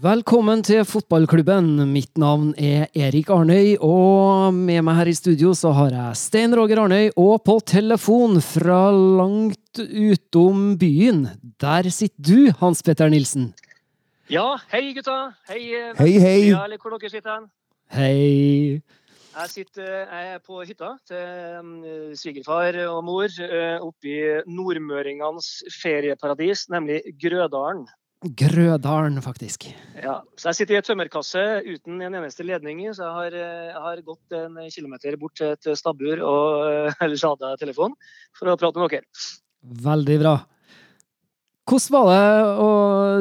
Velkommen 0.00 0.62
til 0.64 0.78
fotballklubben. 0.88 1.66
Mitt 1.92 2.16
navn 2.16 2.54
er 2.56 2.86
Erik 2.96 3.28
Arnøy, 3.34 3.74
og 3.84 4.54
med 4.56 4.80
meg 4.86 4.96
her 4.96 5.10
i 5.10 5.12
studio 5.12 5.50
så 5.52 5.74
har 5.76 5.92
jeg 5.92 6.16
Stein 6.16 6.56
Roger 6.56 6.80
Arnøy, 6.80 7.10
og 7.20 7.42
på 7.44 7.58
telefon 7.68 8.40
fra 8.40 8.78
langt 8.94 9.82
utom 9.82 10.78
byen, 10.80 11.26
der 11.60 11.90
sitter 11.92 12.16
du, 12.30 12.48
Hans 12.62 12.80
Petter 12.86 13.12
Nilsen. 13.12 13.50
Ja, 14.32 14.54
hei 14.72 14.94
gutta. 14.96 15.34
Hei, 15.50 15.60
eh, 15.76 15.92
Hei, 16.00 16.16
hei. 16.16 16.40
Ja, 16.48 16.64
eller 16.64 16.80
hvor 16.80 16.96
dere 16.96 17.12
sitter 17.12 17.34
hen. 17.34 17.46
Hei. 17.92 18.80
Jeg, 19.36 19.52
sitter, 19.52 19.94
jeg 20.06 20.34
er 20.38 20.40
på 20.40 20.64
hytta 20.64 20.94
til 21.12 21.60
um, 21.60 21.76
svigerfar 22.16 22.86
og 22.88 23.04
mor 23.04 23.28
oppe 23.84 24.16
i 24.16 24.20
nordmøringenes 24.48 25.58
ferieparadis, 25.76 26.70
nemlig 26.72 27.02
Grødalen. 27.20 27.84
Grødalen, 28.20 29.16
faktisk. 29.24 29.70
Ja, 29.96 30.18
så 30.36 30.50
jeg 30.50 30.58
sitter 30.58 30.76
i 30.76 30.78
et 30.82 30.88
tømmerkasse 30.90 31.44
uten 31.64 32.02
en 32.04 32.18
eneste 32.18 32.44
ledning 32.44 32.82
i, 32.84 32.90
så 32.92 33.06
jeg 33.06 33.16
har, 33.16 33.36
eh, 33.40 33.70
jeg 33.70 33.84
har 33.86 34.02
gått 34.04 34.36
en 34.36 34.58
kilometer 34.68 35.16
bort 35.16 35.40
til 35.40 35.54
et 35.54 35.70
stabbur 35.80 36.20
og 36.20 36.66
uh, 37.00 37.14
lada 37.16 37.54
telefonen 37.60 37.96
for 38.36 38.52
å 38.52 38.58
prate 38.60 38.82
med 38.82 38.92
dere. 38.92 39.08
Veldig 39.88 40.18
bra. 40.20 40.34
Hvordan 41.70 41.94
var 41.94 42.10
det 42.10 42.44
å 42.60 42.70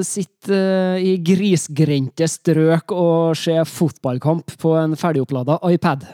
sitte 0.03 0.57
eh, 0.57 1.03
i 1.05 1.15
grisgrendte 1.23 2.27
strøk 2.27 2.91
og 2.91 3.37
se 3.37 3.55
fotballkamp 3.71 4.55
på 4.59 4.73
en 4.81 4.97
ferdigopplada 4.99 5.61
iPad? 5.69 6.07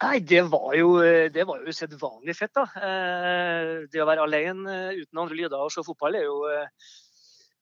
Nei, 0.00 0.20
det 0.24 0.46
var 0.48 0.72
jo, 0.78 0.94
det 1.28 1.44
var 1.44 1.60
jo 1.60 1.68
usedvanlig 1.74 2.32
fett, 2.38 2.54
da. 2.56 2.64
Eh, 2.80 3.72
Det 3.92 4.00
å 4.00 4.08
være 4.08 4.24
alene 4.24 4.76
eh, 4.76 5.02
uten 5.02 5.20
andre 5.20 5.36
lyder 5.36 5.60
og 5.60 5.72
se 5.74 5.84
fotball 5.84 6.16
er 6.16 6.24
jo 6.24 6.38
eh, 6.48 6.94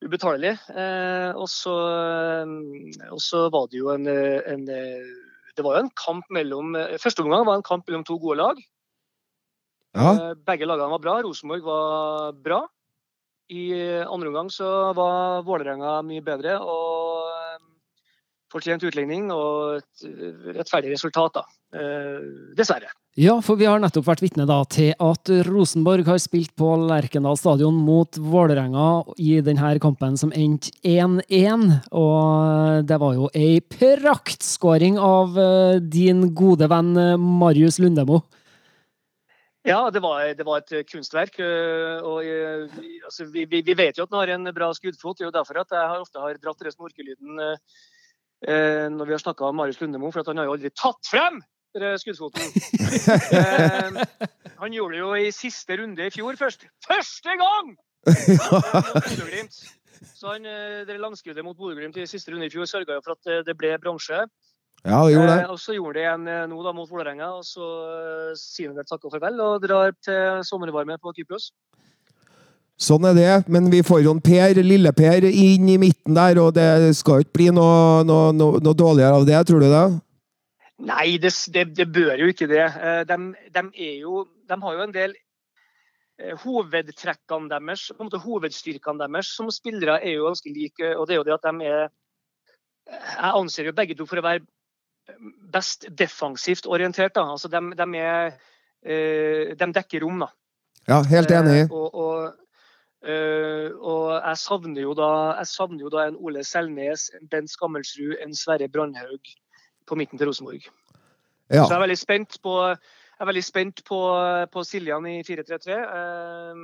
ubetalelig. 0.05 0.55
Eh, 0.71 1.31
Og 1.37 1.49
så 1.51 1.75
eh, 1.75 3.11
og 3.11 3.21
så 3.23 3.47
var 3.53 3.69
det 3.71 3.81
jo 3.81 3.93
en, 3.95 4.07
eh, 4.07 4.41
en 4.47 4.65
Det 4.67 5.65
var 5.65 5.77
jo 5.79 5.85
en 5.85 5.95
kamp 5.99 6.25
mellom 6.31 6.75
Første 7.03 7.23
omgang 7.25 7.47
var 7.47 7.57
en 7.59 7.67
kamp 7.67 7.87
mellom 7.89 8.05
to 8.07 8.19
gode 8.19 8.39
lag. 8.39 8.59
Ja. 9.97 10.35
Begge 10.47 10.69
lagene 10.69 10.93
var 10.93 11.03
bra. 11.03 11.23
Rosenborg 11.23 11.65
var 11.65 12.33
bra. 12.33 12.61
I 13.51 13.73
andre 14.05 14.29
omgang 14.29 14.51
så 14.53 14.95
var 14.95 15.43
Vålerenga 15.43 16.03
mye 16.07 16.23
bedre. 16.23 16.61
og 16.61 17.27
Fortjent 18.53 18.85
utligning 18.85 19.33
og 19.33 19.81
et 19.81 20.05
rettferdig 20.55 20.93
resultat, 20.93 21.35
da. 21.35 21.43
Dessverre. 22.55 22.93
Ja, 23.19 23.41
for 23.43 23.59
vi 23.59 23.67
har 23.67 23.81
nettopp 23.83 24.05
vært 24.07 24.21
vitne 24.23 24.45
til 24.71 24.93
at 25.03 25.31
Rosenborg 25.49 26.07
har 26.07 26.21
spilt 26.23 26.53
på 26.55 26.69
Lerkendal 26.87 27.35
stadion 27.35 27.81
mot 27.83 28.15
Vålerenga 28.15 28.85
i 29.19 29.41
denne 29.43 29.73
kampen 29.83 30.15
som 30.21 30.31
endte 30.31 30.71
1-1. 30.87 31.65
Og 31.99 32.87
det 32.87 33.01
var 33.03 33.17
jo 33.17 33.27
ei 33.35 33.59
praktskåring 33.59 35.01
av 35.03 35.35
eh, 35.35 35.81
din 35.83 36.29
gode 36.31 36.71
venn 36.71 36.95
eh, 36.95 37.17
Marius 37.19 37.81
Lundemo. 37.83 38.21
Ja, 39.67 39.91
det 39.91 40.05
var, 40.07 40.23
det 40.39 40.47
var 40.47 40.63
et 40.63 40.87
kunstverk. 40.87 41.43
øh, 41.43 41.99
og 41.99 42.23
altså, 42.23 43.27
vi, 43.35 43.49
vi 43.51 43.75
vet 43.75 43.99
jo 43.99 44.07
at 44.07 44.15
han 44.15 44.23
har 44.23 44.37
en 44.39 44.55
bra 44.55 44.71
skuddfot. 44.71 45.19
Det 45.19 45.27
er 45.27 45.33
jo 45.33 45.39
derfor 45.41 45.65
at 45.67 45.75
jeg 45.75 46.07
ofte 46.07 46.23
har 46.23 46.39
dratt 46.39 46.63
den 46.63 46.79
snorkelyden 46.79 47.47
øh, 47.51 48.89
når 48.95 49.05
vi 49.11 49.19
har 49.19 49.27
snakka 49.27 49.51
om 49.51 49.59
Marius 49.59 49.83
Lundemo, 49.83 50.15
for 50.15 50.23
han 50.23 50.39
har 50.39 50.53
jo 50.53 50.61
aldri 50.61 50.77
tatt 50.79 51.03
frem 51.11 51.43
skuddfoten. 51.75 52.43
Eh, 53.33 53.99
han 54.63 54.73
gjorde 54.73 54.95
det 54.95 55.01
jo 55.01 55.15
i 55.15 55.31
siste 55.35 55.77
runde 55.81 56.07
i 56.07 56.11
fjor 56.15 56.39
først. 56.39 56.67
Første 56.87 57.37
gang! 57.41 57.75
Så 60.15 60.33
han, 60.33 60.47
øh, 60.47 60.87
det 60.87 61.01
langskuddet 61.01 61.45
mot 61.45 61.57
Bodø-Glimt 61.57 61.97
i 61.97 62.07
siste 62.07 62.33
runde 62.33 62.47
i 62.47 62.51
fjor 62.51 62.65
sørga 62.65 62.99
jo 62.99 63.03
for 63.05 63.19
at 63.19 63.33
øh, 63.33 63.45
det 63.47 63.57
ble 63.59 63.79
bronse. 63.83 64.27
Ja, 64.87 65.03
det 65.05 65.15
gjorde 65.15 65.39
Eh, 65.41 65.51
og 65.51 65.59
så 65.59 65.75
gjorde 65.75 65.99
det 65.99 66.05
igjen 66.07 66.29
eh, 66.31 66.45
nå 66.51 66.63
da 66.63 66.73
mot 66.73 66.91
Vålerenga, 66.91 67.33
og 67.39 67.45
så 67.47 67.67
eh, 67.89 68.37
sier 68.39 68.71
han 68.71 68.79
vel 68.79 68.87
takk 68.87 69.09
og 69.09 69.15
farvel 69.17 69.41
og 69.43 69.63
drar 69.65 69.95
til 70.05 70.45
sommervarme 70.47 70.99
på 71.03 71.15
Kypros. 71.17 71.51
Sånn 72.79 73.09
er 73.11 73.17
det. 73.17 73.33
Men 73.51 73.67
vi 73.73 73.83
får 73.83 74.05
jo 74.05 74.15
en 74.15 74.23
Per, 74.23 74.61
lille-Per 74.63 75.27
inn 75.29 75.67
i 75.67 75.79
midten 75.83 76.15
der, 76.15 76.39
og 76.39 76.53
det 76.55 76.95
skal 76.95 77.19
jo 77.19 77.27
ikke 77.27 77.39
bli 77.41 77.49
noe, 77.57 78.05
noe, 78.07 78.31
noe, 78.31 78.63
noe 78.63 78.79
dårligere 78.79 79.19
av 79.19 79.27
det, 79.27 79.41
tror 79.49 79.65
du 79.65 79.67
det? 79.67 79.87
Nei, 80.79 81.19
det, 81.19 81.33
det, 81.51 81.65
det 81.75 81.89
bør 81.91 82.21
jo 82.21 82.29
ikke 82.31 82.47
det. 82.51 82.63
Eh, 82.63 83.01
De, 83.09 83.17
de, 83.55 83.63
er 83.75 83.97
jo, 84.05 84.27
de 84.49 84.59
har 84.63 84.77
jo 84.77 84.85
en 84.85 84.95
del 84.95 85.17
eh, 86.21 86.37
Hovedtrekkene 86.45 87.51
deres, 87.51 87.89
på 87.91 88.05
en 88.05 88.11
måte 88.11 88.23
hovedstyrkene 88.23 89.03
deres 89.03 89.33
som 89.35 89.51
spillere 89.51 89.99
er 89.99 90.19
jo 90.19 90.29
ganske 90.29 90.53
like. 90.55 90.95
og 90.95 91.09
det 91.09 91.17
er 91.17 91.21
jo 91.23 91.27
det 91.27 91.35
at 91.39 91.49
de 91.49 91.67
er 91.67 91.89
Jeg 92.89 93.33
anser 93.35 93.67
jo 93.69 93.77
begge 93.77 93.95
to 93.99 94.07
for 94.07 94.23
å 94.23 94.25
være 94.25 94.47
best 95.53 95.89
defensivt 95.91 96.67
orientert. 96.67 97.15
da, 97.15 97.27
altså 97.33 97.49
De, 97.49 97.61
de, 97.77 97.89
er, 97.99 98.39
eh, 98.83 99.57
de 99.59 99.73
dekker 99.75 100.05
rom, 100.07 100.23
da. 100.23 100.31
Ja, 100.89 101.03
helt 101.05 101.31
enig. 101.31 101.67
Eh, 101.67 101.73
og, 101.73 101.95
og, 101.95 102.37
eh, 103.03 103.69
og 103.75 104.15
jeg 104.15 104.39
savner 104.41 104.83
jo 104.87 104.95
da 104.97 105.11
jeg 105.41 105.51
savner 105.51 105.85
jo 105.85 105.91
da 105.93 106.07
en 106.07 106.17
Ole 106.17 106.45
Selnes, 106.45 107.11
en 107.19 107.29
Bent 107.29 107.51
Skammelsrud, 107.51 108.17
en 108.23 108.35
Sverre 108.35 108.69
Brandhaug 108.69 109.35
på 109.89 109.97
midten 109.99 110.21
til 110.21 110.29
Rosenborg. 110.31 110.69
Ja. 111.49 111.65
Så 111.65 111.71
jeg 111.73 111.79
er 111.79 111.87
veldig 111.87 111.99
spent 111.99 112.39
på, 112.45 112.55
jeg 112.69 113.25
er 113.25 113.31
veldig 113.31 113.45
spent 113.47 113.83
på, 113.89 113.99
på 114.53 114.65
Siljan 114.69 115.09
i 115.09 115.23
4-3-3. 115.25 115.81
Eh, 115.81 116.63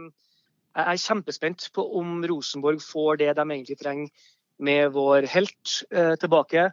Jeg 0.75 0.91
er 0.91 0.99
kjempespent 0.99 1.69
på 1.75 1.85
om 2.01 2.17
Rosenborg 2.27 2.81
får 2.83 3.21
det 3.21 3.35
de 3.39 3.45
egentlig 3.47 3.79
trenger 3.79 4.31
med 4.59 4.91
vår 4.95 5.27
helt 5.31 5.75
eh, 5.95 6.15
tilbake 6.21 6.69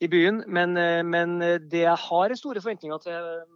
i 0.00 0.08
byen. 0.12 0.42
Men, 0.46 0.76
eh, 0.76 1.02
men 1.02 1.38
det 1.40 1.82
jeg 1.86 1.96
har 1.96 2.34
store 2.36 2.60
forventninger 2.60 3.00
til 3.04 3.16
eh, 3.16 3.46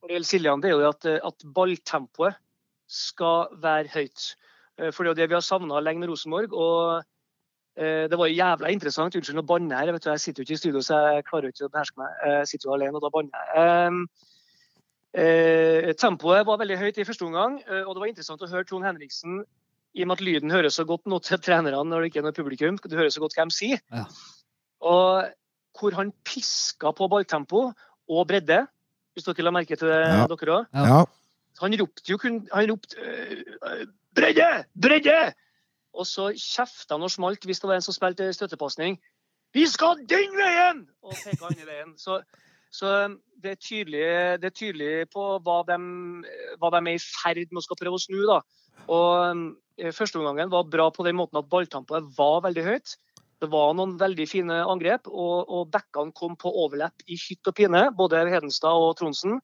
når 0.00 0.08
det 0.08 0.16
gjelder 0.16 0.30
Siljan, 0.30 0.62
det 0.64 0.70
er 0.70 0.76
jo 0.76 0.88
at, 0.88 1.06
at 1.28 1.46
balltempoet 1.56 2.40
skal 2.88 3.52
være 3.62 3.88
høyt. 3.94 4.34
For 4.92 5.04
det 5.04 5.08
er 5.08 5.12
jo 5.12 5.20
det 5.20 5.28
vi 5.30 5.36
har 5.38 5.44
savna 5.44 5.78
lenge 5.80 6.02
med 6.02 6.10
Rosenborg. 6.10 6.52
og 6.52 7.04
det 7.74 8.18
var 8.18 8.30
jævla 8.30 8.70
interessant. 8.70 9.16
Unnskyld, 9.18 9.34
nå 9.34 9.42
banner 9.42 9.82
jeg. 9.82 9.94
Vet 9.96 10.04
du, 10.04 10.10
jeg 10.12 10.20
sitter 10.22 10.42
jo 10.42 10.44
ikke 10.46 10.54
i 10.54 10.60
studio, 10.60 10.82
så 10.86 10.98
jeg 11.10 11.24
klarer 11.26 11.50
ikke 11.50 11.66
å 11.66 11.72
beherske 11.74 11.98
meg. 11.98 12.12
Jeg 12.30 12.48
sitter 12.52 12.68
jo 12.68 12.74
alene, 12.76 12.94
og 12.94 13.02
da 13.02 13.10
banner 13.10 13.34
jeg. 13.34 13.88
Um, 13.88 13.98
eh, 15.14 15.90
tempoet 15.98 16.46
var 16.46 16.60
veldig 16.62 16.78
høyt 16.78 16.98
i 16.98 17.06
første 17.08 17.26
omgang, 17.26 17.60
eh, 17.66 17.82
og 17.82 17.94
det 17.96 18.04
var 18.04 18.10
interessant 18.12 18.44
å 18.46 18.50
høre 18.50 18.66
Trond 18.68 18.86
Henriksen 18.86 19.42
i 19.94 20.02
og 20.02 20.10
med 20.10 20.18
at 20.18 20.24
lyden 20.26 20.50
høres 20.54 20.78
så 20.78 20.84
godt 20.86 21.06
nå 21.10 21.20
til 21.22 21.38
trenerne 21.42 21.82
når 21.86 22.02
det 22.02 22.10
ikke 22.10 22.22
er 22.22 22.28
noe 22.28 22.36
publikum. 22.36 22.78
Du 22.82 22.96
hører 22.98 23.12
så 23.14 23.22
godt 23.22 23.36
hva 23.38 23.46
de 23.46 23.54
sier. 23.54 23.82
Ja. 23.94 24.06
Og 24.82 25.30
hvor 25.78 25.94
han 25.98 26.10
piska 26.26 26.90
på 26.94 27.08
balltempo 27.10 27.68
og 28.10 28.26
bredde, 28.30 28.64
hvis 29.14 29.26
dere 29.28 29.46
la 29.46 29.52
merke 29.54 29.78
til 29.78 29.88
det, 29.90 30.00
Ja. 30.02 30.26
dere 30.26 30.58
òg. 30.58 30.66
Ja. 30.74 31.04
Han 31.62 31.76
ropte 31.78 32.10
jo 32.10 32.18
kun 32.18 32.48
Han 32.52 32.66
ropte 32.70 32.98
øh, 32.98 33.86
'Bredde! 34.14 34.64
Bredde!' 34.74 35.34
Og 35.94 36.06
så 36.08 36.30
kjefta 36.32 36.96
han 36.96 37.06
og 37.06 37.12
smalt 37.12 37.46
hvis 37.46 37.62
det 37.62 37.70
var 37.70 37.78
en 37.78 37.84
som 37.86 37.96
spilte 37.96 38.32
støttepasning. 38.34 38.98
'Vi 39.54 39.66
skal 39.70 40.00
den 40.10 40.34
veien!' 40.34 40.86
Og 41.02 41.14
peka 41.14 41.46
andre 41.46 41.66
veien. 41.68 41.92
Så, 41.98 42.18
så 42.74 42.90
um, 43.06 43.20
det, 43.42 43.54
er 43.54 43.60
tydelig, 43.62 44.06
det 44.42 44.50
er 44.50 44.56
tydelig 44.58 44.92
på 45.14 45.26
hva 45.46 45.60
de, 45.68 45.78
hva 46.58 46.72
de 46.74 46.80
er 46.82 46.96
i 46.96 47.02
ferd 47.02 47.46
med 47.52 47.62
å 47.62 47.66
skal 47.68 47.78
prøve 47.78 48.00
å 48.00 48.02
snu. 48.02 48.18
da. 48.26 48.40
Og 48.90 49.10
um, 49.30 49.44
Førsteomgangen 49.74 50.52
var 50.52 50.68
bra 50.70 50.90
på 50.94 51.02
den 51.06 51.16
måten 51.18 51.38
at 51.38 51.50
balltempoet 51.50 52.10
var 52.18 52.42
veldig 52.44 52.62
høyt. 52.66 52.96
Det 53.42 53.50
var 53.50 53.74
noen 53.74 53.96
veldig 53.98 54.26
fine 54.30 54.60
angrep, 54.62 55.08
og, 55.10 55.50
og 55.50 55.72
backene 55.74 56.14
kom 56.14 56.36
på 56.38 56.52
overlapp 56.62 57.02
i 57.10 57.18
hytt 57.18 57.50
og 57.50 57.56
pine. 57.58 57.88
Både 57.98 58.22
Hedenstad 58.30 58.78
og 58.78 58.94
Tronsen. 59.00 59.40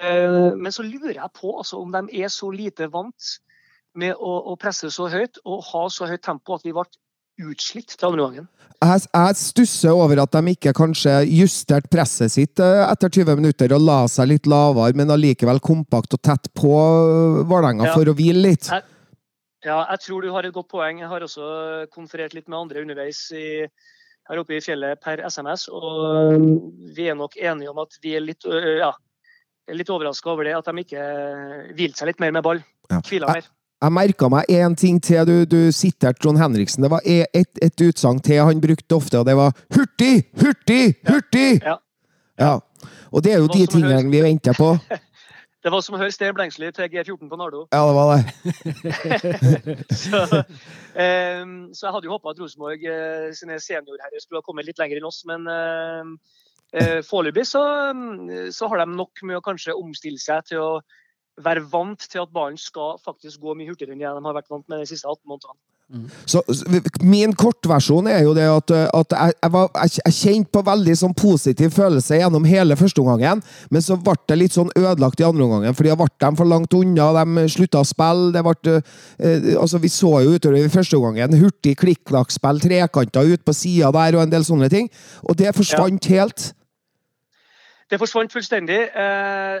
Eh, 0.00 0.56
Men 0.56 0.72
så 0.72 0.84
lurer 0.86 1.18
jeg 1.18 1.36
på 1.36 1.52
altså, 1.58 1.80
om 1.80 1.92
de 1.92 2.22
er 2.22 2.32
så 2.32 2.48
lite 2.54 2.88
vant 2.92 3.34
med 3.98 4.14
å, 4.14 4.32
å 4.52 4.56
presse 4.60 4.90
så 4.94 5.08
høyt 5.10 5.40
og 5.44 5.62
ha 5.72 5.84
så 5.90 6.06
høyt 6.10 6.22
tempo 6.22 6.54
at 6.56 6.64
vi 6.66 6.72
ble 6.76 6.84
utslitt 7.40 7.94
til 7.96 8.06
andre 8.10 8.26
gangen. 8.26 8.48
Jeg, 8.80 9.02
jeg 9.08 9.36
stusser 9.40 9.96
over 9.96 10.20
at 10.22 10.32
de 10.36 10.52
ikke 10.54 10.72
kanskje 10.76 11.14
justerte 11.28 11.88
presset 11.92 12.32
sitt 12.32 12.60
eh, 12.60 12.82
etter 12.86 13.12
20 13.12 13.36
minutter 13.40 13.72
og 13.76 13.82
la 13.84 13.98
seg 14.12 14.28
litt 14.30 14.48
lavere, 14.50 14.96
men 14.96 15.12
allikevel 15.12 15.60
kompakt 15.64 16.16
og 16.16 16.22
tett 16.24 16.48
på 16.56 16.70
eh, 16.76 17.40
Vålerenga 17.48 17.88
Ja. 17.90 17.94
for 17.96 18.08
å 18.12 18.16
hvile 18.16 18.44
litt. 18.50 18.70
Jeg- 18.72 18.86
Ja, 19.60 19.82
jeg 19.90 20.00
tror 20.00 20.22
du 20.24 20.30
har 20.32 20.46
et 20.48 20.54
godt 20.54 20.70
poeng. 20.72 21.00
Jeg 21.02 21.08
har 21.10 21.20
også 21.20 21.86
konferert 21.92 22.32
litt 22.32 22.46
med 22.48 22.56
andre 22.62 22.80
underveis 22.80 23.18
i, 23.36 23.66
her 24.30 24.38
oppe 24.40 24.54
i 24.56 24.60
fjellet 24.64 24.96
per 25.04 25.20
SMS, 25.28 25.66
og 25.68 26.32
um, 26.32 26.46
vi 26.96 27.10
er 27.12 27.14
nok 27.18 27.36
enige 27.36 27.68
om 27.68 27.76
at 27.82 27.92
vi 28.00 28.14
er 28.16 28.24
litt, 28.24 28.40
ja, 28.48 28.88
litt 29.68 29.92
overraska 29.92 30.32
over 30.32 30.48
det, 30.48 30.54
at 30.56 30.64
de 30.64 30.80
ikke 30.80 31.04
hvilte 31.76 32.00
seg 32.00 32.08
litt 32.08 32.22
mer 32.24 32.32
med 32.32 32.42
ball. 32.46 32.62
Ja. 32.88 33.02
Hvila 33.04 33.34
mer. 33.36 33.50
Jeg 33.80 33.92
merka 33.96 34.28
meg 34.28 34.50
én 34.52 34.74
ting 34.76 34.98
til 35.00 35.24
du, 35.24 35.36
du 35.48 35.72
siterte 35.72 36.20
Trond 36.20 36.36
Henriksen. 36.36 36.84
Det 36.84 36.90
var 36.92 37.00
e- 37.08 37.28
et, 37.32 37.48
et 37.64 37.84
utsagn 37.86 38.20
til 38.20 38.42
han 38.44 38.60
brukte 38.60 38.92
ofte, 38.92 39.18
og 39.18 39.26
det 39.26 39.36
var 39.36 39.54
'hurtig, 39.72 40.28
hurtig, 40.36 40.96
hurtig'! 41.08 41.64
Ja. 41.64 41.76
Ja. 42.38 42.58
Og 43.12 43.24
det 43.24 43.32
er 43.32 43.38
jo 43.38 43.46
Det 43.46 43.54
de 43.54 43.66
tingene 43.66 43.94
høres... 43.94 44.12
vi 44.12 44.20
venter 44.22 44.52
på. 44.52 44.76
Det 45.64 45.68
var 45.72 45.82
som 45.84 45.96
å 45.96 45.98
høre 46.00 46.12
Sten 46.12 46.32
Blengsli 46.32 46.70
til 46.72 46.88
G14 46.88 47.28
på 47.28 47.36
Nardo. 47.36 47.66
Ja, 47.68 47.82
det 47.84 47.94
var 47.96 48.06
det. 48.16 48.22
så, 50.02 50.20
um, 50.24 51.50
så, 51.74 51.82
jeg 51.86 51.92
hadde 51.92 52.08
jo 52.08 52.14
håpa 52.14 52.32
at 52.32 52.40
Rosenborg 52.40 52.86
uh, 52.88 53.28
sine 53.36 53.58
seniorherrer 53.60 54.22
skulle 54.22 54.40
ha 54.40 54.46
kommet 54.46 54.64
litt 54.64 54.80
lenger 54.80 54.96
enn 54.96 55.08
oss, 55.10 55.20
men 55.28 55.44
uh, 55.44 56.08
uh 56.80 57.00
foreløpig 57.04 57.44
så, 57.44 57.64
så, 58.56 58.70
har 58.72 58.80
de 58.80 58.86
nok 58.94 59.20
med 59.20 59.36
å 59.36 59.44
kanskje 59.44 59.76
omstille 59.76 60.22
seg 60.22 60.48
til 60.48 60.64
å 60.64 60.72
være 61.40 61.64
vant 61.72 62.08
til 62.10 62.22
at 62.22 62.32
ballen 62.34 62.58
skal 62.58 62.98
faktisk 63.04 63.40
gå 63.40 63.54
mye 63.56 63.70
hurtigere 63.70 63.94
enn 63.94 64.02
de 64.02 64.08
har 64.08 64.36
vært 64.36 64.50
vant 64.50 64.66
med 64.68 64.82
de 64.82 64.88
siste 64.90 65.08
18 65.08 65.22
månedene. 65.28 65.58
Mm. 65.90 66.04
Så, 66.24 66.38
min 67.02 67.32
kortversjon 67.34 68.06
er 68.06 68.20
jo 68.22 68.30
det 68.36 68.44
at, 68.46 68.70
at 68.94 69.14
jeg, 69.16 69.34
jeg, 69.42 69.50
var, 69.50 69.70
jeg, 69.74 69.96
jeg, 69.98 70.14
kjente 70.20 70.52
på 70.54 70.62
veldig 70.68 70.94
sånn 71.00 71.16
positiv 71.18 71.72
følelse 71.74 72.20
gjennom 72.20 72.46
hele 72.46 72.76
førsteomgangen, 72.78 73.42
men 73.74 73.82
så 73.82 73.96
ble 73.98 74.14
det 74.30 74.36
litt 74.38 74.54
sånn 74.54 74.70
ødelagt 74.78 75.18
i 75.18 75.26
andre 75.26 75.48
omgangen, 75.48 75.74
fordi 75.74 75.96
ble 75.98 76.06
de 76.14 76.30
for 76.38 76.52
langt 76.52 76.78
unna, 76.78 77.08
de 77.18 77.46
slutta 77.50 77.82
å 77.82 77.88
spille. 77.90 78.30
det 78.36 78.44
ble, 78.46 78.76
eh, 79.18 79.50
altså 79.58 79.82
Vi 79.82 79.90
så 79.90 80.14
jo 80.22 80.38
utover 80.38 80.62
i 80.62 80.70
første 80.70 81.00
omgangen 81.00 81.34
hurtig 81.42 81.74
klikk-klakk-spill, 81.82 82.62
trekanter 82.62 83.34
ut 83.34 83.44
på 83.44 83.56
sida 83.56 83.90
der 83.98 84.14
og 84.14 84.22
en 84.22 84.34
del 84.38 84.46
sånne 84.46 84.70
ting, 84.70 84.86
og 85.26 85.42
det 85.42 85.56
forsvant 85.58 86.06
ja. 86.06 86.20
helt. 86.22 86.52
Det 87.90 87.98
forsvant 87.98 88.30
fullstendig. 88.30 88.78
Eh, 88.94 89.58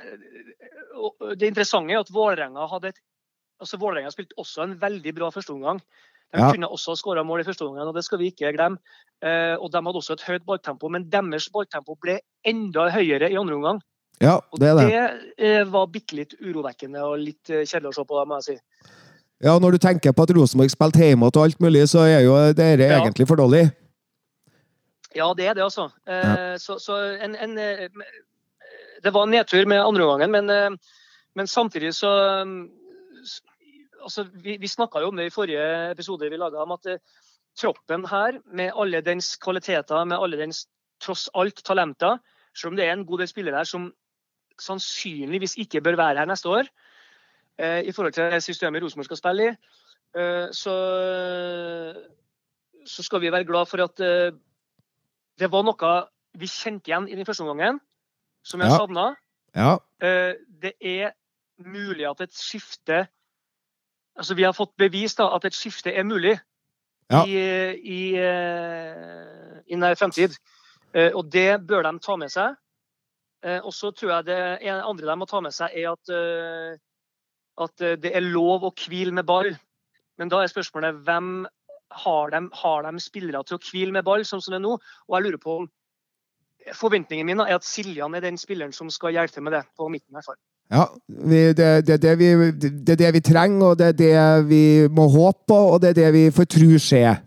det 1.38 1.50
interessante 1.50 1.94
er 1.94 2.02
at 2.02 2.12
Vålerenga 2.14 2.66
hadde 2.70 2.92
et 2.94 3.00
altså 3.60 3.78
Vålerenga 3.80 4.12
spilte 4.12 4.38
også 4.40 4.64
en 4.64 4.78
veldig 4.80 5.12
bra 5.16 5.28
førsteomgang. 5.34 5.82
De 6.30 6.38
ja. 6.38 6.50
kunne 6.54 6.70
også 6.70 6.94
ha 6.94 6.98
skåra 7.00 7.22
mål 7.26 7.42
i 7.42 7.46
første 7.46 7.66
omgang, 7.66 7.88
og 7.90 7.96
det 7.96 8.04
skal 8.06 8.20
vi 8.20 8.30
ikke 8.30 8.52
glemme. 8.54 8.78
Eh, 9.20 9.56
og 9.58 9.72
De 9.72 9.82
hadde 9.82 10.00
også 10.00 10.14
et 10.16 10.26
høyt 10.28 10.46
balltempo, 10.46 10.90
men 10.92 11.08
deres 11.10 11.48
balltempo 11.52 11.96
ble 12.00 12.20
enda 12.46 12.86
høyere 12.94 13.32
i 13.32 13.38
andre 13.38 13.58
omgang. 13.58 13.82
Ja, 14.20 14.38
det 14.60 14.68
er 14.68 14.78
det. 14.78 14.84
Og 14.84 14.92
det 14.92 15.50
eh, 15.50 15.66
var 15.72 15.90
bitte 15.90 16.16
litt 16.18 16.36
urovekkende 16.38 17.02
og 17.02 17.18
litt 17.18 17.50
eh, 17.50 17.64
kjedelig 17.64 17.90
å 17.90 17.98
se 17.98 18.06
på, 18.06 18.18
da, 18.20 18.26
må 18.28 18.38
jeg 18.38 18.46
si. 18.46 18.94
Ja, 19.40 19.56
når 19.58 19.74
du 19.74 19.82
tenker 19.82 20.14
på 20.14 20.26
at 20.26 20.32
Rosenborg 20.36 20.70
spilte 20.70 21.02
hjemme 21.02 21.30
og 21.30 21.42
alt 21.42 21.60
mulig, 21.64 21.86
så 21.90 22.04
er 22.04 22.26
jo 22.26 22.36
dere 22.54 22.90
ja. 22.92 23.00
egentlig 23.00 23.26
for 23.26 23.40
dårlig. 23.40 23.66
Ja, 25.16 25.32
det 25.34 25.48
er 25.50 25.56
det, 25.58 25.64
altså. 25.66 25.88
Ja. 26.06 26.54
Så, 26.60 26.76
så 26.78 27.00
en, 27.18 27.34
en, 27.34 27.56
Det 29.00 29.12
var 29.14 29.24
en 29.24 29.32
nedtur 29.32 29.66
med 29.66 29.80
andreomgangen, 29.80 30.30
men, 30.30 30.78
men 31.34 31.46
samtidig 31.48 31.94
så 31.96 32.10
altså, 34.02 34.26
Vi, 34.32 34.56
vi 34.60 34.68
snakka 34.68 35.02
jo 35.02 35.10
om 35.12 35.18
det 35.18 35.28
i 35.28 35.34
forrige 35.34 35.64
episode 35.92 36.30
vi 36.30 36.40
laga, 36.40 36.62
om 36.62 36.74
at 36.76 36.88
uh, 36.90 37.24
troppen 37.58 38.06
her, 38.10 38.40
med 38.46 38.72
alle 38.76 39.02
dens 39.04 39.34
kvaliteter, 39.42 40.04
med 40.04 40.18
alle 40.18 40.38
dens 40.40 40.66
tross 41.02 41.28
alt 41.34 41.62
talenter, 41.64 42.20
selv 42.54 42.72
om 42.72 42.78
det 42.78 42.86
er 42.86 42.94
en 42.96 43.06
god 43.06 43.22
del 43.22 43.30
spillere 43.30 43.60
her 43.60 43.68
som 43.68 43.90
sannsynligvis 44.60 45.56
ikke 45.60 45.80
bør 45.84 45.98
være 46.00 46.20
her 46.20 46.30
neste 46.30 46.48
år, 46.48 46.70
uh, 47.62 47.80
i 47.80 47.92
forhold 47.92 48.16
til 48.16 48.40
systemet 48.44 48.82
Rosenborg 48.82 49.10
skal 49.10 49.20
spille 49.22 49.50
i, 49.50 49.56
uh, 50.18 50.48
så, 50.52 50.76
så, 52.86 53.02
skal 53.02 53.20
vi 53.20 53.32
være 53.32 53.48
glad 53.48 53.66
for 53.66 53.84
at 53.84 54.00
det 55.40 55.48
var 55.52 55.64
noe 55.64 55.92
vi 56.38 56.46
kjente 56.46 56.90
igjen 56.90 57.08
i 57.08 57.16
den 57.16 57.26
første 57.26 57.42
omgangen, 57.42 57.80
som 58.42 58.62
jeg 58.62 58.72
ja. 58.72 58.76
savna. 58.76 59.06
Ja. 59.50 59.72
det 60.62 60.76
er 60.78 61.10
mulig 61.58 62.06
at 62.06 62.20
et 62.22 62.34
skifte 62.38 63.08
altså 64.20 64.36
Vi 64.38 64.44
har 64.44 64.54
fått 64.54 64.76
bevis 64.78 65.16
da, 65.18 65.30
at 65.34 65.46
et 65.48 65.56
skifte 65.56 65.92
er 65.92 66.04
mulig 66.04 66.36
ja. 67.10 67.22
i, 67.26 67.36
i, 67.80 68.02
eh, 68.20 69.60
i, 69.66 69.78
nær 69.78 69.96
fremtid. 69.98 70.36
Eh, 70.92 71.10
og 71.14 71.30
det 71.32 71.62
bør 71.66 71.86
de 71.86 71.94
ta 72.02 72.16
med 72.20 72.32
seg. 72.32 72.58
Eh, 73.46 73.58
og 73.58 73.72
så 73.74 73.92
tror 73.96 74.12
jeg 74.18 74.28
det 74.28 74.40
andre 74.76 75.08
de 75.08 75.16
må 75.18 75.28
ta 75.30 75.40
med 75.40 75.56
seg, 75.56 75.72
er 75.72 75.90
at, 75.94 76.12
at 77.66 77.86
det 78.02 78.12
er 78.12 78.28
lov 78.28 78.68
å 78.68 78.74
hvile 78.76 79.14
med 79.16 79.26
ball. 79.28 79.50
Men 80.20 80.30
da 80.32 80.42
er 80.42 80.52
spørsmålet 80.52 81.00
hvem 81.06 81.48
har 82.04 82.30
de, 82.34 82.44
har 82.60 82.86
de 82.86 83.02
spillere 83.02 83.42
til 83.46 83.56
å 83.56 83.64
hvile 83.64 83.96
med 83.96 84.06
ball, 84.06 84.26
sånn 84.26 84.42
som 84.44 84.52
det 84.54 84.60
er 84.60 84.66
nå? 84.66 84.76
Og 85.08 85.16
jeg 85.16 85.26
lurer 85.26 85.42
på 85.42 85.56
om 85.62 85.70
Forventningen 86.76 87.26
min 87.26 87.40
er 87.40 87.56
at 87.56 87.66
Siljan 87.66 88.14
er 88.14 88.24
den 88.24 88.38
spilleren 88.38 88.72
som 88.72 88.90
skal 88.92 89.14
hjelpe 89.16 89.34
til 89.34 89.44
med 89.46 89.56
det, 89.56 89.62
på 89.78 89.88
midten. 89.88 90.16
her. 90.16 90.36
Ja, 90.70 90.84
vi, 91.08 91.40
det, 91.56 91.86
det, 91.86 92.02
det, 92.02 92.18
vi, 92.18 92.28
det, 92.60 92.92
er 92.94 93.00
det 93.00 93.14
vi 93.14 93.20
trenger, 93.20 93.72
og 93.72 93.78
det 93.78 93.86
er 93.86 93.96
det 93.98 94.48
vi 94.50 94.64
må 94.88 95.08
håpe 95.10 95.48
på, 95.48 95.58
og 95.74 95.80
det 95.82 95.90
er 95.90 95.98
det 95.98 96.12
vi 96.14 96.24
får 96.30 96.46
tro 96.54 96.78
skjer. 96.78 97.24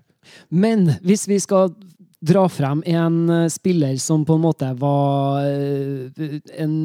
Men 0.49 0.87
hvis 1.03 1.27
vi 1.27 1.39
skal 1.39 1.73
dra 2.23 2.45
frem 2.51 2.83
en 2.87 3.17
eh, 3.29 3.49
spiller 3.51 3.97
som 4.01 4.23
på 4.25 4.37
en 4.37 4.43
måte 4.45 4.69
var 4.79 5.43
eh, 5.43 6.39
en, 6.61 6.75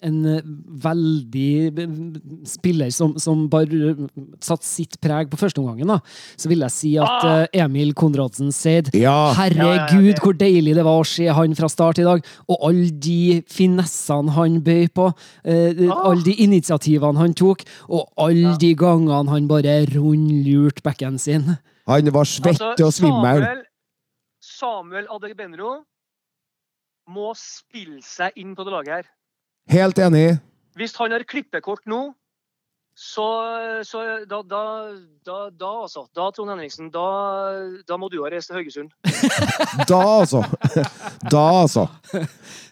en 0.00 0.18
veldig 0.84 1.86
spiller 2.48 2.92
som, 2.94 3.16
som 3.20 3.46
bare 3.52 3.94
satte 4.44 4.66
sitt 4.66 4.98
preg 5.04 5.30
på 5.30 5.40
førsteomgangen, 5.40 5.92
så 6.38 6.50
vil 6.50 6.64
jeg 6.66 6.74
si 6.74 6.94
at 7.00 7.26
ah! 7.26 7.44
Eh, 7.44 7.62
Emil 7.64 7.92
Konradsen 7.98 8.52
Seid 8.54 8.90
ja. 8.96 9.16
Herregud, 9.36 10.22
hvor 10.24 10.36
deilig 10.38 10.76
det 10.78 10.86
var 10.86 11.02
å 11.02 11.06
se 11.08 11.28
han 11.28 11.56
fra 11.58 11.70
start 11.72 12.00
i 12.02 12.08
dag! 12.08 12.24
Og 12.48 12.68
alle 12.70 12.88
de 12.90 13.42
finessene 13.52 14.36
han 14.38 14.60
bøy 14.64 14.88
på, 14.94 15.10
ah! 15.12 15.94
alle 15.98 16.24
de 16.24 16.36
initiativene 16.44 17.20
han 17.20 17.36
tok, 17.36 17.66
og 17.92 18.08
alle 18.20 18.56
de 18.60 18.72
gangene 18.78 19.28
han 19.28 19.48
bare 19.50 19.82
rundlurte 19.92 20.84
bekken 20.86 21.20
sin. 21.20 21.58
Han 21.88 22.12
var 22.12 22.28
svett 22.28 22.60
altså, 22.60 22.88
og 22.88 22.92
svimmel. 22.94 23.44
Samuel 24.58 25.06
Adegbenro 25.12 25.78
må 27.08 27.32
spille 27.38 28.02
seg 28.04 28.36
inn 28.40 28.54
på 28.56 28.66
det 28.66 28.74
laget 28.74 28.94
her. 28.96 29.10
Helt 29.72 30.00
enig. 30.02 30.38
Hvis 30.78 30.96
han 30.98 31.12
har 31.14 31.24
klippekort 31.28 31.86
nå, 31.88 32.08
så, 32.98 33.24
så 33.86 34.00
da, 34.26 34.40
da, 34.42 34.62
da, 35.26 35.36
da, 35.54 35.70
altså. 35.84 36.02
Da, 36.16 36.26
Trond 36.34 36.50
Henriksen, 36.50 36.88
da, 36.90 37.04
da 37.86 37.98
må 38.00 38.08
du 38.10 38.18
ha 38.24 38.30
reist 38.32 38.50
til 38.50 38.58
Haugesund. 38.58 38.90
da, 39.90 40.00
altså. 40.18 40.42
Da, 41.32 41.44
altså. 41.60 41.84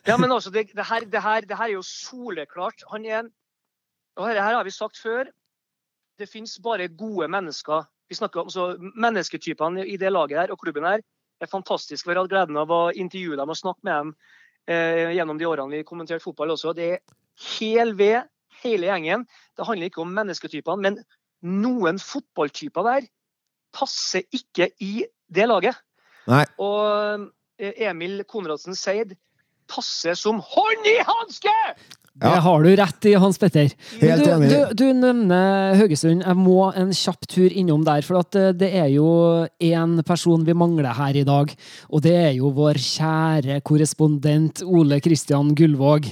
ja, 0.06 0.16
men 0.16 0.32
altså, 0.32 0.50
det, 0.50 0.68
det, 0.74 0.86
her, 0.88 1.06
det, 1.06 1.22
her, 1.22 1.46
det 1.46 1.58
her, 1.58 1.68
er 1.68 1.76
jo 1.76 1.84
soleklart. 1.86 2.82
Han 2.90 3.06
er 3.06 3.28
Og 4.16 4.28
dette 4.28 4.42
her 4.42 4.56
har 4.56 4.64
vi 4.64 4.74
sagt 4.74 4.98
før. 4.98 5.30
Det 6.18 6.28
fins 6.28 6.56
bare 6.64 6.88
gode 6.88 7.28
mennesker. 7.28 7.84
Vi 8.08 8.16
snakker 8.16 8.46
om 8.46 8.50
så 8.50 8.72
Mennesketypene 8.78 9.86
i 9.86 9.98
det 10.00 10.10
laget 10.12 10.40
her 10.40 10.54
og 10.54 10.58
klubben 10.62 10.86
her 10.88 11.02
er 11.42 11.50
fantastisk. 11.50 12.06
Vi 12.06 12.14
har 12.14 12.22
hatt 12.22 12.32
gleden 12.32 12.58
av 12.60 12.72
å 12.72 12.80
intervjue 12.94 13.38
dem 13.38 13.52
og 13.52 13.58
snakke 13.58 13.86
med 13.86 13.94
dem 13.94 14.14
eh, 14.72 15.12
gjennom 15.16 15.40
de 15.40 15.48
årene 15.48 15.78
vi 15.78 15.88
kommenterte 15.88 16.24
fotball 16.24 16.54
også. 16.54 16.74
Det 16.76 16.88
er 16.96 17.02
hel 17.56 17.92
ved, 17.98 18.30
hele 18.62 18.88
gjengen. 18.88 19.26
Det 19.56 19.66
handler 19.68 19.90
ikke 19.90 20.04
om 20.04 20.14
mennesketypene, 20.16 20.82
men 20.82 21.00
noen 21.46 22.00
fotballtyper 22.02 22.88
der 22.88 23.10
passer 23.76 24.24
ikke 24.34 24.70
i 24.82 25.04
det 25.28 25.48
laget. 25.48 25.76
Nei. 26.30 26.44
Og 26.62 27.28
eh, 27.60 27.84
Emil 27.88 28.24
Konradsen 28.28 28.78
Seid 28.78 29.14
passer 29.70 30.16
som 30.18 30.40
hånd 30.42 30.88
i 30.88 30.98
hanske! 31.04 31.54
Det 32.16 32.38
har 32.46 32.62
du 32.64 32.70
rett 32.80 33.06
i, 33.10 33.12
Hans 33.20 33.36
Petter. 33.38 33.72
Helt 34.00 34.24
du, 34.24 34.30
enig. 34.32 34.48
Du, 34.48 34.72
du, 34.78 34.84
nevner 34.96 35.74
Haugesund. 35.76 36.24
Jeg 36.24 36.38
må 36.40 36.70
en 36.72 36.94
kjapp 36.96 37.26
tur 37.28 37.52
innom 37.52 37.84
der. 37.84 38.00
For 38.06 38.22
eh, 38.40 38.54
det 38.56 38.70
er 38.72 38.88
jo 38.94 39.08
én 39.60 39.98
person 40.06 40.46
vi 40.46 40.56
mangler 40.56 40.96
her 40.96 41.18
i 41.20 41.26
dag. 41.28 41.52
Og 41.90 42.04
det 42.06 42.14
er 42.22 42.32
jo 42.38 42.54
vår 42.56 42.80
kjære 42.80 43.60
korrespondent 43.68 44.64
Ole 44.64 45.02
Kristian 45.04 45.52
Gullvåg. 45.56 46.08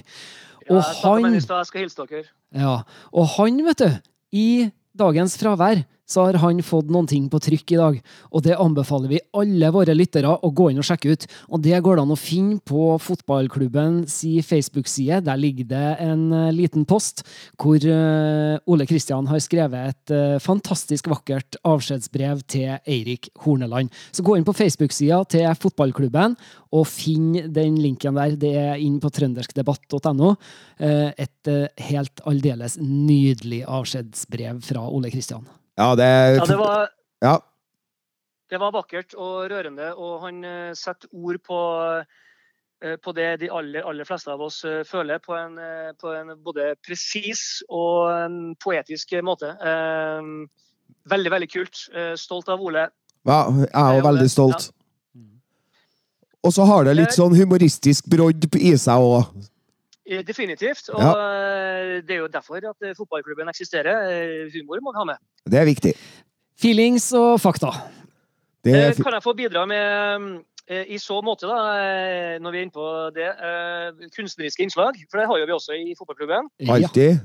Og 0.68 0.76
ja, 0.76 0.84
han, 1.04 1.30
jeg 1.32 1.70
skal 1.70 1.84
hilse 1.86 2.04
dere. 2.04 2.28
Ja, 2.54 2.76
og 3.12 3.32
han, 3.38 3.64
vet 3.64 3.80
du, 3.80 3.98
i 4.36 4.48
dagens 4.96 5.38
fravær 5.40 5.82
så 6.06 6.26
har 6.26 6.38
han 6.42 6.60
fått 6.64 6.90
noen 6.92 7.08
ting 7.08 7.28
på 7.32 7.40
trykk 7.42 7.74
i 7.74 7.78
dag. 7.80 7.98
Og 8.36 8.44
det 8.44 8.58
anbefaler 8.60 9.10
vi 9.10 9.22
alle 9.36 9.70
våre 9.74 9.96
lyttere 9.96 10.34
å 10.34 10.50
gå 10.52 10.68
inn 10.70 10.80
og 10.82 10.86
sjekke 10.86 11.14
ut. 11.14 11.26
Og 11.48 11.62
det 11.64 11.80
går 11.84 11.96
det 11.96 12.04
an 12.04 12.14
å 12.14 12.20
finne 12.20 12.60
på 12.64 12.94
fotballklubben 13.00 14.02
si 14.10 14.36
Facebook-side. 14.44 15.22
Der 15.24 15.40
ligger 15.40 15.70
det 15.72 15.86
en 16.04 16.26
uh, 16.32 16.52
liten 16.54 16.84
post 16.88 17.24
hvor 17.60 17.80
uh, 17.80 18.60
Ole 18.68 18.88
Kristian 18.88 19.28
har 19.30 19.40
skrevet 19.42 19.94
et 19.94 20.14
uh, 20.14 20.36
fantastisk 20.42 21.08
vakkert 21.12 21.58
avskjedsbrev 21.64 22.44
til 22.52 22.76
Eirik 22.84 23.30
Horneland. 23.46 23.92
Så 24.12 24.26
gå 24.26 24.36
inn 24.36 24.46
på 24.46 24.56
Facebook-sida 24.56 25.22
til 25.32 25.48
fotballklubben 25.60 26.36
og 26.74 26.86
finn 26.90 27.32
den 27.54 27.80
linken 27.80 28.20
der. 28.20 28.36
Det 28.36 28.54
er 28.60 28.80
inn 28.82 29.00
på 29.00 29.12
trønderskdebatt.no. 29.14 30.34
Et 30.84 31.50
helt 31.88 32.24
aldeles 32.26 32.76
nydelig 32.82 33.62
avskjedsbrev 33.62 34.64
fra 34.66 34.88
Ole 34.90 35.12
Kristian. 35.14 35.46
Ja, 35.74 35.94
det, 35.98 36.10
ja, 36.38 36.44
det 36.46 36.56
var 36.60 36.88
ja. 37.24 37.38
Det 38.50 38.60
var 38.60 38.74
vakkert 38.74 39.14
og 39.16 39.48
rørende, 39.50 39.94
og 39.96 40.20
han 40.26 40.44
uh, 40.44 40.74
setter 40.76 41.08
ord 41.16 41.40
på, 41.42 41.60
uh, 42.84 42.96
på 43.02 43.14
det 43.16 43.28
de 43.40 43.48
aller, 43.50 43.82
aller 43.82 44.06
fleste 44.06 44.30
av 44.30 44.44
oss 44.44 44.60
uh, 44.68 44.82
føler, 44.86 45.18
på 45.24 45.34
en, 45.34 45.56
på 45.98 46.12
en 46.14 46.34
både 46.44 46.74
presis 46.84 47.64
og 47.68 48.12
en 48.12 48.38
poetisk 48.62 49.16
måte. 49.24 49.54
veldig, 51.10 51.30
veldig 51.30 51.50
kult. 51.50 51.88
stolt 52.20 52.48
av 52.48 52.60
Ole. 52.62 52.86
Ja, 53.24 53.40
jeg 53.48 53.72
er 53.72 53.98
òg 53.98 54.04
veldig 54.04 54.30
stolt. 54.30 54.70
Og 56.44 56.52
så 56.52 56.66
har 56.68 56.84
det 56.84 56.98
litt 56.98 57.16
sånn 57.16 57.34
humoristisk 57.34 58.06
brodd 58.12 58.44
i 58.60 58.76
seg 58.76 59.00
òg. 59.00 59.32
Eh, 60.06 60.22
Definitivt. 60.26 60.88
Og 60.92 61.00
Ja. 61.00 61.12
eh, 61.12 62.00
det 62.02 62.10
er 62.10 62.20
jo 62.24 62.28
derfor 62.28 62.56
at 62.56 62.76
eh, 62.82 62.94
fotballklubben 62.96 63.48
eksisterer. 63.48 64.48
Humor 64.52 64.80
må 64.82 64.92
vi 64.92 64.98
ha 64.98 65.04
med. 65.04 65.16
Det 65.46 65.60
er 65.60 65.64
viktig. 65.64 65.94
Feelings 66.60 67.12
og 67.12 67.40
fakta. 67.40 67.70
Det 68.64 68.74
er 68.74 68.94
Kan 69.02 69.12
jeg 69.12 69.22
få 69.22 69.32
bidra 69.36 69.66
med 69.66 70.44
i 70.88 70.96
så 70.96 71.20
måte, 71.20 71.44
da, 71.44 72.38
når 72.40 72.50
vi 72.50 72.58
er 72.58 72.62
inne 72.62 72.72
på 72.72 72.86
det, 73.12 73.28
kunstneriske 74.16 74.62
innslag? 74.64 74.96
For 75.10 75.18
det 75.20 75.26
har 75.28 75.36
jo 75.38 75.44
vi 75.44 75.52
også 75.52 75.72
i 75.76 75.94
fotballklubben. 75.98 76.48
Ja. 76.60 76.74
alltid. 76.74 77.20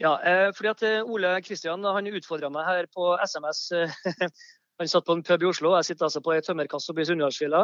Ja, 0.00 0.14
eh, 0.24 0.52
fordi 0.56 0.68
at 0.72 1.04
Ole 1.06 1.40
Kristian 1.42 1.84
han 1.84 2.06
utfordra 2.06 2.50
meg 2.50 2.64
her 2.64 2.86
på 2.86 3.18
SMS. 3.26 3.70
Han 4.80 4.88
satt 4.88 5.04
på 5.06 5.12
en 5.14 5.22
pub 5.22 5.42
i 5.42 5.46
Oslo, 5.46 5.76
jeg 5.76 5.84
sitter 5.84 6.06
altså 6.08 6.20
på 6.20 6.32
ei 6.34 6.40
tømmerkasse 6.42 6.90
oppe 6.90 7.04
i 7.04 7.04
Sunndalsfjella. 7.06 7.60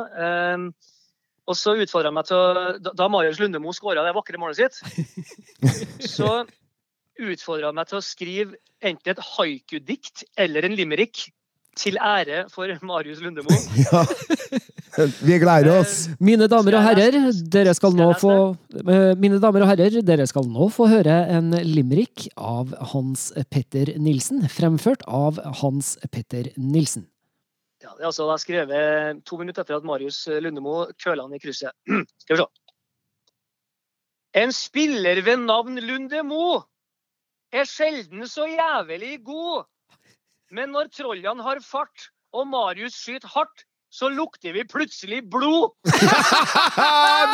Eh, 1.41 1.51
og 1.51 1.57
så 1.59 1.75
utfordra 1.81 2.11
han 2.11 2.19
meg 2.19 2.29
til 2.29 2.37
å 2.37 2.93
Da, 2.95 3.09
Marius 3.09 3.41
Lundemo 3.41 3.73
skåra 3.73 4.05
det 4.07 4.15
vakre 4.17 4.39
målet 4.39 4.61
sitt, 4.61 4.81
så 6.17 6.45
utfordra 7.21 7.71
han 7.71 7.79
meg 7.81 7.91
til 7.91 8.01
å 8.01 8.05
skrive 8.05 8.57
enten 8.81 9.13
et 9.13 9.27
haiku-dikt 9.35 10.25
eller 10.41 10.65
en 10.65 10.77
limerick 10.79 11.29
til 11.79 11.97
ære 12.03 12.45
for 12.53 12.71
Marius 12.83 13.21
Lundemo. 13.25 13.51
Ja. 13.91 14.05
Vi 15.23 15.37
gleder 15.39 15.71
oss. 15.79 16.09
Mine 16.19 16.49
damer 16.51 16.75
og 16.81 16.83
herrer, 16.83 17.15
dere 17.55 17.73
skal 17.79 17.93
Skal 17.95 18.01
nå 18.01 18.09
få 18.19 18.33
eh, 18.83 19.13
Mine 19.23 19.39
damer 19.41 19.63
og 19.63 19.71
herrer, 19.71 20.01
dere 20.03 20.27
skal 20.27 20.49
nå 20.51 20.67
få 20.75 20.89
høre 20.91 21.15
en 21.31 21.55
limerick 21.63 22.27
av 22.35 22.75
Hans 22.91 23.29
Petter 23.55 23.95
Nilsen, 24.03 24.43
fremført 24.51 25.07
av 25.07 25.39
Hans 25.63 25.95
Petter 26.11 26.51
Nilsen. 26.59 27.07
Er 28.01 28.09
altså 28.09 28.25
da 28.31 28.39
skrevet 28.41 29.21
to 29.29 29.37
minutter 29.37 29.63
etter 29.63 29.77
at 29.77 29.85
Marius 29.85 30.23
Lundemo 30.41 30.87
køla 31.03 31.27
han 31.27 31.37
i 31.37 31.41
krysset. 31.43 31.75
Skal 32.25 32.37
vi 32.37 32.41
se. 32.41 32.47
En 34.41 34.53
spiller 34.55 35.21
ved 35.27 35.43
navn 35.43 35.77
Lundemo 35.85 36.63
er 37.53 37.67
sjelden 37.67 38.25
så 38.31 38.47
jævlig 38.47 39.19
god. 39.27 39.67
Men 40.55 40.73
når 40.73 40.89
trollene 40.95 41.45
har 41.45 41.61
fart 41.63 42.09
og 42.33 42.47
Marius 42.49 42.97
skyter 42.97 43.29
hardt, 43.35 43.67
så 43.91 44.09
lukter 44.09 44.55
vi 44.55 44.63
plutselig 44.65 45.25
blod. 45.31 45.73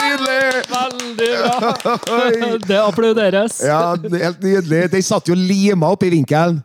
Nydelig! 0.00 0.62
Veldig 0.73 1.32
bra! 1.44 1.96
Det 2.68 2.78
applauderes. 2.80 3.61
Ja, 3.61 3.92
helt 4.00 4.40
nydelig. 4.40 4.87
De 4.92 5.02
satt 5.04 5.28
jo 5.28 5.37
lima 5.37 5.92
opp 5.92 6.06
i 6.08 6.11
vinkelen. 6.16 6.62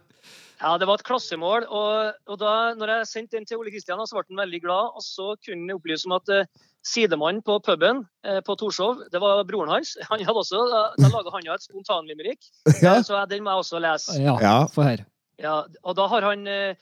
Ja, 0.61 0.77
Det 0.77 0.85
var 0.87 0.99
et 0.99 1.03
klassemål. 1.07 1.63
og, 1.69 2.13
og 2.29 2.37
da 2.39 2.73
når 2.77 2.91
jeg 2.93 3.07
sendte 3.09 3.37
den 3.37 3.45
til 3.49 3.57
Ole 3.57 3.71
Kristian, 3.73 3.97
så 4.05 4.13
ble 4.19 4.25
han 4.29 4.43
veldig 4.45 4.61
glad. 4.61 4.91
Og 4.95 5.01
så 5.01 5.31
kunne 5.41 5.65
han 5.65 5.75
opplyse 5.79 6.05
om 6.05 6.13
at 6.19 6.29
uh, 6.29 6.45
sidemannen 6.85 7.41
på 7.45 7.55
puben 7.65 8.03
uh, 8.27 8.39
på 8.45 8.55
Torshov, 8.61 9.01
det 9.11 9.21
var 9.21 9.43
broren 9.49 9.69
hans. 9.73 9.95
Han 10.11 10.21
hadde 10.21 10.37
også, 10.43 10.61
Da, 10.69 10.81
da 11.01 11.09
laga 11.13 11.33
han 11.33 11.45
jo 11.45 11.53
et 11.57 11.65
spontanlimerick, 11.65 12.45
Ja. 12.81 13.01
så 13.01 13.25
den 13.29 13.43
må 13.43 13.51
jeg 13.55 13.63
også 13.65 13.81
lese. 13.81 14.17
Ja, 14.21 14.37
Ja. 14.41 14.55
få 14.69 14.85
høre. 14.85 15.05
Ja, 15.41 15.63
og 15.83 15.95
da 15.97 16.05
har 16.07 16.21
han 16.29 16.45
eh, 16.47 16.75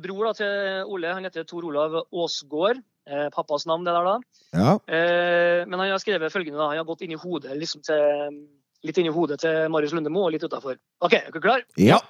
bror 0.00 0.30
da, 0.30 0.32
til 0.38 0.84
Ole, 0.88 1.12
han 1.12 1.24
heter 1.28 1.44
Tor 1.44 1.64
Olav 1.68 1.98
Aasgaard. 2.08 2.80
Eh, 3.08 3.28
pappas 3.32 3.64
navn, 3.68 3.84
det 3.84 3.92
der 3.92 4.04
da. 4.04 4.16
Ja. 4.56 4.72
Eh, 4.88 5.64
men 5.68 5.80
han 5.80 5.90
har 5.92 6.00
skrevet 6.00 6.32
følgende. 6.32 6.56
da, 6.60 6.68
Han 6.72 6.80
har 6.80 6.84
gått 6.88 7.02
inn 7.04 7.12
i 7.12 7.20
hodet 7.20 7.52
liksom 7.60 7.84
til, 7.84 8.38
litt 8.84 8.96
inn 9.00 9.08
i 9.08 9.12
hodet 9.12 9.40
til 9.44 9.68
Marius 9.72 9.92
Lundemo 9.96 10.24
og 10.26 10.32
litt 10.32 10.44
utafor. 10.44 10.76
OK, 11.04 11.12
er 11.20 11.28
dere 11.32 11.40
klar? 11.44 11.64
ja. 11.76 12.00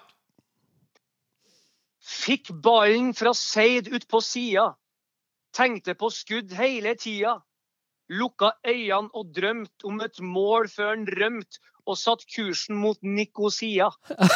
Fikk 2.04 2.52
ballen 2.64 3.12
fra 3.16 3.34
Seid 3.34 3.88
ut 3.92 4.06
på 4.08 4.20
sida. 4.24 4.72
Tenkte 5.56 5.94
på 5.98 6.10
skudd 6.12 6.52
hele 6.56 6.94
tida. 6.98 7.38
Lukka 8.08 8.54
øynene 8.64 9.10
og 9.12 9.32
drømte 9.36 9.84
om 9.84 9.98
et 10.00 10.20
mål 10.24 10.68
før 10.72 10.94
han 10.94 11.04
rømte, 11.18 11.60
og 11.88 11.96
satt 11.96 12.24
kursen 12.28 12.76
mot 12.76 12.98
Nikosia. 13.04 13.88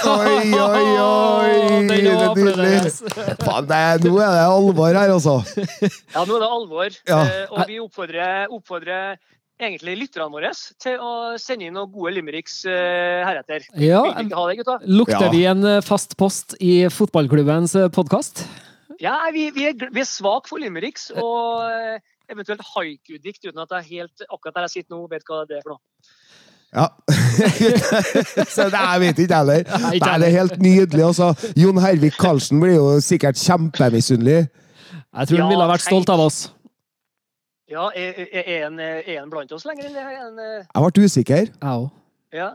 Oi, 0.08 0.52
oi, 0.56 0.84
oi! 1.00 1.50
Den 1.68 1.88
Det 1.88 1.96
er 2.12 2.36
nydelig. 2.36 2.92
Faen, 3.44 3.66
det 3.68 3.78
er, 3.78 4.00
nå 4.04 4.14
er 4.24 4.32
det 4.36 4.46
alvor 4.46 4.96
her, 4.96 5.12
altså. 5.12 5.34
Ja, 6.14 6.24
nå 6.24 6.38
er 6.38 6.44
det 6.44 6.48
alvor. 6.48 6.96
Ja. 7.08 7.20
Eh, 7.20 7.52
og 7.52 7.68
vi 7.68 7.76
oppfordrer, 7.80 8.48
oppfordrer 8.52 9.20
egentlig 9.66 9.96
lytterne 10.00 10.30
våre 10.32 10.50
til 10.82 10.98
å 11.02 11.12
sende 11.40 11.68
inn 11.68 11.76
noen 11.76 11.90
gode 11.92 12.14
limericks 12.16 12.62
eh, 12.68 13.22
heretter. 13.26 13.66
Ja, 13.80 14.02
det. 14.18 14.78
Lukter 14.90 15.28
Ja. 15.28 15.32
vi 15.32 15.44
en 15.50 15.64
eh, 15.64 15.80
fast 15.84 16.16
post 16.20 16.56
i 16.60 16.88
fotballklubbens 16.92 17.76
podkast? 17.94 18.44
Ja, 19.02 19.16
vi, 19.34 19.48
vi, 19.54 19.68
er, 19.70 19.88
vi 19.90 20.02
er 20.02 20.08
svak 20.08 20.50
for 20.50 20.62
limericks 20.62 21.10
og 21.16 21.62
eh, 21.66 22.02
eventuelt 22.30 22.62
haiku-dikt, 22.74 23.44
uten 23.48 23.62
at 23.64 23.72
jeg 23.80 24.02
helt 24.02 24.26
akkurat 24.28 24.54
der 24.58 24.68
jeg 24.68 24.76
sitter 24.78 24.96
nå, 24.96 25.06
vet 25.10 25.26
hva 25.28 25.42
det 25.48 25.58
er 25.60 25.64
for 25.66 25.76
noe. 25.76 25.82
Ja. 26.72 26.86
Så 28.54 28.68
det 28.72 28.80
jeg 28.80 29.00
vet 29.02 29.18
ikke 29.26 29.40
heller. 29.42 29.66
Nei, 29.68 29.98
Nei, 30.00 30.14
det 30.22 30.28
er 30.30 30.36
helt 30.38 30.54
nydelig. 30.62 31.04
Også. 31.10 31.52
Jon 31.60 31.80
Hervik 31.82 32.16
Karlsen 32.20 32.62
blir 32.62 32.78
jo 32.78 32.86
sikkert 33.04 33.36
kjempemisunnelig. 33.40 34.46
Jeg 34.48 35.28
tror 35.28 35.36
Ja, 35.36 35.44
han 35.44 35.52
ville 35.52 35.66
ha 35.66 35.72
vært 35.74 35.84
stolt 35.84 36.12
av 36.12 36.22
oss. 36.24 36.46
Ja, 37.72 37.88
er, 37.96 38.20
er, 38.28 38.66
en, 38.66 38.78
er 38.82 39.14
en 39.22 39.30
blant 39.32 39.52
oss 39.56 39.64
lenger? 39.68 39.88
Eller 39.88 40.10
er 40.12 40.26
en, 40.26 40.38
eh, 40.38 40.66
Jeg 40.68 40.92
ble 40.92 41.04
usikker. 41.08 41.48
Jeg 41.48 41.72
òg. 41.72 41.88
ja. 42.36 42.50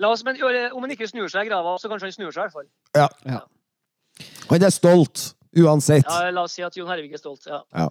La 0.00 0.08
oss, 0.10 0.24
men 0.24 0.38
Om 0.42 0.82
han 0.82 0.90
ikke 0.90 1.06
snur 1.06 1.28
seg 1.30 1.46
i 1.46 1.50
grava, 1.50 1.76
så 1.78 1.88
kanskje 1.90 2.08
han 2.08 2.14
snur 2.16 2.32
seg 2.34 2.40
i 2.40 2.48
hvert 2.48 2.56
fall. 2.56 3.42
Han 4.50 4.64
er 4.66 4.72
stolt, 4.74 5.34
uansett. 5.56 6.08
Ja, 6.08 6.30
la 6.34 6.42
oss 6.48 6.56
si 6.56 6.64
at 6.66 6.76
Jon 6.76 6.88
Hervik 6.90 7.12
er 7.14 7.20
stolt. 7.20 7.46
Ja. 7.46 7.86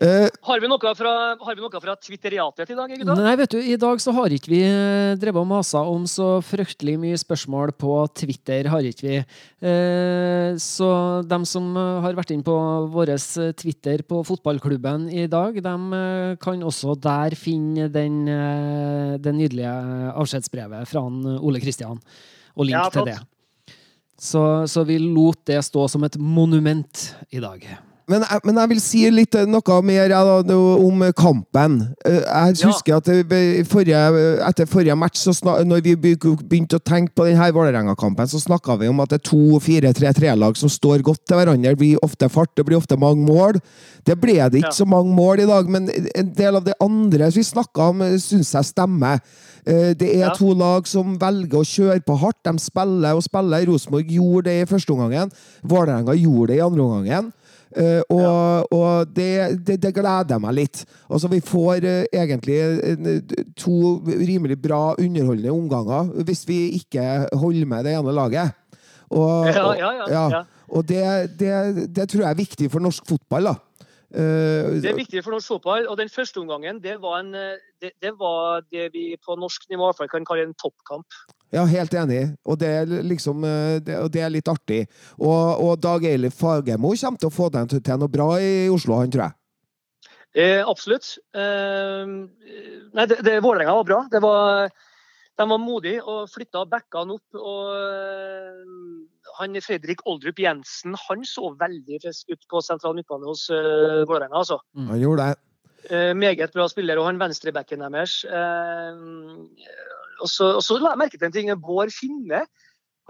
Eh, 0.00 0.28
Har 0.46 0.60
vi 0.62 0.68
noe 0.70 0.92
fra, 0.96 1.12
har 1.36 1.56
vi 1.56 1.62
noe 1.62 1.80
fra 1.82 1.94
Twitteriatet 1.98 2.70
i 2.72 2.76
dag, 2.78 2.92
gutta? 2.94 3.16
Nei, 3.18 3.34
vet 3.40 3.52
du, 3.52 3.58
i 3.60 3.76
dag 3.80 4.00
så 4.02 4.14
har 4.16 4.32
ikke 4.32 4.52
vi 4.52 4.60
eh, 4.64 5.16
drevet 5.20 5.42
og 5.42 5.48
masa 5.50 5.82
om 5.84 6.06
så 6.08 6.38
fryktelig 6.46 6.94
mye 7.02 7.18
spørsmål 7.20 7.74
på 7.80 7.96
Twitter, 8.16 8.70
har 8.72 8.86
ikke 8.86 9.06
vi. 9.06 9.18
Uh, 9.60 10.56
så 10.60 10.88
dem 11.28 11.44
som 11.48 11.74
har 11.76 12.16
vært 12.16 12.32
inn 12.32 12.44
på 12.46 12.54
vår 12.94 13.12
Twitter 13.58 14.04
på 14.06 14.22
fotballklubben 14.24 15.08
i 15.12 15.26
dag, 15.30 15.58
dem 15.64 15.90
eh, 15.96 16.38
kan 16.40 16.64
også 16.64 16.96
der 17.00 17.36
finne 17.38 17.90
den, 17.92 18.22
det 19.20 19.34
nydelige 19.36 19.74
avskjedsbrevet 20.14 20.88
fra 20.88 21.04
han, 21.04 21.20
Ole 21.40 21.60
Kristian, 21.62 22.00
og 22.56 22.66
link 22.68 22.78
Ja, 22.78 22.88
til 22.94 23.10
det. 23.10 23.18
Så, 24.20 24.42
så 24.68 24.84
vi 24.84 24.98
lot 25.00 25.44
det 25.48 25.62
stå 25.64 25.86
som 25.88 26.04
et 26.04 26.18
monument 26.20 27.06
i 27.32 27.40
dag. 27.40 27.64
Men, 28.10 28.24
men 28.44 28.58
jeg 28.60 28.68
vil 28.72 28.80
si 28.82 29.00
litt 29.14 29.34
eh, 29.38 29.46
noe 29.48 29.76
mer 29.86 30.10
ja, 30.12 30.20
da, 30.42 30.56
om 30.58 31.04
kampen. 31.16 31.78
Jeg 32.04 32.20
Jeg 32.20 32.56
Ja. 32.60 32.68
husker 32.68 32.96
at 32.98 33.08
forrige, 33.70 34.00
etter 34.48 34.66
forrige 34.68 34.96
match, 34.98 35.20
så 35.22 35.32
snak, 35.36 35.62
når 35.64 35.82
vi 35.86 35.94
begynte 35.96 36.76
å 36.80 36.82
tenke 36.82 37.14
på 37.14 37.24
denne 37.28 37.48
Vålerenga-kampen, 37.54 38.26
så 38.28 38.40
snakka 38.42 38.76
vi 38.80 38.88
om 38.90 39.00
at 39.00 39.10
det 39.14 39.20
er 39.20 39.28
to 39.30 39.60
4-3-3-lag 39.60 40.56
som 40.58 40.68
står 40.68 41.02
godt 41.06 41.24
til 41.26 41.38
hverandre. 41.38 41.70
Det 41.70 41.78
blir 41.78 42.02
ofte 42.04 42.28
fart, 42.28 42.52
det 42.56 42.66
blir 42.66 42.76
ofte 42.80 42.98
mange 43.00 43.24
mål. 43.26 43.60
Det 44.04 44.18
ble 44.20 44.36
det 44.50 44.60
ikke 44.62 44.72
Ja. 44.74 44.78
så 44.82 44.86
mange 44.88 45.14
mål 45.14 45.40
i 45.40 45.46
dag, 45.46 45.68
men 45.68 45.88
en 46.14 46.32
del 46.34 46.56
av 46.56 46.64
det 46.64 46.74
andre 46.80 47.30
vi 47.30 47.42
snakka 47.42 47.90
om, 47.90 47.98
syns 48.18 48.52
jeg 48.52 48.64
stemmer. 48.74 49.20
Eh, 49.66 49.92
Det 49.94 50.16
er 50.16 50.28
Ja. 50.28 50.34
to 50.34 50.54
lag 50.54 50.86
som 50.86 51.18
velger 51.18 51.60
å 51.60 51.64
kjøre 51.64 52.02
på 52.04 52.18
hardt. 52.18 52.42
De 52.44 52.58
spiller 52.58 53.14
og 53.14 53.22
spiller. 53.22 53.66
Rosenborg 53.66 54.08
gjorde 54.08 54.44
det 54.44 54.62
i 54.62 54.74
første 54.74 54.90
omgang. 54.92 55.30
Vålerenga 55.62 56.14
gjorde 56.16 56.48
det 56.48 56.56
i 56.56 56.60
andre 56.64 56.80
omgangen. 56.82 57.32
Eh, 57.70 58.02
og 58.10 58.66
og 58.74 59.10
det, 59.14 59.62
det, 59.66 59.76
det 59.82 59.92
gleder 59.94 60.40
meg 60.42 60.56
litt. 60.56 60.82
Altså, 61.10 61.30
vi 61.30 61.38
får 61.44 61.86
uh, 61.86 62.04
egentlig 62.10 62.58
eh, 62.58 63.20
to 63.58 64.00
rimelig 64.06 64.58
bra 64.62 64.96
underholdende 64.98 65.54
omganger 65.54 66.10
hvis 66.26 66.42
vi 66.48 66.58
ikke 66.80 67.28
holder 67.38 67.70
med 67.70 67.86
det 67.86 67.94
ene 67.98 68.14
laget. 68.14 68.56
Og, 69.10 69.46
Ja, 69.54 69.72
ja, 69.78 69.90
ja, 70.02 70.28
ja. 70.30 70.44
og 70.68 70.86
det, 70.88 71.02
det, 71.38 71.88
det 71.94 72.08
tror 72.10 72.26
jeg 72.26 72.30
er 72.30 72.42
viktig 72.42 72.70
for 72.70 72.82
norsk 72.82 73.06
fotball. 73.06 73.52
da. 73.52 73.56
Det 74.10 74.90
er 74.90 74.96
viktig 74.98 75.22
for 75.22 75.36
norsk 75.36 75.54
fotball. 75.54 75.86
og 75.86 75.98
Den 75.98 76.10
første 76.10 76.42
omgangen 76.42 76.82
det 76.82 76.96
var, 77.02 77.20
en, 77.22 77.34
det, 77.82 77.94
det 78.02 78.14
var 78.18 78.64
det 78.70 78.90
vi 78.94 79.14
på 79.26 79.38
norsk 79.38 79.70
nivå 79.70 79.84
i 79.84 79.86
hvert 79.90 80.02
fall 80.02 80.10
kan 80.10 80.26
kalle 80.26 80.48
en 80.48 80.58
toppkamp. 80.58 81.06
Ja, 81.50 81.64
helt 81.66 81.94
enig. 81.98 82.22
Og 82.46 82.58
det 82.60 82.70
er 82.82 82.92
liksom 83.06 83.44
eh, 83.46 83.80
det, 83.82 83.96
og 83.98 84.10
det 84.14 84.22
er 84.22 84.32
litt 84.32 84.50
artig. 84.50 84.84
Og, 85.18 85.64
og 85.64 85.80
Dag 85.82 86.06
Eilif 86.06 86.38
Fagermo 86.38 86.92
kommer 86.94 87.22
til 87.22 87.30
å 87.30 87.34
få 87.34 87.50
den 87.54 87.70
til, 87.72 87.82
noe 87.98 88.12
bra 88.12 88.28
i 88.38 88.68
Oslo, 88.70 89.00
han 89.00 89.10
tror 89.10 89.26
jeg. 89.26 89.36
Eh, 90.38 90.62
absolutt. 90.62 91.16
Eh, 91.34 92.06
nei, 92.06 93.08
det, 93.10 93.18
det, 93.26 93.40
Vålerenga 93.42 93.74
var 93.80 93.88
bra. 93.88 94.00
Det 94.12 94.22
var, 94.22 94.70
de 95.42 95.48
var 95.52 95.62
modige 95.62 96.06
og 96.06 96.30
flytta 96.30 96.62
bekkene 96.70 97.18
opp. 97.18 97.42
og 97.42 97.74
eh, 97.74 98.64
han 99.40 99.60
Fredrik 99.64 100.06
Oldrup 100.10 100.38
Jensen 100.42 100.94
han 101.08 101.26
så 101.26 101.50
veldig 101.58 102.02
frisk 102.04 102.30
ut 102.30 102.50
på 102.50 102.62
sentral 102.62 102.96
midtbane 102.98 103.26
hos 103.26 103.46
uh, 103.50 104.02
Vålerenga. 104.06 104.42
Altså. 104.42 104.60
Han 104.76 105.00
gjorde 105.00 105.30
det. 105.32 105.40
Eh, 105.88 106.14
meget 106.14 106.52
bra 106.52 106.68
spiller. 106.68 106.98
Og 107.00 107.08
han 107.08 107.20
venstrebacken 107.20 107.84
deres 107.86 108.20
eh, 108.24 109.00
og, 110.20 110.28
så, 110.30 110.54
og 110.58 110.64
så 110.64 110.78
la 110.78 110.94
jeg 110.94 111.02
merke 111.02 111.18
til 111.18 111.28
en 111.28 111.34
ting. 111.34 111.52
Bård 111.60 111.92
Finne 111.94 112.44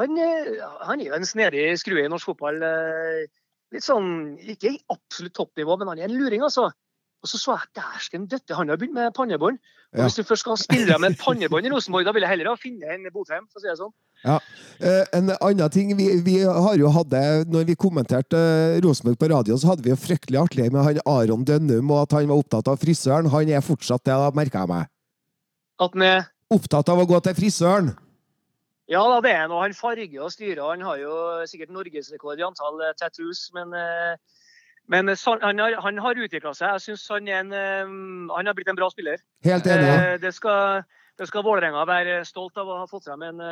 han, 0.00 0.16
eh, 0.16 0.60
han 0.86 1.00
er 1.00 1.10
jo 1.10 1.16
en 1.18 1.28
snedig 1.28 1.66
skrue 1.80 2.04
i 2.04 2.10
norsk 2.10 2.32
fotball. 2.32 2.62
eh, 2.62 3.26
litt 3.74 3.86
sånn, 3.86 4.38
Ikke 4.40 4.72
i 4.74 4.80
absolutt 4.90 5.36
toppnivå, 5.36 5.78
men 5.78 5.88
han 5.88 5.98
er 5.98 6.08
en 6.08 6.16
luring, 6.16 6.42
altså. 6.42 6.70
Og 7.20 7.28
så 7.28 7.36
så 7.36 7.58
jeg 7.58 7.76
dæsken, 7.76 8.28
døtte, 8.30 8.56
han 8.56 8.70
har 8.70 8.78
begynt 8.80 8.94
med 8.96 9.12
pannebånd. 9.14 9.58
Og 9.92 9.98
Ja. 9.98 10.06
Hvis 10.06 10.16
du 10.16 10.22
først 10.22 10.40
skal 10.46 10.56
spille 10.56 10.86
med 10.98 11.10
med 11.10 11.18
pannebånd 11.18 11.66
i 11.66 11.70
Rosenborg, 11.70 12.04
da 12.06 12.12
vil 12.12 12.22
jeg 12.22 12.30
heller 12.30 12.48
ha 12.48 12.56
finne 12.56 12.86
en 12.86 13.04
Botheim, 13.12 13.44
for 13.50 13.58
å 13.58 13.60
si 13.60 13.68
det 13.68 13.76
sånn. 13.76 13.92
Ja. 14.24 14.38
Eh, 14.80 15.04
en 15.18 15.30
annen 15.36 15.70
ting, 15.70 15.96
vi, 15.98 16.22
vi 16.22 16.38
har 16.44 16.76
jo 16.76 16.88
hatt 16.88 17.08
det 17.08 17.48
Når 17.48 17.64
vi 17.66 17.74
kommenterte 17.74 18.80
Rosenborg 18.84 19.18
på 19.18 19.30
radio, 19.32 19.56
så 19.56 19.72
hadde 19.72 19.82
vi 19.82 19.90
jo 19.90 19.96
fryktelig 19.96 20.38
artig 20.38 20.72
med 20.72 20.84
han 20.84 21.00
Aron 21.04 21.44
Dønnum, 21.44 21.90
og 21.90 22.02
at 22.06 22.12
han 22.12 22.28
var 22.28 22.40
opptatt 22.40 22.68
av 22.68 22.78
frisøren. 22.80 23.28
Han 23.28 23.48
er 23.48 23.60
fortsatt 23.60 24.04
det, 24.04 24.16
merker 24.34 24.60
jeg 24.60 24.68
meg. 24.68 24.88
At 25.80 25.92
han 25.92 26.02
er 26.02 26.28
Opptatt 26.50 26.88
av 26.90 26.98
å 26.98 27.06
gå 27.06 27.18
til 27.22 27.36
frisøren. 27.38 27.92
Ja 28.90 29.04
da, 29.06 29.20
det 29.22 29.30
er 29.30 29.44
han. 29.44 29.54
Han 29.54 29.76
farger 29.76 30.24
og 30.24 30.32
styrer. 30.34 30.64
Han 30.66 30.82
har 30.82 30.98
jo 30.98 31.14
sikkert 31.46 31.70
norgesrekord 31.70 32.40
i 32.40 32.46
antall 32.46 32.80
eh, 32.82 32.96
tattoos. 32.98 33.44
Men, 33.54 33.70
eh, 33.78 34.16
men 34.90 35.12
han 35.14 35.62
har, 35.62 35.76
han 35.84 36.00
har 36.02 36.18
utvikla 36.18 36.50
seg. 36.58 36.72
Jeg 36.74 36.84
syns 36.88 37.06
han, 37.14 37.30
en, 37.30 37.54
eh, 37.54 37.92
han 38.34 38.50
har 38.50 38.58
blitt 38.58 38.72
en 38.72 38.80
bra 38.80 38.90
spiller. 38.90 39.22
Helt 39.46 39.70
enig. 39.70 39.86
Ja. 39.86 40.16
Det 40.18 40.34
skal, 40.34 40.82
det 41.22 41.30
skal 41.30 41.46
Vålerenga 41.46 41.86
være 41.86 42.24
stolt 42.26 42.58
av 42.58 42.66
å 42.66 42.80
ha 42.82 42.90
fått 42.90 43.06
frem 43.06 43.22
en, 43.28 43.46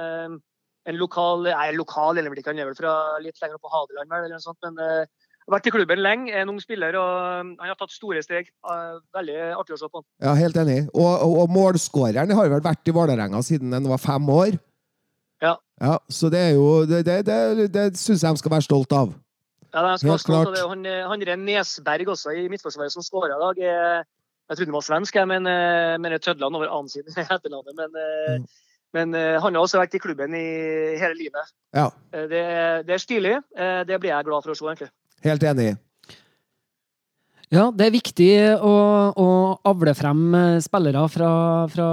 en 0.89 0.99
lokal 0.99 1.47
Nei, 1.47 1.71
lokal 1.79 2.19
eller 2.19 2.35
ikke, 2.35 2.51
han 2.51 2.65
er 2.65 2.73
vel 2.73 2.81
fra 2.81 2.97
litt 3.23 3.39
lenger 3.39 3.61
opp 3.61 3.69
på 3.69 3.75
Hadeland, 3.77 4.11
vel, 4.11 4.27
eller 4.27 4.41
noe 4.41 4.43
sånt. 4.43 4.59
Men 4.67 5.07
vært 5.55 5.67
i 5.69 5.73
klubben 5.75 6.01
lenge, 6.05 6.31
er 6.33 6.43
en 6.45 6.51
ung 6.53 6.61
spiller, 6.61 6.97
og 7.01 7.11
eh, 7.19 7.53
han 7.63 7.69
har 7.73 7.79
tatt 7.81 7.93
store 7.95 8.23
steg. 8.25 8.49
Eh, 8.69 8.97
Veldig 9.17 9.37
artig 9.59 9.77
å 9.77 9.81
se 9.81 9.89
på. 9.93 10.03
Ja, 10.25 10.35
helt 10.39 10.57
enig. 10.61 10.81
Og, 10.95 11.09
og, 11.25 11.37
og 11.45 11.53
målskåreren 11.57 12.35
har 12.37 12.51
vel 12.53 12.65
vært 12.65 12.89
i 12.91 12.95
Vålerenga 12.97 13.41
siden 13.47 13.73
han 13.77 13.89
var 13.89 13.99
fem 14.03 14.29
år. 14.35 14.59
Ja. 15.43 15.55
Ja, 15.81 15.99
Så 16.11 16.27
det 16.35 16.39
er 16.49 16.55
jo 16.57 16.85
Det, 16.91 17.05
det, 17.07 17.21
det, 17.29 17.67
det 17.71 17.83
syns 17.97 18.25
jeg 18.27 18.35
de 18.35 18.41
skal 18.43 18.51
være 18.57 18.67
stolt 18.67 18.93
av. 18.93 19.13
Ja, 19.71 19.83
de 19.85 19.99
skal 20.01 20.11
være 20.15 20.23
stolt 20.25 20.49
av 20.49 20.55
det. 20.57 20.65
Han, 20.73 20.87
eh, 20.89 21.05
han 21.07 21.23
er 21.23 21.37
Nesberg 21.39 22.09
også 22.15 22.33
i 22.35 22.49
Midtforsvaret 22.51 22.91
som 22.95 23.05
skåra 23.07 23.37
i 23.37 23.43
dag. 23.43 23.61
Jeg 24.49 24.57
trodde 24.57 24.71
han 24.73 24.79
var 24.79 24.87
svensk, 24.87 25.15
jeg, 25.21 25.29
men, 25.29 25.47
eh, 25.47 25.95
men 26.01 26.15
jeg 26.17 26.23
tødla 26.25 26.49
han 26.49 26.57
over 26.57 26.71
annen 26.73 26.89
side 26.91 27.13
i 27.13 27.21
etternavnet. 27.27 27.77
Men, 27.77 28.01
eh, 28.05 28.39
Mm. 28.39 28.47
men 28.97 29.13
han 29.45 29.55
har 29.55 29.61
også 29.63 29.79
vært 29.83 29.95
i 29.95 30.01
klubben 30.01 30.33
i 30.35 30.97
hele 30.99 31.15
livet. 31.15 31.51
Ja, 31.77 31.91
Det, 32.11 32.41
det 32.89 32.95
er 32.95 33.03
stilig. 33.03 33.35
Det 33.87 33.99
blir 34.01 34.09
jeg 34.15 34.25
glad 34.25 34.43
for 34.43 34.55
å 34.55 34.57
se, 34.57 34.65
egentlig. 34.65 34.89
Helt 35.21 35.43
enig. 35.43 35.77
Ja, 37.49 37.71
det 37.73 37.87
er 37.87 37.93
viktig 37.95 38.33
å, 38.61 38.73
å 39.17 39.29
avle 39.71 39.95
frem 39.97 40.35
eh, 40.37 40.59
spillere 40.61 41.01
fra, 41.09 41.29
fra 41.73 41.87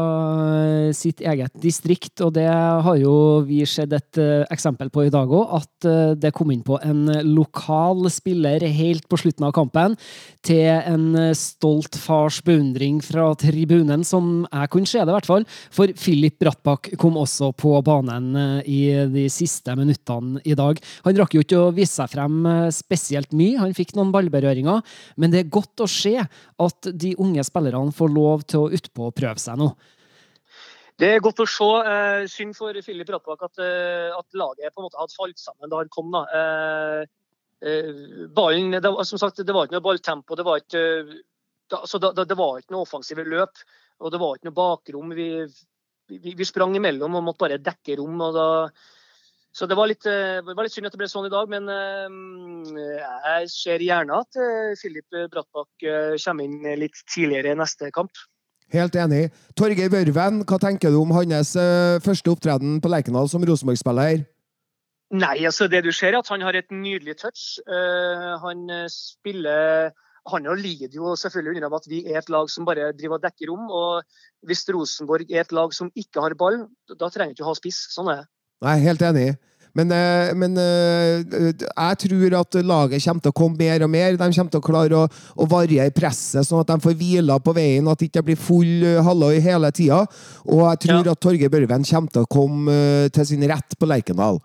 eh, 0.52 0.90
sitt 0.92 1.22
eget 1.24 1.54
distrikt, 1.64 2.20
og 2.26 2.34
det 2.36 2.50
har 2.50 2.98
jo 3.00 3.14
vi 3.48 3.62
sett 3.64 3.94
et 3.96 4.20
eh, 4.20 4.44
eksempel 4.52 4.92
på 4.92 5.06
i 5.06 5.14
dag 5.14 5.32
òg, 5.32 5.54
at 5.56 5.88
det 6.20 6.34
kom 6.36 6.52
inn 6.52 6.64
på 6.66 6.76
en 6.84 7.06
lokal 7.30 8.10
spiller 8.12 8.66
helt 8.68 9.06
på 9.08 9.20
slutten 9.22 9.46
av 9.48 9.54
kampen, 9.56 9.96
til 10.44 10.66
en 10.68 11.32
stolt 11.38 11.96
fars 12.04 12.42
beundring 12.44 13.00
fra 13.06 13.30
tribunen, 13.40 14.04
som 14.04 14.44
jeg 14.50 14.74
kunne 14.74 14.92
se 14.92 15.00
det 15.00 15.14
i 15.14 15.16
hvert 15.16 15.30
fall, 15.30 15.48
for 15.72 15.96
Filip 15.96 16.36
Brattbakk 16.44 16.92
kom 17.00 17.16
også 17.22 17.54
på 17.56 17.78
banen 17.86 18.60
i 18.68 18.82
de 19.14 19.30
siste 19.32 19.72
minuttene 19.80 20.44
i 20.44 20.58
dag. 20.58 20.84
Han 21.08 21.16
rakk 21.22 21.38
jo 21.38 21.46
ikke 21.46 21.64
å 21.64 21.72
vise 21.76 21.96
seg 21.96 22.12
frem 22.12 22.44
spesielt 22.76 23.32
mye, 23.32 23.62
han 23.62 23.78
fikk 23.78 23.96
noen 23.96 24.12
ballberøringer, 24.16 24.84
men 25.16 25.32
det 25.32 25.45
er 25.46 25.52
godt 25.54 25.84
å 25.86 25.90
se 25.90 26.16
at 26.20 26.90
de 26.94 27.16
unge 27.22 27.44
spillerne 27.48 27.94
får 27.96 28.12
lov 28.14 28.44
til 28.50 28.66
å 28.66 28.72
utpå 28.74 29.10
og 29.10 29.16
prøve 29.18 29.42
seg 29.42 29.62
nå. 29.62 29.70
Det 30.96 31.10
er 31.12 31.24
godt 31.24 31.42
å 31.44 31.48
se. 31.50 31.68
Eh, 31.92 32.26
synd 32.32 32.56
for 32.56 32.76
Filip 32.86 33.10
Brattbakk 33.10 33.42
at, 33.50 33.60
eh, 33.60 34.12
at 34.16 34.38
laget 34.40 34.72
på 34.72 34.80
en 34.80 34.88
måte 34.88 35.00
hadde 35.00 35.18
falt 35.18 35.42
sammen 35.42 35.72
da 35.72 35.82
han 35.82 35.92
kom. 35.92 36.12
da. 36.14 36.22
Eh, 36.32 37.06
eh, 37.68 38.28
ballen, 38.32 38.72
det, 38.72 38.92
som 39.06 39.20
sagt, 39.20 39.44
det 39.44 39.54
var 39.56 39.68
ikke 39.68 39.76
noe 39.76 39.88
balltempo. 39.90 40.36
Det 40.40 40.46
var 40.48 40.62
ikke, 40.62 40.84
altså, 41.72 42.00
da, 42.00 42.14
da- 42.16 42.24
det 42.24 42.38
var 42.40 42.60
ikke 42.62 42.72
noe 42.72 42.86
offensive 42.88 43.26
løp. 43.28 43.60
Og 44.00 44.12
det 44.12 44.20
var 44.20 44.36
ikke 44.38 44.48
noe 44.48 44.60
bakrom. 44.60 45.12
Vi, 45.16 45.30
vi, 46.08 46.34
vi 46.36 46.46
sprang 46.48 46.76
imellom 46.76 47.16
og 47.16 47.24
måtte 47.28 47.44
bare 47.44 47.60
dekke 47.60 47.98
rom. 48.00 48.22
og 48.22 48.34
da 48.34 48.48
så 49.56 49.70
det 49.72 49.76
var, 49.80 49.88
litt, 49.88 50.04
eh, 50.04 50.42
det 50.44 50.52
var 50.52 50.68
litt 50.68 50.76
synd 50.76 50.90
at 50.90 50.96
det 50.96 51.00
ble 51.00 51.08
sånn 51.08 51.30
i 51.30 51.32
dag, 51.32 51.48
men 51.48 51.70
eh, 51.72 53.04
jeg 53.08 53.52
ser 53.54 53.84
gjerne 53.86 54.18
at 54.20 54.40
Filip 54.82 55.16
Brattbakk 55.32 55.86
eh, 55.88 56.16
kommer 56.20 56.44
inn 56.44 56.82
litt 56.82 57.00
tidligere 57.08 57.54
i 57.54 57.60
neste 57.62 57.88
kamp. 57.96 58.12
Helt 58.76 58.98
enig. 59.00 59.30
Torgeir 59.56 59.94
Børven, 59.94 60.42
hva 60.44 60.60
tenker 60.60 60.92
du 60.92 61.00
om 61.00 61.14
hans 61.16 61.54
første 62.04 62.34
opptreden 62.34 62.82
på 62.84 62.92
Lerkendal 62.92 63.30
som 63.32 63.46
Rosenborg-spiller? 63.48 64.26
Nei, 65.16 65.36
altså 65.48 65.70
det 65.72 65.86
du 65.86 65.92
ser 65.96 66.12
er 66.12 66.20
at 66.20 66.34
han 66.34 66.44
har 66.44 66.58
et 66.58 66.74
nydelig 66.74 67.16
touch. 67.22 67.46
Han 68.42 68.66
spiller 68.92 69.94
Han 70.34 70.50
lider 70.58 70.90
jo 70.98 71.14
selvfølgelig 71.14 71.62
under 71.62 71.78
at 71.78 71.88
vi 71.88 72.02
er 72.10 72.18
et 72.18 72.32
lag 72.34 72.50
som 72.50 72.66
bare 72.66 72.90
driver 72.98 73.22
og 73.22 73.28
dekker 73.30 73.54
rom. 73.54 73.70
og 73.70 74.02
Hvis 74.50 74.66
Rosenborg 74.74 75.30
er 75.30 75.46
et 75.46 75.54
lag 75.54 75.72
som 75.78 75.94
ikke 75.96 76.26
har 76.26 76.34
ball, 76.34 76.66
da 76.90 77.14
trenger 77.14 77.38
du 77.38 77.38
ikke 77.38 77.46
å 77.46 77.54
ha 77.54 77.60
spiss. 77.62 77.86
Sånn 77.94 78.10
er 78.10 78.26
det. 78.26 78.32
Nei, 78.64 78.80
helt 78.86 79.02
enig. 79.02 79.34
Men, 79.76 79.92
eh, 79.92 80.30
men 80.40 80.56
eh, 80.56 81.52
jeg 81.52 81.98
tror 82.06 82.36
at 82.40 82.58
laget 82.64 83.04
kommer 83.04 83.26
til 83.26 83.34
å 83.34 83.36
komme 83.36 83.60
mer 83.60 83.84
og 83.84 83.92
mer. 83.92 84.16
De 84.16 84.30
kommer 84.38 84.54
til 84.54 84.62
å 84.62 84.64
klare 84.64 85.02
å, 85.02 85.10
å 85.36 85.48
variere 85.52 85.92
presset, 85.92 86.48
sånn 86.48 86.62
at 86.64 86.72
de 86.72 86.78
får 86.86 86.96
hvila 86.96 87.42
på 87.44 87.54
veien, 87.58 87.88
at 87.92 88.00
det 88.00 88.08
ikke 88.08 88.24
blir 88.30 88.40
full 88.40 88.86
eh, 88.88 89.02
halloi 89.04 89.34
hele 89.44 89.72
tida. 89.76 90.06
Og 90.48 90.64
jeg 90.64 90.84
tror 90.88 91.02
Ja. 91.02 91.12
at 91.12 91.20
Torgeir 91.20 91.52
Børven 91.52 91.84
kommer 91.84 92.16
til 92.16 92.24
å 92.24 92.32
komme 92.32 92.80
til 93.12 93.28
sin 93.28 93.44
rett 93.52 93.76
på 93.76 93.90
Lerkendal. 93.92 94.40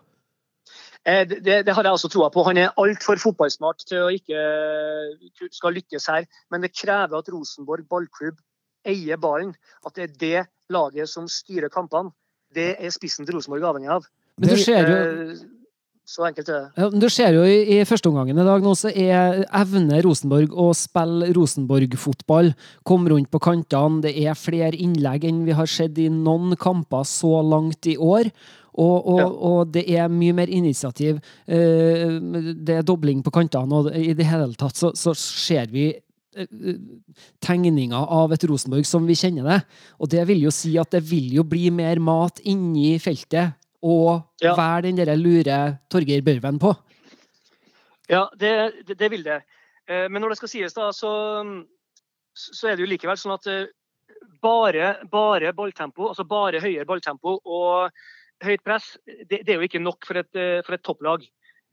Det, 1.01 1.39
det, 1.41 1.55
det 1.65 1.73
har 1.73 1.87
jeg 1.87 1.95
også 1.95 2.11
troa 2.13 2.27
på. 2.29 2.43
Han 2.45 2.59
er 2.61 2.75
altfor 2.77 3.17
fotballsmart 3.17 3.87
til 3.89 4.03
å 4.03 4.11
ikke 4.13 5.47
skal 5.55 5.73
lykkes 5.79 6.05
her. 6.11 6.27
Men 6.51 6.61
det 6.61 6.75
krever 6.75 7.17
at 7.17 7.31
Rosenborg 7.31 7.87
ballklubb 7.89 8.37
eier 8.85 9.17
ballen. 9.17 9.55
At 9.87 9.95
det 9.95 10.03
er 10.03 10.13
det 10.19 10.43
laget 10.69 11.09
som 11.09 11.25
styrer 11.31 11.71
kampene. 11.73 12.11
Det 12.53 12.75
er 12.79 12.89
spissen 12.91 13.25
til 13.25 13.35
Rosenborg 13.37 13.63
avhengig 13.63 13.89
av. 13.89 14.05
Men 14.37 14.49
du 14.49 14.57
ser 14.59 14.87
jo 14.87 14.95
Eh, 15.31 15.35
Så 16.11 16.25
enkelt 16.27 16.49
er 16.49 16.53
det. 16.65 16.71
Ja, 16.81 16.89
Du 16.89 17.07
ser 17.09 17.31
jo 17.37 17.43
i, 17.47 17.77
i 17.79 17.83
førsteomgangen 17.87 18.35
i 18.41 18.43
dag 18.43 18.61
nå, 18.65 18.73
så 18.75 18.89
er 18.91 19.45
evner 19.55 20.01
Rosenborg 20.03 20.49
å 20.51 20.71
spille 20.75 21.29
Rosenborg-fotball. 21.37 22.49
Komme 22.83 23.09
rundt 23.13 23.29
på 23.31 23.39
kantene. 23.39 24.01
Det 24.01 24.15
er 24.25 24.33
flere 24.35 24.75
innlegg 24.75 25.23
enn 25.29 25.45
vi 25.45 25.51
har 25.55 25.69
sett 25.71 25.97
i 26.01 26.09
noen 26.09 26.57
kamper 26.59 27.05
så 27.07 27.39
langt 27.47 27.87
i 27.87 27.95
år. 27.95 28.31
Og, 28.73 29.07
og, 29.07 29.19
Ja. 29.19 29.27
og 29.27 29.71
det 29.71 29.85
er 29.89 30.07
mye 30.09 30.33
mer 30.33 30.47
initiativ. 30.47 31.21
Eh, 31.47 32.19
Det 32.65 32.75
er 32.79 32.83
dobling 32.83 33.21
på 33.23 33.31
kantene, 33.31 33.71
og 33.73 33.95
i 33.95 34.13
det 34.13 34.25
hele 34.25 34.53
tatt 34.55 34.75
så, 34.75 34.91
så 34.95 35.13
ser 35.15 35.67
vi 35.71 35.93
tegninger 37.43 38.05
av 38.11 38.31
et 38.35 38.43
Rosenborg 38.49 38.85
som 38.87 39.05
vi 39.07 39.15
kjenner 39.19 39.47
det. 39.47 39.57
Og 39.99 40.09
det 40.13 40.23
vil 40.29 40.43
jo 40.45 40.53
si 40.53 40.73
at 40.81 40.91
det 40.93 41.03
vil 41.09 41.31
jo 41.35 41.43
bli 41.47 41.69
mer 41.73 41.99
mat 42.03 42.39
inni 42.47 42.95
feltet. 43.01 43.57
Og 43.81 44.21
Ja. 44.41 44.53
være 44.55 44.83
den 44.83 44.95
derre 44.99 45.15
lure 45.17 45.79
Torgeir 45.89 46.21
Børven 46.21 46.59
på. 46.61 46.75
Ja, 48.09 48.27
det, 48.37 48.85
det, 48.85 48.97
det 48.99 49.09
vil 49.09 49.23
det. 49.23 49.41
Eh, 49.87 50.07
Men 50.07 50.21
når 50.21 50.29
det 50.29 50.37
skal 50.37 50.49
sies, 50.49 50.73
da, 50.73 50.91
så, 50.91 51.65
så 52.35 52.67
er 52.69 52.75
det 52.75 52.85
jo 52.85 52.91
likevel 52.91 53.17
sånn 53.17 53.33
at 53.33 53.47
eh, 53.47 53.65
bare, 54.41 54.97
bare 55.09 55.53
balltempo, 55.53 56.09
altså 56.11 56.23
bare 56.27 56.61
høyere 56.61 56.85
balltempo 56.85 57.39
og 57.43 57.89
høyt 58.43 58.63
press, 58.63 58.97
det, 59.07 59.41
det 59.45 59.49
er 59.49 59.57
jo 59.59 59.65
ikke 59.67 59.81
nok 59.81 60.05
for 60.05 60.21
et, 60.21 60.29
eh, 60.35 60.61
for 60.65 60.77
et 60.77 60.83
topplag. 60.85 61.25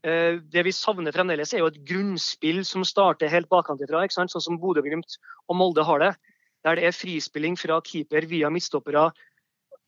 Eh, 0.04 0.38
Det 0.40 0.62
vi 0.64 0.72
savner 0.72 1.12
fremdeles, 1.12 1.52
er 1.54 1.58
jo 1.58 1.66
et 1.70 1.84
grunnspill 1.84 2.64
som 2.64 2.84
starter 2.84 3.28
helt 3.28 3.48
bakantifra, 3.48 4.06
sånn 4.08 4.28
som 4.28 4.58
Bodø-Glimt 4.58 5.18
og 5.48 5.56
Molde 5.56 5.84
har 5.84 5.98
det. 5.98 6.16
Der 6.64 6.76
det 6.76 6.84
er 6.84 6.92
frispilling 6.92 7.56
fra 7.56 7.80
keeper 7.80 8.26
via 8.26 8.48
midtstoppere, 8.50 9.12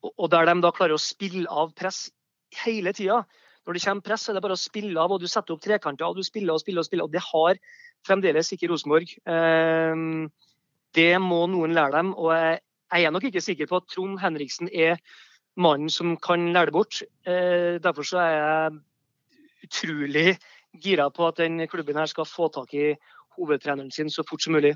og- 0.03 0.29
der 0.29 0.45
de 0.45 0.61
da 0.61 0.71
klarer 0.71 0.93
å 0.93 0.99
spille 0.99 1.47
av 1.49 1.73
press 1.75 2.11
hele 2.63 2.91
tida. 2.93 3.25
Når 3.65 3.73
det 3.73 3.81
kommer 3.83 4.01
press, 4.01 4.27
er 4.29 4.33
det 4.33 4.41
bare 4.41 4.53
å 4.53 4.57
spille 4.57 4.97
av, 4.97 5.11
og 5.11 5.19
du 5.19 5.27
setter 5.27 5.53
opp 5.53 5.61
trekanter, 5.61 6.05
og 6.07 6.15
du 6.15 6.23
spiller 6.23 6.53
og 6.53 6.59
spiller 6.59 6.79
og 6.79 6.85
spiller. 6.85 7.03
Og 7.03 7.11
det 7.11 7.21
har 7.21 7.55
fremdeles 8.05 8.51
ikke 8.51 8.69
Rosenborg. 8.69 9.07
Eh, 9.25 10.27
Det 10.93 11.15
må 11.21 11.47
noen 11.47 11.71
lære 11.73 11.91
dem, 11.93 12.13
og 12.15 12.31
jeg 12.33 13.05
er 13.05 13.11
nok 13.11 13.23
ikke 13.23 13.39
sikker 13.41 13.65
på 13.65 13.77
at 13.77 13.87
Trond 13.87 14.19
Henriksen 14.19 14.67
er 14.73 14.97
mannen 15.55 15.89
som 15.89 16.17
kan 16.17 16.51
lære 16.51 16.65
det 16.65 16.73
bort. 16.73 17.01
Eh, 17.25 17.79
Derfor 17.79 18.03
så 18.03 18.19
er 18.19 18.31
jeg 18.71 18.81
utrolig 19.71 20.35
gira 20.83 21.07
på 21.11 21.27
at 21.31 21.37
den 21.41 21.63
klubben 21.71 21.95
her 21.99 22.07
skal 22.11 22.25
få 22.27 22.47
tak 22.51 22.73
i 22.75 22.91
hovedtreneren 23.37 23.91
sin 23.91 24.09
så 24.11 24.23
fort 24.27 24.41
som 24.43 24.53
mulig. 24.53 24.75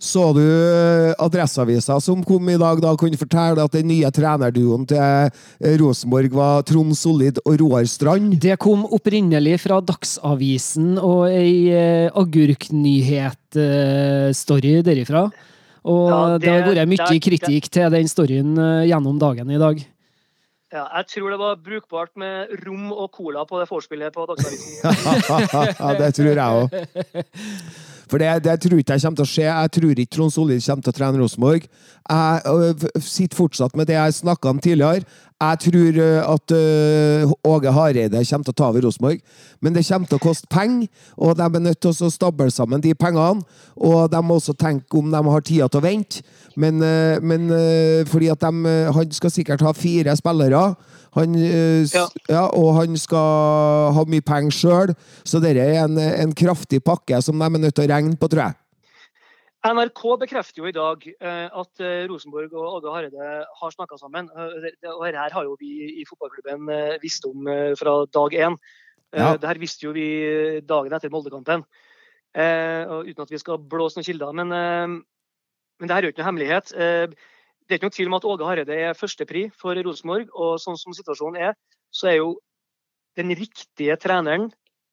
Så 0.00 0.32
du 0.32 0.40
eh, 0.40 1.12
Adresseavisa 1.20 1.98
som 2.00 2.22
kom 2.24 2.48
i 2.48 2.54
dag, 2.56 2.80
da 2.80 2.94
kunne 2.96 3.18
fortelle 3.20 3.60
at 3.60 3.74
den 3.76 3.84
nye 3.90 4.08
trenerduoen 4.16 4.86
til 4.88 4.96
eh, 4.96 5.28
Rosenborg 5.76 6.32
var 6.32 6.62
Trond 6.64 6.96
Solid 6.96 7.36
og 7.44 7.60
Roar 7.60 7.84
Strand? 7.84 8.38
Det 8.40 8.56
kom 8.64 8.88
opprinnelig 8.88 9.60
fra 9.60 9.76
Dagsavisen 9.84 10.96
og 10.96 11.28
ei 11.28 11.68
eh, 11.68 12.08
agurknyhet-story 12.16 14.80
derifra. 14.88 15.28
Og 15.84 16.08
Ja, 16.08 16.38
det, 16.40 16.48
har 16.48 16.64
vært 16.68 16.88
mye 16.88 16.96
det- 17.08 17.20
kritikk 17.24 17.68
til 17.72 17.88
den 17.92 18.08
storyen 18.08 18.56
eh, 18.56 18.88
gjennom 18.88 19.18
dagen 19.20 19.50
i 19.52 19.58
dag. 19.60 19.84
Ja, 20.70 20.84
jeg 20.96 21.06
tror 21.10 21.32
det 21.32 21.38
var 21.40 21.56
brukbart 21.58 22.12
med 22.20 22.52
rom 22.62 22.92
og 22.92 23.08
cola 23.10 23.42
på 23.42 23.58
det 23.58 23.66
vorspielet 23.70 24.14
på 24.14 24.26
Dagsavisen. 24.30 24.76
Ja, 25.80 25.94
det 25.98 26.10
tror 26.14 26.30
jeg 26.30 26.38
òg. 26.38 26.76
For 28.10 28.22
det, 28.22 28.28
det 28.44 28.54
tror 28.62 28.78
ikke 28.78 28.94
jeg 28.94 29.02
kommer 29.02 29.18
til 29.18 29.26
å 29.26 29.30
skje. 29.32 29.46
Jeg 29.48 29.72
tror 29.76 29.90
ikke 30.02 30.14
Trond 30.14 30.34
Solli 30.34 30.58
kommer 30.62 30.86
til 30.86 30.92
å 30.92 30.96
trene 30.98 31.20
Rosenborg. 31.20 31.66
Jeg 32.10 32.54
øh, 32.54 32.86
sitter 33.02 33.38
fortsatt 33.38 33.74
med 33.78 33.90
det 33.90 33.98
jeg 33.98 34.18
snakka 34.20 34.54
om 34.54 34.62
tidligere. 34.62 35.06
Jeg 35.40 35.58
tror 35.58 36.00
øh, 36.04 36.32
at 36.34 36.50
øh, 36.52 37.30
Åge 37.44 37.72
Hareide 37.72 38.24
kommer 38.30 38.44
til 38.44 38.52
å 38.52 38.58
ta 38.58 38.66
over 38.68 38.84
Rosenborg. 38.84 39.22
Men 39.64 39.72
det 39.74 39.86
kommer 39.88 40.08
til 40.10 40.18
å 40.18 40.20
koste 40.20 40.50
penger, 40.52 40.90
og 41.16 41.38
de 41.38 41.46
er 41.46 41.64
nødt 41.64 41.80
til 41.80 41.94
å 41.96 42.10
stable 42.12 42.50
sammen 42.52 42.82
de 42.84 42.92
pengene. 42.94 43.40
Og 43.76 44.10
de 44.12 44.20
må 44.20 44.36
også 44.36 44.52
tenke 44.52 45.00
om 45.00 45.08
de 45.08 45.22
har 45.30 45.46
tida 45.48 45.68
til 45.72 45.80
å 45.80 45.86
vente. 45.86 46.20
Men, 46.60 46.82
øh, 46.84 47.22
men 47.24 47.48
fordi 48.06 48.28
at 48.28 48.44
de, 48.44 48.76
han 48.92 49.12
skal 49.16 49.32
sikkert 49.32 49.64
ha 49.64 49.72
fire 49.72 50.16
spillere. 50.16 50.74
Han, 51.16 51.34
Ja. 51.34 52.06
ja, 52.28 52.44
og 52.54 52.74
han 52.76 52.96
skal 52.96 53.92
ha 53.96 54.04
mye 54.06 54.22
penger 54.22 54.52
sjøl, 54.54 54.92
så 55.24 55.40
dette 55.40 55.58
er 55.58 55.84
en, 55.84 55.98
en 55.98 56.34
kraftig 56.36 56.84
pakke 56.84 57.22
som 57.22 57.38
de 57.38 57.48
er 57.48 57.58
nødt 57.64 57.74
til 57.74 57.88
å 57.88 57.94
regne 57.94 58.16
på, 58.16 58.28
tror 58.28 58.44
jeg. 58.44 58.54
NRK 59.60 60.00
bekrefter 60.22 60.62
jo 60.62 60.70
i 60.70 60.72
dag 60.72 61.02
eh, 61.04 61.48
at 61.52 61.82
eh, 61.84 62.06
Rosenborg 62.08 62.54
og 62.56 62.78
Åge 62.78 62.92
Hareide 62.94 63.32
har 63.44 63.74
snakka 63.74 63.98
sammen. 64.00 64.30
Eh, 64.32 64.86
og 64.88 65.04
her 65.04 65.34
har 65.34 65.44
jo 65.44 65.58
vi 65.60 66.00
i 66.00 66.06
fotballklubben 66.08 66.70
visst 67.02 67.26
om 67.28 67.44
fra 67.76 67.98
dag 68.08 68.36
én. 68.38 68.56
Ja. 69.12 69.34
Det 69.36 69.48
her 69.50 69.60
visste 69.60 69.84
jo 69.84 69.92
vi 69.92 70.06
dagen 70.64 70.96
etter 70.96 71.12
Moldekampen. 71.12 71.66
Uten 72.32 73.24
at 73.26 73.32
vi 73.34 73.40
skal 73.42 73.58
blåse 73.58 73.98
noen 73.98 74.06
kilder. 74.06 74.32
Men, 74.32 74.54
men 74.54 75.88
det 75.88 75.92
her 75.92 75.98
er 75.98 76.08
jo 76.08 76.12
ikke 76.14 76.22
noe 76.22 76.30
hemmelighet. 76.30 76.70
Det 76.70 77.74
er 77.74 77.80
ikke 77.80 77.88
noen 77.88 77.96
tvil 77.98 78.12
om 78.12 78.16
at 78.20 78.28
Åge 78.30 78.46
Hareide 78.46 78.78
er 78.86 78.96
førstepri 78.96 79.48
for 79.60 79.76
Rosenborg. 79.76 80.30
Og 80.30 80.60
sånn 80.62 80.78
som 80.80 80.94
situasjonen 80.96 81.50
er, 81.50 81.58
så 81.90 82.12
er 82.12 82.20
jo 82.20 82.36
den 83.18 83.34
riktige 83.36 83.98
treneren 84.00 84.48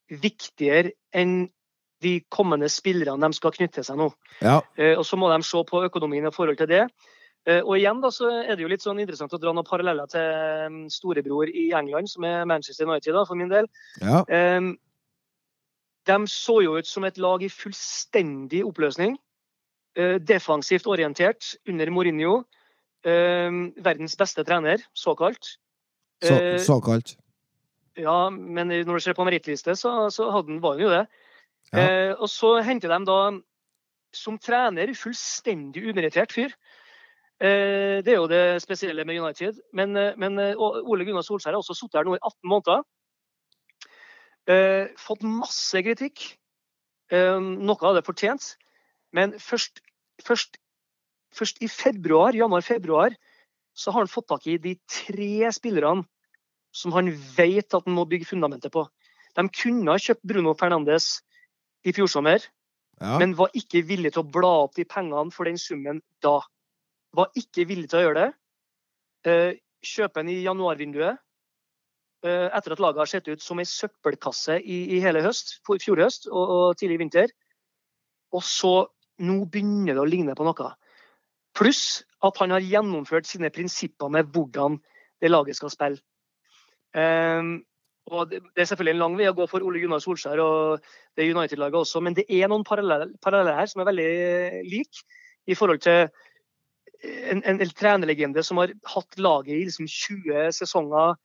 viktigere 0.09 0.97
enn 1.15 1.45
de 2.01 2.19
kommende 2.29 2.69
spillerne 2.69 3.25
de 3.29 3.33
skal 3.37 3.51
knytte 3.55 3.83
seg 3.83 3.97
nå. 3.97 4.11
Ja. 4.41 4.59
Eh, 4.77 4.95
Og 4.97 5.05
så 5.05 5.17
må 5.17 5.29
de 5.33 5.41
se 5.43 5.63
på 5.65 5.83
økonomien 5.87 6.27
i 6.27 6.31
forhold 6.33 6.57
til 6.59 6.67
det. 6.69 6.83
Eh, 7.47 7.61
Og 7.63 7.77
igjen 7.77 8.01
da, 8.03 8.11
så 8.13 8.29
er 8.43 8.55
det 8.55 8.61
jo 8.65 8.69
litt 8.69 8.83
sånn 8.83 8.99
interessant 8.99 9.33
å 9.33 9.39
dra 9.41 9.53
noen 9.53 9.65
paralleller 9.65 10.05
til 10.11 10.21
mm, 10.69 10.89
storebror 10.93 11.49
i 11.49 11.71
England, 11.73 12.09
som 12.09 12.23
er 12.27 12.45
Manchester 12.45 12.85
United, 12.85 13.13
da, 13.15 13.23
for 13.25 13.35
min 13.39 13.49
del. 13.49 13.65
Ja. 14.01 14.23
Eh, 14.27 14.73
De 16.07 16.17
så 16.31 16.61
jo 16.63 16.77
ut 16.77 16.87
som 16.87 17.03
et 17.03 17.17
lag 17.17 17.41
i 17.43 17.49
fullstendig 17.51 18.63
oppløsning. 18.63 19.17
Defensivt 19.97 20.85
orientert 20.87 21.55
under 21.67 21.89
Mourinho. 21.91 22.43
Verdens 23.03 24.15
beste 24.15 24.43
trener, 24.45 24.77
såkalt. 24.95 25.57
Så, 26.23 26.37
såkalt. 26.63 27.15
ja, 27.97 28.29
men 28.29 28.69
når 28.69 28.93
du 28.93 28.99
ser 29.03 29.17
på 29.17 29.25
merittliste, 29.25 29.75
så, 29.75 30.09
så 30.13 30.29
hadde 30.31 30.53
han, 30.53 30.61
var 30.61 30.77
han 30.77 30.81
jo 30.85 30.89
det. 30.93 31.01
Eh, 31.75 32.13
og 32.15 32.29
så 32.31 32.57
henter 32.63 32.91
de 32.93 32.99
da 33.07 33.19
som 34.15 34.37
trener 34.39 34.93
fullstendig 34.95 35.83
umerittert 35.89 36.31
fyr. 36.35 36.53
Eh, 37.37 37.99
det 38.01 38.13
er 38.13 38.21
jo 38.21 38.29
det 38.31 38.61
spesielle 38.63 39.05
med 39.05 39.19
United. 39.19 39.59
Men, 39.73 39.95
eh, 39.97 40.13
men 40.17 40.39
eh, 40.39 40.55
Ole 40.57 41.05
Gunnar 41.05 41.25
Solskjær 41.27 41.53
har 41.53 41.61
også 41.61 41.75
sittet 41.75 41.99
her 41.99 42.07
nå 42.07 42.15
i 42.15 42.23
18 42.23 42.49
måneder. 42.49 42.85
Eh, 44.47 44.93
fått 44.97 45.25
masse 45.27 45.83
kritikk. 45.83 46.23
Eh, 47.11 47.39
noe 47.39 47.93
det 47.95 48.05
fortjent. 48.07 48.55
Men 49.11 49.35
først, 49.39 49.81
først, 50.23 50.57
først 51.35 51.61
i 51.61 51.67
februar, 51.67 52.35
januar-februar 52.35 53.15
så 53.77 53.91
har 53.91 54.05
han 54.05 54.11
fått 54.11 54.29
tak 54.31 54.47
i 54.47 54.57
de 54.57 54.73
tre 54.89 55.51
spillerne 55.53 56.07
som 56.73 56.93
han 56.95 57.11
vet 57.37 57.73
at 57.73 57.85
han 57.85 57.95
må 57.95 58.05
bygge 58.09 58.31
fundamentet 58.31 58.73
på. 58.73 58.83
De 59.37 59.45
kunne 59.53 59.93
ha 59.93 60.01
kjøpt 60.01 60.25
Bruno 60.25 60.55
Fernandes 60.57 61.21
i 61.87 61.93
fjor 61.95 62.09
sommer, 62.11 62.43
Ja. 62.99 63.17
men 63.21 63.35
var 63.37 63.53
ikke 63.53 63.83
villig 63.85 64.13
til 64.15 64.23
å 64.23 64.31
bla 64.31 64.49
opp 64.65 64.75
de 64.75 64.83
pengene 64.89 65.31
for 65.31 65.45
den 65.45 65.59
summen 65.61 66.01
da. 66.25 66.39
Var 67.13 67.29
ikke 67.37 67.67
villig 67.69 67.89
til 67.91 67.99
å 67.99 68.05
gjøre 68.07 68.23
det. 68.25 68.33
Eh, 69.31 69.53
Kjøpe 69.85 70.23
den 70.23 70.31
i 70.33 70.41
januarvinduet 70.41 71.19
eh, 72.25 72.47
etter 72.49 72.73
at 72.73 72.79
laget 72.81 72.97
har 73.03 73.09
sett 73.11 73.27
ut 73.29 73.43
som 73.45 73.59
ei 73.61 73.67
søppelkasse 73.69 74.57
i, 74.57 74.97
i 74.97 74.99
hele 75.03 75.21
høst, 75.21 75.59
fjor 75.67 76.01
høst 76.01 76.25
og, 76.31 76.49
og 76.49 76.77
tidlig 76.81 76.97
vinter. 77.03 77.29
Og 78.33 78.41
så 78.43 78.87
nå 79.21 79.37
begynner 79.45 79.93
det 79.93 80.01
å 80.01 80.09
ligne 80.09 80.33
på 80.35 80.43
noe. 80.47 80.71
Pluss 81.57 82.01
at 82.25 82.41
han 82.41 82.55
har 82.55 82.65
gjennomført 82.65 83.29
sine 83.29 83.53
prinsipper 83.53 84.09
med 84.09 84.33
hvordan 84.33 84.81
det 85.21 85.29
laget 85.29 85.57
skal 85.61 85.69
spille. 85.73 86.01
Ehm, 86.97 87.61
og 88.07 88.31
det 88.31 88.39
er 88.55 88.69
selvfølgelig 88.69 88.95
en 88.95 89.01
lang 89.03 89.17
vei 89.19 89.27
å 89.27 89.35
gå 89.35 89.47
for 89.51 89.65
Ole 89.67 89.81
Gunnar 89.83 89.99
Solskjær 90.03 90.39
og 90.39 90.85
det 91.17 91.27
United-laget 91.27 91.81
også, 91.81 92.01
men 92.03 92.15
det 92.15 92.25
er 92.31 92.47
noen 92.47 92.63
paralleller, 92.67 93.11
paralleller 93.23 93.59
her 93.59 93.69
som 93.71 93.83
er 93.83 93.89
veldig 93.89 94.11
like 94.71 95.03
i 95.47 95.55
forhold 95.57 95.83
til 95.83 96.07
en, 97.03 97.41
en, 97.43 97.59
en 97.61 97.73
trenerlegende 97.77 98.43
som 98.43 98.61
har 98.61 98.73
hatt 98.93 99.19
laget 99.19 99.55
i 99.55 99.65
liksom 99.67 99.89
20 99.91 100.55
sesonger, 100.55 101.17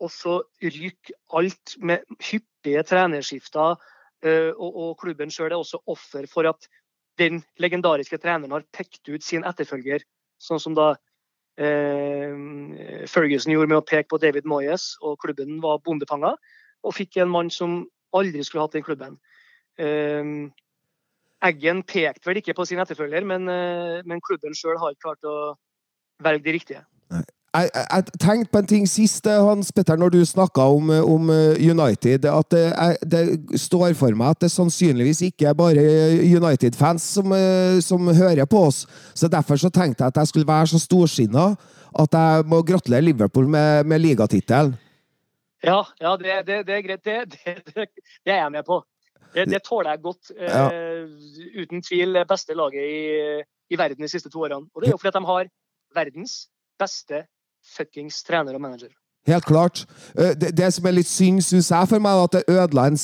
og 0.00 0.12
så 0.12 0.36
ryker 0.62 1.16
alt 1.36 1.76
med 1.80 2.04
hyppige 2.24 2.84
trenerskifter. 2.88 3.76
eh, 4.22 4.52
og, 4.52 4.76
og 4.76 4.98
klubben 5.00 5.30
sjøl 5.32 5.50
er 5.52 5.58
også 5.58 5.82
offer 5.86 6.26
for 6.28 6.48
at 6.48 6.68
den 7.18 7.42
legendariske 7.60 8.18
treneren 8.18 8.52
har 8.52 8.64
pekt 8.72 9.08
ut 9.08 9.24
sin 9.24 9.44
etterfølger, 9.44 10.04
sånn 10.40 10.60
som 10.60 10.76
da 10.76 10.94
eh, 11.58 13.06
Ferguson 13.10 13.52
gjorde 13.52 13.72
med 13.72 13.80
å 13.80 13.86
peke 13.86 14.08
på 14.10 14.20
David 14.22 14.44
Moyes, 14.44 14.96
og 15.02 15.18
klubben 15.24 15.60
var 15.62 15.82
bondefanga. 15.84 16.36
og 16.82 16.94
fikk 16.96 17.18
en 17.20 17.28
mann 17.28 17.50
som 17.52 17.90
aldri 18.16 18.40
skulle 18.40 18.62
hatt 18.64 18.72
den 18.72 18.82
klubben. 18.82 19.18
Eh, 19.76 20.48
Eggen 21.40 21.82
pekte 21.88 22.28
vel 22.28 22.40
ikke 22.40 22.54
på 22.56 22.66
sin 22.68 22.80
etterfølger, 22.82 23.24
men, 23.24 23.48
eh, 23.48 24.00
men 24.04 24.20
klubben 24.20 24.52
sjøl 24.56 24.78
har 24.80 24.96
klart 25.00 25.24
å 25.24 25.56
velge 26.20 26.44
de 26.44 26.52
riktige. 26.52 26.82
Jeg, 27.50 27.70
jeg, 27.74 28.04
tenkte 28.22 28.52
på 28.52 28.60
en 28.62 28.68
ting 28.70 28.84
sist, 28.86 29.24
eh, 29.26 29.42
Hans 29.42 29.72
Petter, 29.74 29.98
når 29.98 30.12
du 30.14 30.20
snakka 30.22 30.68
om, 30.70 30.90
eh, 30.94 31.02
om 31.02 31.30
eh, 31.34 31.58
United. 31.58 32.28
At 32.30 32.50
det, 32.54 32.60
jeg, 32.70 32.98
det 33.10 33.58
står 33.58 33.96
for 33.98 34.14
meg 34.14 34.36
at 34.36 34.44
det 34.44 34.52
sannsynligvis 34.54 35.24
ikke 35.26 35.48
er 35.50 35.56
bare 35.58 35.82
United-fans 36.22 37.08
som, 37.16 37.34
som 37.82 38.06
hører 38.06 38.46
på 38.46 38.62
oss. 38.68 38.84
Så 39.18 39.26
Derfor 39.30 39.58
så 39.58 39.70
tenkte 39.70 40.04
jeg 40.04 40.14
at 40.14 40.20
jeg 40.22 40.30
skulle 40.30 40.46
være 40.46 40.70
så 40.70 40.78
storsinna 40.78 41.48
at 41.98 42.14
jeg 42.14 42.46
må 42.46 42.62
gratulere 42.62 43.08
Liverpool 43.08 43.50
med, 43.50 43.82
med 43.84 43.98
ligatittelen. 43.98 44.76
Ja, 45.66 45.82
ja 46.00 46.14
det, 46.16 46.38
det, 46.46 46.60
det 46.68 46.76
er 46.76 46.86
greit. 46.86 47.04
Det, 47.04 47.56
det, 47.74 47.88
er 48.30 48.44
jeg 48.44 48.52
med 48.54 48.62
på. 48.66 48.78
Det, 49.34 49.62
tåler 49.66 49.96
jeg 49.96 50.02
godt. 50.06 50.30
Eh, 50.38 51.02
uten 51.64 51.82
tvil 51.82 52.22
beste 52.30 52.54
laget 52.54 52.86
i, 52.86 53.42
i 53.74 53.78
verden 53.78 54.06
de 54.06 54.12
siste 54.14 54.30
to 54.30 54.46
årene. 54.46 54.70
Og 54.70 54.82
det 54.82 54.88
er 54.88 54.94
jo 54.94 55.02
fordi 55.02 55.12
at 55.16 55.18
de 55.18 55.26
har 55.34 55.52
verdens 55.98 56.38
beste 56.78 57.24
fuckings 57.76 58.22
trener 58.26 58.54
og 58.56 58.60
manager. 58.60 58.90
Helt 59.28 59.44
klart. 59.44 59.84
Eh, 60.18 60.32
Det, 60.34 60.56
det 60.56 60.72
som 60.74 60.86
er 60.86 60.96
litt 60.96 61.08
synd, 61.10 61.42
syns 61.44 61.70
jeg, 61.70 61.88
for 61.88 62.00
meg, 62.00 62.16
er 62.16 62.24
at 62.24 62.32
det 62.38 62.44
ødela 62.48 62.86
en, 62.88 62.98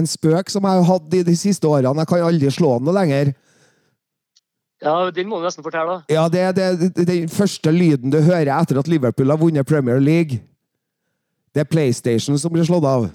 en 0.00 0.06
spøk 0.10 0.50
som 0.50 0.66
jeg 0.66 0.80
har 0.80 0.88
hatt 0.88 1.14
i 1.14 1.22
de 1.22 1.36
siste 1.36 1.68
årene. 1.68 1.98
Jeg 2.02 2.10
kan 2.10 2.26
aldri 2.26 2.50
slå 2.50 2.76
den 2.78 2.88
noe 2.90 2.96
lenger. 2.98 3.32
Ja, 4.82 5.10
Den 5.14 5.28
må 5.30 5.38
du 5.38 5.46
nesten 5.46 5.62
fortelle, 5.62 6.00
da. 6.00 6.02
Ja, 6.10 6.24
det 6.28 6.40
er 6.42 7.04
den 7.06 7.28
første 7.30 7.70
lyden 7.70 8.10
du 8.10 8.18
hører 8.20 8.50
etter 8.56 8.80
at 8.80 8.88
Liverpool 8.90 9.30
har 9.30 9.38
vunnet 9.38 9.66
Premier 9.66 10.00
League. 10.02 10.40
Det 11.54 11.60
er 11.62 11.68
PlayStation 11.70 12.38
som 12.38 12.50
blir 12.52 12.66
slått 12.66 12.84
av. 12.88 13.06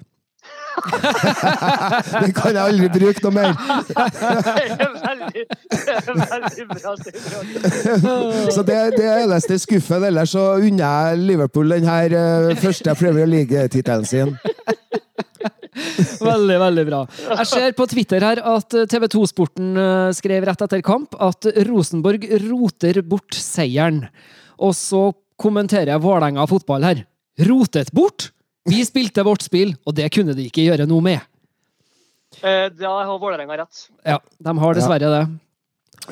Den 2.22 2.34
kan 2.38 2.54
jeg 2.54 2.62
aldri 2.62 2.90
bruke 2.94 3.24
noe 3.26 3.34
mer. 3.36 3.52
veldig, 4.48 4.98
veldig 5.04 6.66
bra. 6.72 6.94
Så 8.54 8.63
det, 8.68 8.78
det 8.98 9.06
er 9.08 9.24
eneste 9.26 9.58
skuffen. 9.62 10.06
Ellers 10.10 10.34
så 10.36 10.46
unner 10.62 10.84
jeg 10.86 11.24
Liverpool 11.32 11.76
den 11.76 11.88
her 11.90 12.13
eh, 12.18 12.54
første 12.62 12.96
Premier 13.00 13.30
League-tittelen 13.30 14.08
sin. 14.08 14.36
Veldig, 16.22 16.58
veldig 16.62 16.86
bra. 16.88 17.02
Jeg 17.42 17.50
ser 17.52 17.76
på 17.78 17.86
Twitter 17.90 18.24
her 18.26 18.42
at 18.56 18.78
TV 18.90 19.06
2-sporten 19.13 19.78
eh, 19.82 20.10
skrev 20.18 20.48
rett 20.50 20.63
etter 20.66 20.82
kamp 20.86 21.18
at 21.22 21.50
Rosenborg 21.68 22.26
roter 22.48 23.02
bort 23.06 23.38
seieren. 23.38 24.04
Og 24.58 24.74
så 24.78 25.10
kommenterer 25.38 25.94
jeg 25.94 26.04
Vålerenga 26.04 26.48
fotball 26.50 26.86
her. 26.88 27.06
Rotet 27.48 27.94
bort? 27.94 28.32
Vi 28.68 28.84
spilte 28.86 29.24
vårt 29.24 29.46
spill, 29.46 29.74
og 29.88 29.96
det 29.96 30.10
kunne 30.14 30.36
de 30.36 30.48
ikke 30.50 30.66
gjøre 30.68 30.88
noe 30.90 31.04
med. 31.04 31.24
Eh, 32.44 32.68
Da 32.76 32.94
har 33.08 33.20
Vålerenga 33.20 33.58
rett. 33.64 33.88
Ja, 34.04 34.20
de 34.20 34.58
har 34.60 34.76
dessverre 34.76 35.12
det. 35.14 35.26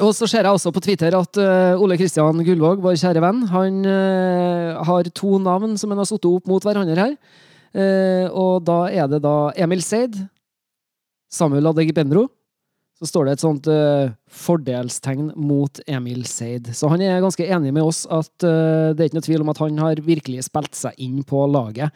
Og 0.04 0.12
så 0.16 0.28
ser 0.28 0.44
jeg 0.44 0.52
også 0.52 0.74
på 0.76 0.82
Twitter 0.84 1.16
at 1.16 1.38
uh, 1.40 1.80
Ole 1.80 1.96
Kristian 2.00 2.42
Gullvåg, 2.44 2.82
vår 2.84 2.98
kjære 3.00 3.22
venn, 3.24 3.44
han 3.48 3.84
uh, 3.88 4.82
har 4.84 5.08
to 5.16 5.38
navn 5.40 5.78
som 5.80 5.94
han 5.94 6.02
har 6.02 6.10
satt 6.10 6.26
opp 6.28 6.50
mot 6.52 6.64
hverandre 6.66 6.98
her. 7.00 7.14
Uh, 7.76 8.28
og 8.32 8.66
da 8.68 8.80
er 8.92 9.08
det 9.12 9.22
da 9.24 9.54
Emil 9.56 9.84
Seid, 9.86 10.18
Samuel 11.32 11.72
Adegbenro. 11.72 12.28
Så 12.96 13.10
står 13.10 13.28
det 13.28 13.32
et 13.36 13.44
sånt 13.44 13.66
fordelstegn 14.32 15.34
mot 15.36 15.82
Emil 15.84 16.22
Seid. 16.32 16.70
Så 16.72 16.88
han 16.88 17.02
er 17.04 17.20
ganske 17.20 17.44
enig 17.44 17.74
med 17.76 17.84
oss 17.84 18.06
at 18.08 18.32
det 18.40 18.96
er 18.96 19.10
ikke 19.10 19.18
noe 19.18 19.26
tvil 19.26 19.44
om 19.44 19.52
at 19.52 19.60
han 19.60 19.82
har 19.84 20.00
virkelig 20.00 20.46
spilt 20.48 20.80
seg 20.80 20.96
inn 21.04 21.18
på 21.28 21.42
laget. 21.52 21.92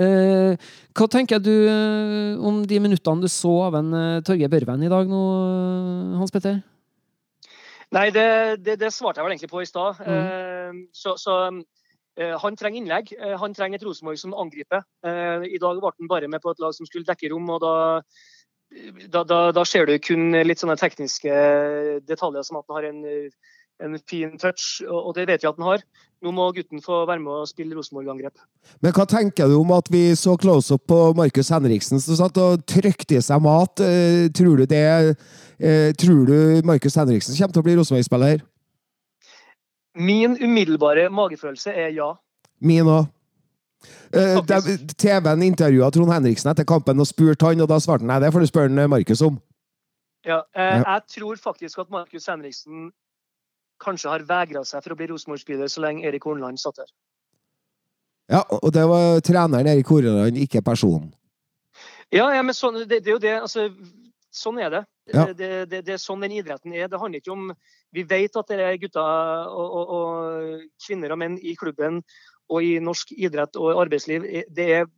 Eh, 0.00 0.68
Hva 0.96 1.06
tenker 1.12 1.40
du 1.44 1.52
eh, 1.52 2.40
om 2.40 2.62
de 2.66 2.80
minuttene 2.80 3.24
du 3.24 3.28
så 3.30 3.52
av 3.66 3.76
en 3.80 3.92
uh, 3.92 4.22
Torgeir 4.24 4.50
Børven 4.52 4.84
i 4.86 4.92
dag 4.92 5.10
nå, 5.10 5.20
eh, 5.44 6.16
Hans 6.20 6.32
Petter? 6.32 6.60
Nei, 7.90 8.06
det, 8.14 8.24
det, 8.64 8.78
det, 8.80 8.92
svarte 8.94 9.20
jeg 9.20 9.26
vel 9.26 9.34
egentlig 9.34 9.50
på 9.50 9.64
i 9.64 9.68
stad. 9.68 9.98
Mm. 10.06 10.84
Så, 10.94 11.16
så 11.18 11.32
han 12.38 12.58
trenger 12.58 12.78
innlegg. 12.78 13.08
han 13.18 13.56
trenger 13.56 13.80
et 13.80 13.82
Rosenborg 13.82 14.20
som 14.20 14.36
angriper. 14.38 14.84
I 15.02 15.58
dag 15.58 15.80
ble 15.82 15.90
han 15.96 16.10
bare 16.12 16.28
med 16.30 16.38
på 16.44 16.52
et 16.54 16.62
lag 16.62 16.76
som 16.76 16.86
skulle 16.86 17.08
dekke 17.08 17.32
rom, 17.32 17.50
og 17.50 17.58
da, 17.64 17.72
da, 19.10 19.24
da, 19.26 19.40
da 19.58 19.64
ser 19.66 19.90
du 19.90 19.96
kun 20.06 20.38
litt 20.46 20.62
sånne 20.62 20.78
tekniske 20.78 21.34
detaljer 22.06 22.46
som 22.46 22.60
at 22.60 22.70
han 22.70 22.78
har 22.78 22.88
en 22.92 23.02
en 23.84 23.98
fin 24.08 24.36
touch, 24.38 24.80
og 24.86 25.14
det 25.16 25.26
vet 25.28 25.42
vi 25.42 25.48
at 25.48 25.58
han 25.58 25.66
har. 25.66 25.84
Nå 26.20 26.32
må 26.36 26.50
gutten 26.52 26.82
få 26.84 26.98
være 27.08 27.22
med 27.22 27.32
og 27.32 27.48
spille 27.48 27.76
Rosenborg-angrep. 27.76 28.42
Men 28.84 28.92
hva 28.92 29.06
tenker 29.08 29.48
du 29.48 29.56
om 29.56 29.70
at 29.72 29.88
vi 29.92 30.02
så 30.18 30.34
close-up 30.40 30.84
på 30.90 30.98
Markus 31.16 31.48
Henriksen 31.52 32.02
som 32.02 32.18
satt 32.18 32.40
og 32.40 32.66
trykte 32.68 33.16
i 33.16 33.22
seg 33.24 33.40
mat? 33.44 33.80
Eh, 33.80 34.26
tror 34.36 34.60
du 34.60 34.66
det 34.68 34.82
eh, 34.84 35.94
Tror 35.96 36.28
du 36.28 36.66
Markus 36.68 36.98
Henriksen 37.00 37.38
kommer 37.38 37.56
til 37.56 37.64
å 37.64 37.68
bli 37.70 37.78
Rosenborg-spiller? 37.80 38.44
Min 39.96 40.36
umiddelbare 40.36 41.08
magefølelse 41.08 41.72
er 41.72 41.96
ja. 41.96 42.12
Min 42.60 42.92
òg. 42.92 43.08
Eh, 44.12 44.44
TV-en 45.00 45.48
intervjua 45.48 45.88
Trond 45.94 46.12
Henriksen 46.12 46.52
etter 46.52 46.68
kampen 46.68 47.00
og 47.00 47.08
spurte 47.08 47.48
han, 47.48 47.64
og 47.64 47.72
da 47.72 47.80
svarte 47.80 48.04
han 48.04 48.12
nei, 48.12 48.20
det 48.20 48.34
får 48.34 48.44
du 48.44 48.52
spørre 48.52 48.88
Markus 48.92 49.24
om. 49.24 49.40
Ja, 50.28 50.42
jeg 50.52 51.04
tror 51.14 51.38
faktisk 51.40 51.80
at 51.80 51.88
Markus 51.88 52.28
Henriksen 52.28 52.90
kanskje 53.82 54.12
har 54.12 54.26
vegra 54.28 54.64
seg 54.66 54.84
for 54.84 54.94
å 54.94 54.98
bli 54.98 55.08
Rosenborg-spiller 55.10 55.70
så 55.70 55.84
lenge 55.84 56.04
Erik 56.08 56.26
Horneland 56.28 56.60
satt 56.60 56.82
her. 56.82 56.90
Ja, 58.30 58.44
og 58.60 58.70
det 58.74 58.84
var 58.86 59.22
treneren 59.26 59.68
Erik 59.70 59.88
Horneland, 59.90 60.38
ikke 60.38 60.62
personen. 60.62 61.10
Ja, 62.14 62.28
ja 62.34 62.42
men 62.42 62.54
sånn, 62.54 62.82
det, 62.84 63.00
det, 63.00 63.10
er 63.10 63.16
jo 63.16 63.22
det. 63.22 63.34
Altså, 63.40 63.66
sånn 64.34 64.60
er 64.62 64.70
det. 64.74 64.82
Ja. 65.10 65.26
Det, 65.34 65.48
det. 65.70 65.82
det, 65.86 65.96
er 65.96 66.02
sånn 66.02 66.22
den 66.22 66.36
idretten 66.38 66.74
er. 66.74 66.86
Det 66.90 67.00
handler 67.00 67.22
ikke 67.22 67.34
om 67.34 67.50
Vi 67.90 68.04
vet 68.06 68.36
at 68.38 68.52
det 68.52 68.60
er 68.62 68.78
gutter 68.78 69.02
og, 69.50 69.74
og, 69.80 69.94
og, 69.96 70.62
kvinner 70.84 71.10
og 71.10 71.18
menn 71.18 71.40
i 71.42 71.56
klubben 71.58 72.04
og 72.50 72.66
i 72.66 72.76
norsk 72.82 73.10
idrett 73.16 73.58
og 73.58 73.80
arbeidsliv. 73.82 74.26
Det 74.50 74.66
er 74.78 74.88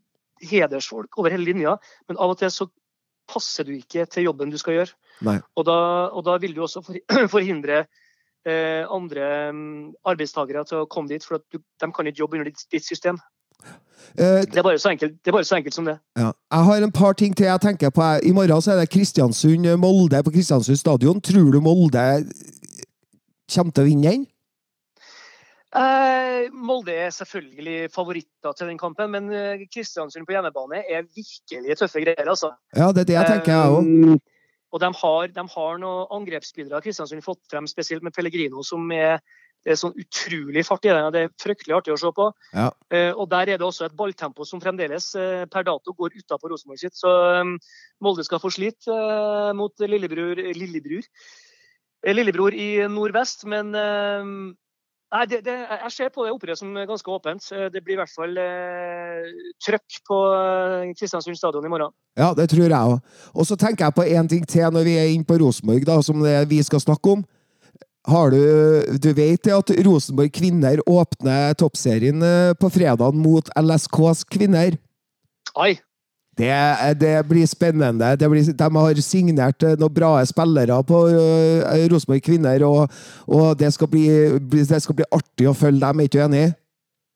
hedersfolk 0.42 1.16
over 1.20 1.32
hele 1.32 1.46
linja, 1.46 1.76
men 2.08 2.18
av 2.20 2.34
og 2.34 2.40
til 2.40 2.52
så 2.52 2.66
passer 3.30 3.68
du 3.68 3.74
ikke 3.76 4.04
til 4.10 4.26
jobben 4.26 4.52
du 4.52 4.58
skal 4.60 4.80
gjøre. 4.80 5.40
Og 5.56 5.66
da, 5.68 5.78
og 6.10 6.24
da, 6.26 6.36
vil 6.42 6.56
du 6.56 6.62
også 6.64 6.82
forhindre 7.34 7.84
andre 8.46 9.28
um, 9.50 9.92
arbeidstakere 10.08 10.64
til 10.66 10.82
å 10.82 10.88
komme 10.90 11.12
dit, 11.12 11.24
for 11.24 11.38
du, 11.52 11.60
de 11.60 11.90
kan 11.94 12.08
ikke 12.08 12.24
jobbe 12.24 12.38
under 12.38 12.50
ditt, 12.50 12.64
ditt 12.72 12.86
system. 12.86 13.20
Uh, 14.18 14.42
det, 14.42 14.58
er 14.58 14.66
bare 14.66 14.78
så 14.82 14.90
enkelt, 14.90 15.14
det 15.22 15.30
er 15.30 15.36
bare 15.36 15.46
så 15.46 15.56
enkelt 15.56 15.74
som 15.74 15.86
det. 15.86 15.94
Ja. 16.18 16.32
Jeg 16.52 16.66
har 16.68 16.82
en 16.82 16.92
par 16.92 17.12
ting 17.12 17.36
til 17.36 17.46
jeg 17.46 17.60
tenker 17.62 17.90
på. 17.94 18.02
I 18.22 18.34
morgen 18.34 18.62
så 18.62 18.74
er 18.74 18.82
det 18.82 18.90
Kristiansund-Molde 18.90 20.22
på 20.26 20.34
Kristiansund 20.34 20.76
stadion. 20.76 21.20
Tror 21.20 21.52
du 21.54 21.60
Molde 21.60 22.04
kommer 23.54 23.72
til 23.72 23.84
å 23.84 23.88
vinne 23.88 24.10
den? 24.10 24.26
Eh, 25.72 26.50
Molde 26.52 26.92
er 26.92 27.10
selvfølgelig 27.10 27.88
favoritter 27.94 28.52
til 28.58 28.68
den 28.68 28.78
kampen, 28.78 29.10
men 29.14 29.32
eh, 29.32 29.64
Kristiansund 29.72 30.26
på 30.28 30.34
hjemmebane 30.34 30.82
er 30.84 31.06
virkelig 31.06 31.78
tøffe 31.80 32.02
greier. 32.04 32.28
altså. 32.28 32.52
Ja, 32.76 32.90
det 32.92 33.06
er 33.06 33.08
det 33.08 33.16
jeg 33.16 33.30
tenker, 33.30 33.52
jeg 33.52 33.70
òg. 33.78 34.20
Og 34.72 34.80
de 34.80 34.88
har, 35.02 35.30
de 35.36 35.46
har 35.54 35.80
noen 35.80 36.12
angrepsspillere 36.16 36.82
Kristiansund 36.84 37.24
fått 37.24 37.42
frem, 37.50 37.68
spesielt 37.70 38.04
med 38.04 38.14
Pellegrino, 38.16 38.64
som 38.64 38.88
er, 38.96 39.20
er 39.68 39.78
sånn 39.78 39.94
utrolig 40.00 40.64
fart 40.64 40.88
i 40.88 40.94
det. 40.94 41.02
Det 41.12 41.24
er 41.26 41.34
fryktelig 41.44 41.76
artig 41.76 41.94
å 41.94 42.00
se 42.00 42.12
på. 42.16 42.30
Ja. 42.56 42.70
Eh, 42.94 43.10
og 43.12 43.28
der 43.34 43.52
er 43.52 43.60
det 43.60 43.68
også 43.68 43.86
et 43.86 43.98
balltempo 43.98 44.48
som 44.48 44.62
fremdeles 44.64 45.10
eh, 45.20 45.44
per 45.52 45.68
dato 45.68 45.94
går 45.98 46.16
utafor 46.16 46.54
Rosenborg 46.54 46.80
sitt. 46.80 46.96
Så 46.96 47.12
um, 47.42 47.58
Molde 48.04 48.24
skal 48.26 48.40
få 48.42 48.52
slite 48.54 48.96
eh, 48.96 49.52
mot 49.58 49.84
lillebror, 49.84 50.40
lillebror, 50.56 51.06
lillebror 52.16 52.56
i 52.56 52.70
nordvest, 52.90 53.44
men 53.46 53.76
Nei, 55.12 55.26
det, 55.28 55.42
det, 55.44 55.54
Jeg 55.68 55.92
ser 55.92 56.08
på 56.14 56.24
det 56.24 56.30
opprøret 56.32 56.56
som 56.56 56.72
ganske 56.88 57.12
åpent. 57.12 57.44
Det 57.72 57.82
blir 57.84 57.98
i 57.98 58.00
hvert 58.00 58.14
fall 58.14 58.32
eh, 58.40 59.26
trøkk 59.60 59.98
på 60.08 60.20
eh, 60.38 60.92
Kristiansund 60.96 61.36
stadion 61.36 61.68
i 61.68 61.72
morgen. 61.72 61.92
Ja, 62.16 62.30
det 62.36 62.48
tror 62.52 62.64
jeg 62.64 62.72
òg. 62.72 62.96
Og 63.36 63.48
så 63.48 63.58
tenker 63.60 63.90
jeg 63.90 63.96
på 63.98 64.08
én 64.08 64.30
ting 64.30 64.46
til 64.48 64.72
når 64.72 64.88
vi 64.88 64.96
er 64.96 65.12
inne 65.12 65.28
på 65.28 65.36
Rosenborg, 65.42 65.84
da, 65.84 65.98
som 66.00 66.24
vi 66.48 66.62
skal 66.64 66.80
snakke 66.80 67.18
om. 67.18 67.26
Har 68.08 68.32
du, 68.34 68.40
du 68.98 69.12
vet 69.14 69.46
at 69.46 69.70
Rosenborg 69.86 70.32
kvinner 70.34 70.80
åpner 70.90 71.54
toppserien 71.54 72.24
eh, 72.26 72.54
på 72.58 72.70
fredag 72.74 73.14
mot 73.14 73.46
LSKs 73.54 74.24
kvinner? 74.32 74.74
Ai, 75.54 75.76
det, 76.38 76.52
det, 77.00 77.28
blir 77.28 77.46
spennende. 77.46 78.16
Det 78.16 78.30
blir, 78.30 78.52
de 78.56 78.68
har 78.76 79.00
signert 79.04 79.62
eh, 79.62 79.76
noen 79.76 79.92
bra 79.92 80.14
spillere 80.24 80.78
på 80.88 81.04
uh, 81.12 81.88
Rosenborg 81.92 82.24
kvinner, 82.24 82.64
og, 82.64 82.88
og 83.28 83.52
det, 83.60 83.72
skal 83.74 83.90
bli, 83.92 84.06
det, 84.40 84.80
skal 84.80 84.96
bli, 84.96 85.08
artig 85.12 85.50
å 85.50 85.56
følge 85.56 85.84
dem. 85.84 86.00
Er 86.00 86.08
ikke 86.08 86.20
du 86.22 86.24
enig? 86.24 86.46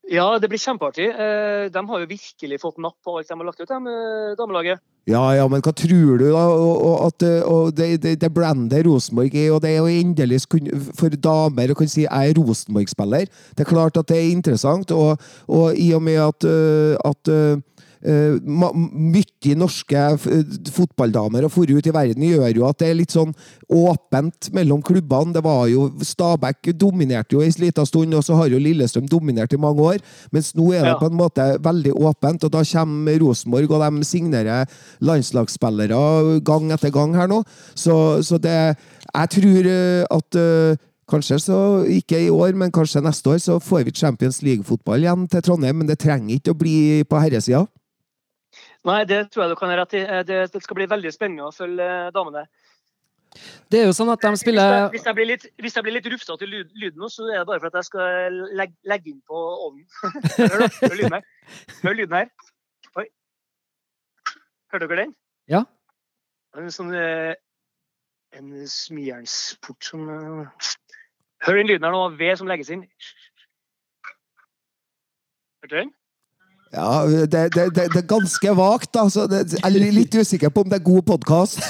Ja, 0.07 0.27
det 0.39 0.47
blir 0.51 0.61
kjempeartig. 0.61 1.07
Eh, 1.09 1.63
de 1.73 1.81
har 1.89 2.03
jo 2.03 2.11
virkelig 2.11 2.61
fått 2.61 2.77
napp 2.79 2.95
på 3.03 3.17
alt 3.17 3.27
de 3.27 3.39
har 3.39 3.49
lagt 3.49 3.63
ut, 3.63 3.73
de 3.73 4.35
damelaget. 4.37 4.83
Ja, 5.07 5.23
ja, 5.33 5.47
men 5.49 5.63
hva 5.63 5.71
tror 5.71 6.19
du, 6.19 6.25
da? 6.27 6.43
Og, 6.51 6.93
at, 7.07 7.25
og 7.47 7.71
det, 7.75 7.87
det, 8.03 8.17
det 8.21 8.29
brandet 8.35 8.85
Rosenborg 8.85 9.33
er, 9.33 9.49
og 9.55 9.63
det 9.63 9.71
er 9.71 9.79
jo 9.79 10.03
endelig 10.03 10.43
for 10.99 11.15
damer 11.15 11.71
å 11.71 11.77
kunne 11.79 11.91
si 11.91 12.03
jeg 12.03 12.11
er 12.11 12.37
Rosenborg-spiller. 12.37 13.25
Det 13.55 13.65
er 13.65 13.71
klart 13.71 13.97
at 13.97 14.11
det 14.11 14.19
er 14.19 14.29
interessant, 14.29 14.93
og, 14.93 15.17
og 15.47 15.79
i 15.79 15.89
og 15.95 16.03
med 16.05 16.21
at, 16.27 16.47
at 17.07 17.33
Uh, 17.97 18.37
mye 18.45 19.55
norske 19.57 20.01
fotballdamer 20.73 21.47
og 21.47 21.53
for 21.53 21.69
ut 21.69 21.87
i 21.89 21.93
verden 21.93 22.25
gjør 22.27 22.59
jo 22.59 22.65
at 22.67 22.77
det 22.81 22.91
er 22.91 22.99
litt 22.99 23.15
sånn 23.15 23.33
åpent 23.73 24.51
mellom 24.55 24.83
klubbene. 24.85 25.33
Det 25.35 25.43
var 25.45 25.65
jo 25.71 25.87
Stabæk 26.05 26.71
dominerte 26.77 27.37
jo 27.37 27.43
en 27.43 27.57
liten 27.61 27.89
stund, 27.89 28.13
og 28.13 28.25
så 28.25 28.37
har 28.39 28.51
jo 28.53 28.61
Lillestrøm 28.61 29.07
dominert 29.09 29.53
i 29.53 29.61
mange 29.61 29.83
år. 29.83 30.03
Mens 30.35 30.53
nå 30.57 30.69
er 30.73 30.85
det 30.85 30.93
ja. 30.95 30.99
på 31.01 31.09
en 31.09 31.19
måte 31.19 31.47
veldig 31.63 31.95
åpent, 31.97 32.47
og 32.47 32.53
da 32.53 32.63
kommer 32.67 33.21
Rosenborg, 33.23 33.71
og 33.71 33.85
de 33.85 34.07
signerer 34.07 34.67
landslagsspillere 35.03 36.41
gang 36.45 36.71
etter 36.75 36.93
gang 36.93 37.15
her 37.17 37.31
nå. 37.31 37.41
Så, 37.75 38.21
så 38.23 38.37
det 38.41 38.57
Jeg 39.07 39.29
tror 39.33 39.67
eh, 39.71 40.03
at 40.11 40.37
uh, 40.37 40.77
Kanskje 41.07 41.37
så 41.39 41.57
ikke 41.87 42.19
i 42.19 42.29
år, 42.29 42.51
men 42.51 42.71
kanskje 42.71 42.99
neste 42.99 43.29
år 43.31 43.37
så 43.39 43.53
får 43.63 43.85
vi 43.87 43.93
Champions 43.95 44.41
League-fotball 44.43 45.05
igjen 45.05 45.23
til 45.31 45.41
Trondheim. 45.41 45.77
Men 45.79 45.87
det 45.87 46.01
trenger 46.03 46.35
ikke 46.35 46.51
å 46.51 46.57
bli 46.59 47.03
på 47.07 47.21
herresida. 47.23 47.61
Nei, 48.87 49.01
det 49.07 49.19
tror 49.31 49.43
jeg 49.43 49.51
du 49.51 49.59
kan 49.59 49.71
ha 49.71 49.81
rett 49.81 49.95
i. 49.97 50.01
Eh, 50.05 50.23
det, 50.27 50.39
det, 50.53 50.63
skal 50.63 50.79
bli 50.79 50.87
veldig 50.89 51.11
spennende 51.11 51.49
å 51.49 51.55
følge 51.55 51.83
eh, 51.83 52.09
damene. 52.15 52.45
Det 53.67 53.81
er 53.81 53.89
jo 53.89 53.95
sånn 53.95 54.09
at 54.13 54.23
de 54.23 54.29
spiller 54.39 54.87
Hvis 54.93 55.03
jeg, 55.05 55.15
blir 55.17 55.27
litt, 55.27 55.43
hvis 55.61 55.75
jeg 55.75 55.85
blir 55.85 55.97
litt 55.97 56.07
rufsete 56.09 56.47
i 56.47 56.61
lyden 56.63 57.01
nå, 57.01 57.09
så 57.11 57.27
er 57.27 57.41
det 57.41 57.49
bare 57.49 57.59
for 57.59 57.69
at 57.69 57.75
jeg 57.81 57.89
skal 57.89 58.37
legge, 58.57 58.77
legge 58.87 59.11
inn 59.11 59.19
på 59.27 59.41
ovnen. 59.67 59.83
Hør, 60.37 60.63
hør, 60.63 60.95
lyden 60.95 61.17
her. 61.17 61.27
Hør 61.83 61.97
lyden 61.99 62.15
her. 62.17 62.31
Oi. 62.95 63.05
Hørte 64.71 64.87
dere 64.87 65.01
den? 65.03 65.13
Ja. 65.51 65.61
En 66.57 66.71
sånn 66.73 66.95
eh, 66.95 67.35
En 68.35 68.49
smijernsport 68.71 69.85
som 69.85 70.07
Hør 70.07 71.59
den 71.59 71.69
lyden 71.69 71.85
her 71.85 71.93
nå, 71.93 72.01
ved 72.17 72.39
som 72.39 72.49
legges 72.49 72.71
inn. 72.73 72.87
Hørte 75.61 75.75
du 75.75 75.79
den? 75.83 75.95
Ja, 76.73 77.05
det, 77.07 77.27
det, 77.31 77.41
det, 77.55 77.85
det, 77.93 78.01
er 78.01 78.07
ganske 78.07 78.53
vagt. 78.57 78.97
Altså. 78.99 79.25
jeg 79.31 79.61
er 79.63 79.93
litt 79.95 80.15
usikker 80.15 80.51
på 80.51 80.65
om 80.65 80.71
det 80.71 80.79
er 80.81 80.85
god 80.85 81.05
podkast. 81.07 81.61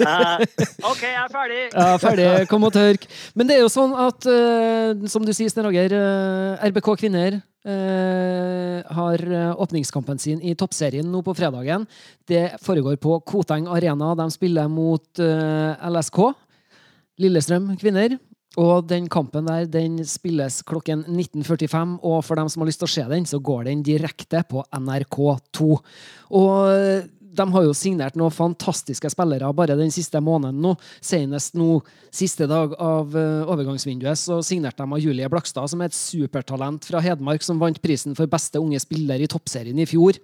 Uh, 0.00 0.42
OK, 0.90 1.02
jeg 1.04 1.20
er 1.20 1.32
ferdig. 1.32 1.60
Ja, 1.70 1.88
ferdig. 2.02 2.28
Kom 2.50 2.66
og 2.66 2.74
tørk. 2.74 3.06
Men 3.38 3.50
det 3.50 3.58
er 3.58 3.64
jo 3.64 3.72
sånn 3.72 3.94
at, 3.94 4.26
uh, 4.26 5.06
som 5.10 5.26
du 5.26 5.32
sier, 5.36 5.52
Sten 5.52 5.66
Roger, 5.68 5.94
uh, 5.94 6.64
RBK 6.70 6.94
kvinner 7.06 7.42
har 7.64 9.22
åpningskampen 9.56 10.18
sin 10.20 10.42
i 10.44 10.52
toppserien 10.52 11.06
nå 11.08 11.22
på 11.24 11.32
fredagen. 11.32 11.86
Det 12.28 12.58
foregår 12.60 12.98
på 13.00 13.14
Koteng 13.24 13.70
Arena. 13.72 14.10
De 14.18 14.26
spiller 14.34 14.68
mot 14.68 15.22
LSK. 15.88 16.18
Lillestrøm 17.24 17.70
kvinner. 17.80 18.18
Og 18.60 18.86
den 18.86 19.08
kampen 19.10 19.48
der 19.48 19.66
den 19.66 19.98
spilles 20.06 20.60
klokken 20.66 21.02
19.45, 21.08 21.98
og 22.06 22.20
for 22.22 22.38
dem 22.38 22.50
som 22.52 22.62
har 22.62 22.70
lyst 22.70 22.82
til 22.84 22.90
å 22.90 22.94
se 22.94 23.06
den, 23.10 23.26
så 23.26 23.40
går 23.42 23.66
den 23.66 23.82
direkte 23.86 24.44
på 24.46 24.62
NRK2. 24.70 25.70
Og 26.38 27.10
de 27.36 27.46
har 27.54 27.66
jo 27.66 27.74
signert 27.76 28.16
noen 28.18 28.32
fantastiske 28.34 29.10
spillere 29.12 29.50
bare 29.56 29.76
den 29.78 29.92
siste 29.94 30.20
måneden 30.24 30.60
nå. 30.62 30.74
Senest 31.04 31.56
nå, 31.58 31.78
siste 32.14 32.48
dag 32.50 32.74
av 32.80 33.14
uh, 33.16 33.50
overgangsvinduet, 33.52 34.18
så 34.20 34.40
signerte 34.46 34.82
de 34.82 34.96
av 34.96 35.02
Julie 35.02 35.28
Blakstad, 35.30 35.68
som 35.70 35.82
er 35.82 35.90
et 35.90 35.98
supertalent 35.98 36.86
fra 36.88 37.02
Hedmark, 37.04 37.44
som 37.44 37.60
vant 37.62 37.80
prisen 37.82 38.16
for 38.18 38.30
beste 38.30 38.62
unge 38.62 38.80
spiller 38.82 39.22
i 39.22 39.28
toppserien 39.30 39.78
i 39.82 39.88
fjor. 39.88 40.18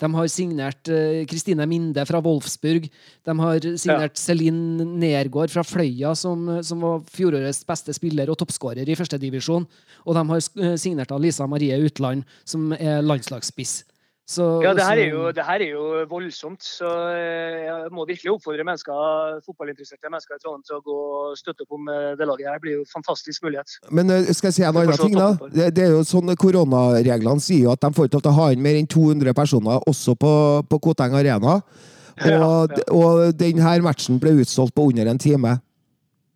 De 0.00 0.10
har 0.16 0.32
signert 0.32 0.92
Kristine 1.30 1.66
uh, 1.66 1.70
Minde 1.70 2.04
fra 2.08 2.22
Wolfsburg. 2.24 2.90
De 3.24 3.38
har 3.40 3.70
signert 3.80 4.16
ja. 4.16 4.24
Celine 4.24 4.88
Nergård 5.00 5.52
fra 5.54 5.64
Fløya, 5.66 6.14
som, 6.18 6.46
som 6.64 6.84
var 6.84 7.02
fjorårets 7.14 7.64
beste 7.68 7.94
spiller 7.96 8.32
og 8.32 8.40
toppskårer 8.40 8.88
i 8.88 8.98
førstedivisjon. 8.98 9.66
Og 10.04 10.18
de 10.18 10.28
har 10.32 10.76
signert 10.80 11.12
av 11.14 11.22
Lisa 11.22 11.46
Marie 11.50 11.78
Utland, 11.84 12.24
som 12.48 12.72
er 12.76 13.04
landslagsspiss. 13.04 13.82
Så, 14.24 14.44
Ja, 14.64 14.72
det 14.72 14.84
her, 14.86 14.96
er 14.96 15.10
jo, 15.12 15.24
det 15.36 15.44
her 15.44 15.60
er 15.60 15.70
jo 15.74 16.04
voldsomt. 16.08 16.62
Så 16.64 16.88
eh, 17.12 17.66
jeg 17.66 17.90
må 17.92 18.06
virkelig 18.08 18.32
oppfordre 18.32 18.64
mennesker, 18.64 19.40
fotballinteresserte 19.44 20.08
mennesker 20.08 20.38
i 20.38 20.40
Trondheim 20.40 20.64
til 20.64 20.78
å 20.78 20.84
gå 20.86 20.96
og 20.96 21.34
støtte 21.36 21.66
opp 21.66 21.76
om 21.76 21.90
eh, 21.92 22.14
det 22.16 22.28
laget. 22.30 22.48
her. 22.48 22.56
Det 22.56 22.64
blir 22.64 22.78
jo 22.78 22.84
en 22.86 22.92
fantastisk 22.94 23.44
mulighet. 23.44 23.76
Men 23.92 24.10
eh, 24.14 24.30
skal 24.32 24.48
jeg 24.48 24.56
si 24.56 24.64
en 24.64 24.80
annen 24.80 24.96
ting, 24.96 25.18
da? 25.18 25.28
Det, 25.52 25.68
det 25.76 25.84
er 25.84 25.92
jo 25.92 26.06
sånn 26.08 26.32
Koronareglene 26.40 27.44
sier 27.44 27.66
jo 27.66 27.74
at 27.76 27.84
de 27.84 27.92
får 27.92 28.08
ikke 28.08 28.16
lov 28.16 28.24
til 28.24 28.32
å 28.32 28.38
ha 28.40 28.48
inn 28.54 28.64
mer 28.64 28.80
enn 28.80 28.88
200 28.88 29.36
personer 29.36 29.84
også 29.92 30.16
på, 30.16 30.32
på 30.72 30.80
Koteng 30.88 31.18
Arena. 31.20 31.58
Og, 31.60 32.30
Ja, 32.30 32.38
ja. 32.38 32.82
og 32.94 33.32
denne 33.36 33.76
matchen 33.84 34.20
ble 34.22 34.38
utsolgt 34.40 34.72
på 34.78 34.88
under 34.88 35.08
en 35.10 35.18
time. 35.20 35.58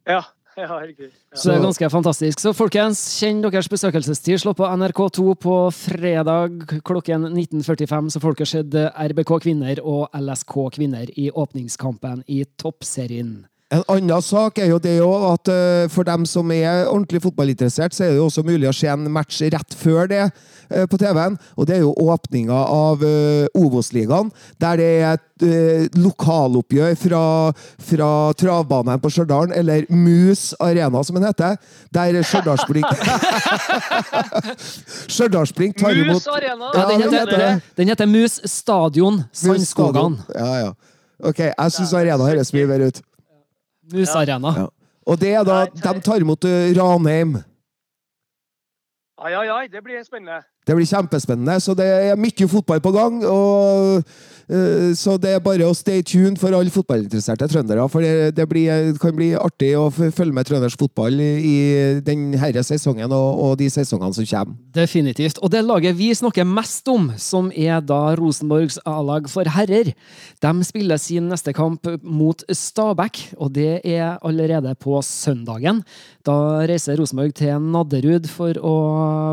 Ja, 0.08 0.24
ja. 0.62 0.78
Så 1.34 1.50
det 1.50 1.56
er 1.56 1.64
ganske 1.64 1.90
fantastisk. 1.92 2.42
Så 2.42 2.52
folkens, 2.56 3.00
kjenn 3.20 3.42
deres 3.44 3.70
besøkelsestid. 3.70 4.40
Slå 4.42 4.54
på 4.58 4.68
NRK2 4.68 5.34
på 5.42 5.58
fredag 5.74 6.64
klokken 6.86 7.28
19.45, 7.30 8.14
så 8.14 8.22
folk 8.22 8.42
har 8.42 8.50
sett 8.50 8.74
RBK 8.76 9.38
kvinner 9.48 9.82
og 9.84 10.08
LSK 10.18 10.56
kvinner 10.78 11.10
i 11.16 11.30
åpningskampen 11.30 12.24
i 12.26 12.44
toppserien. 12.60 13.47
En 13.68 13.82
annen 13.92 14.22
sak 14.24 14.56
er 14.62 14.70
jo 14.70 14.78
det 14.80 14.94
òg 15.04 15.24
at 15.28 15.48
eh, 15.52 15.86
for 15.92 16.06
dem 16.08 16.22
som 16.28 16.48
er 16.54 16.86
ordentlig 16.88 17.20
fotballinteressert, 17.20 17.92
så 17.92 18.06
er 18.06 18.14
det 18.14 18.16
jo 18.16 18.28
også 18.30 18.40
mulig 18.46 18.64
å 18.70 18.72
se 18.72 18.88
en 18.88 19.02
match 19.12 19.42
rett 19.44 19.74
før 19.76 20.08
det 20.08 20.22
eh, 20.24 20.86
på 20.88 20.96
TV-en. 20.96 21.36
Og 21.52 21.68
det 21.68 21.76
er 21.76 21.82
jo 21.82 21.90
åpninga 21.92 22.56
av 22.56 23.04
uh, 23.04 23.44
Obos-ligaen, 23.60 24.30
der 24.56 24.80
det 24.80 24.86
er 24.88 25.18
et 25.18 25.44
eh, 25.44 25.98
lokaloppgjør 26.00 26.96
fra, 26.96 27.20
fra 27.90 28.08
travbanen 28.40 29.02
på 29.04 29.10
Stjørdal, 29.12 29.52
eller 29.60 29.84
Mus 29.92 30.54
Arena, 30.64 31.04
som 31.04 31.20
den 31.20 31.28
heter. 31.28 31.60
Der 31.92 32.22
Stjørdalsblink 32.24 32.88
Stjørdalsblink 35.12 35.76
tar 35.76 35.92
imot 35.92 36.22
Mus 36.22 36.30
Arena! 36.38 36.72
Ja, 36.72 36.86
den, 36.88 37.04
heter 37.04 37.18
heter, 37.20 37.60
den 37.76 37.92
heter 37.92 38.08
Mus 38.08 38.40
Stadion 38.48 39.26
Sandskogan. 39.28 40.16
Ja, 40.32 40.50
ja. 40.64 40.72
Ok, 41.20 41.44
jeg 41.50 41.76
syns 41.76 41.92
Arena 41.98 42.32
høres 42.32 42.54
mye 42.56 42.64
bedre 42.70 42.88
ut. 42.94 43.04
Mus 43.92 44.14
Arena. 44.16 44.52
Ja. 44.56 44.66
Og 45.08 45.20
det 45.20 45.30
er 45.32 45.44
da. 45.46 45.62
De 45.72 46.00
tar 46.04 46.20
imot 46.20 46.44
Ranheim. 46.76 47.38
Ai, 49.18 49.32
ai, 49.34 49.48
ai, 49.50 49.64
det 49.72 49.80
blir 49.82 50.02
spennende. 50.06 50.42
Det 50.68 50.76
blir 50.76 50.88
kjempespennende. 50.88 51.56
Så 51.64 51.72
det 51.76 51.86
er 51.88 52.18
mye 52.20 52.48
fotball 52.50 52.82
på 52.84 52.92
gang. 52.92 53.22
Og, 53.24 54.02
uh, 54.52 54.90
så 54.96 55.16
det 55.20 55.32
er 55.32 55.44
bare 55.44 55.64
å 55.64 55.76
stay 55.76 56.02
tuned 56.04 56.36
for 56.40 56.52
alle 56.52 56.72
fotballinteresserte 56.72 57.48
trøndere. 57.48 57.86
For 57.88 58.04
det, 58.04 58.34
det, 58.36 58.44
blir, 58.50 58.92
det 58.92 59.00
kan 59.00 59.16
bli 59.16 59.30
artig 59.38 59.72
å 59.80 59.86
følge 59.88 60.34
med 60.36 60.48
trøndersk 60.48 60.84
fotball 60.84 61.16
i, 61.24 61.56
denne 62.04 62.52
sesongen 62.66 63.08
og, 63.16 63.40
og 63.46 63.54
de 63.60 63.70
sesongene 63.72 64.12
som 64.18 64.28
kommer. 64.28 64.58
Definitivt. 64.76 65.40
Og 65.40 65.52
det 65.54 65.64
laget 65.64 65.96
vi 65.96 66.10
snakker 66.16 66.44
mest 66.48 66.88
om, 66.92 67.08
som 67.16 67.48
er 67.56 67.80
da 67.84 68.02
Rosenborgs 68.20 68.76
A-lag 68.88 69.28
for 69.32 69.48
herrer, 69.56 69.94
de 70.44 70.52
spiller 70.68 71.00
sin 71.00 71.30
neste 71.32 71.54
kamp 71.56 71.88
mot 72.04 72.44
Stabæk, 72.52 73.22
og 73.40 73.54
det 73.56 73.80
er 73.88 74.20
allerede 74.20 74.74
på 74.80 75.00
søndagen. 75.06 75.80
Da 76.28 76.36
reiser 76.68 77.00
Rosenborg 77.00 77.32
til 77.40 77.56
Nadderud 77.72 78.28
for 78.28 78.60
å 78.60 78.76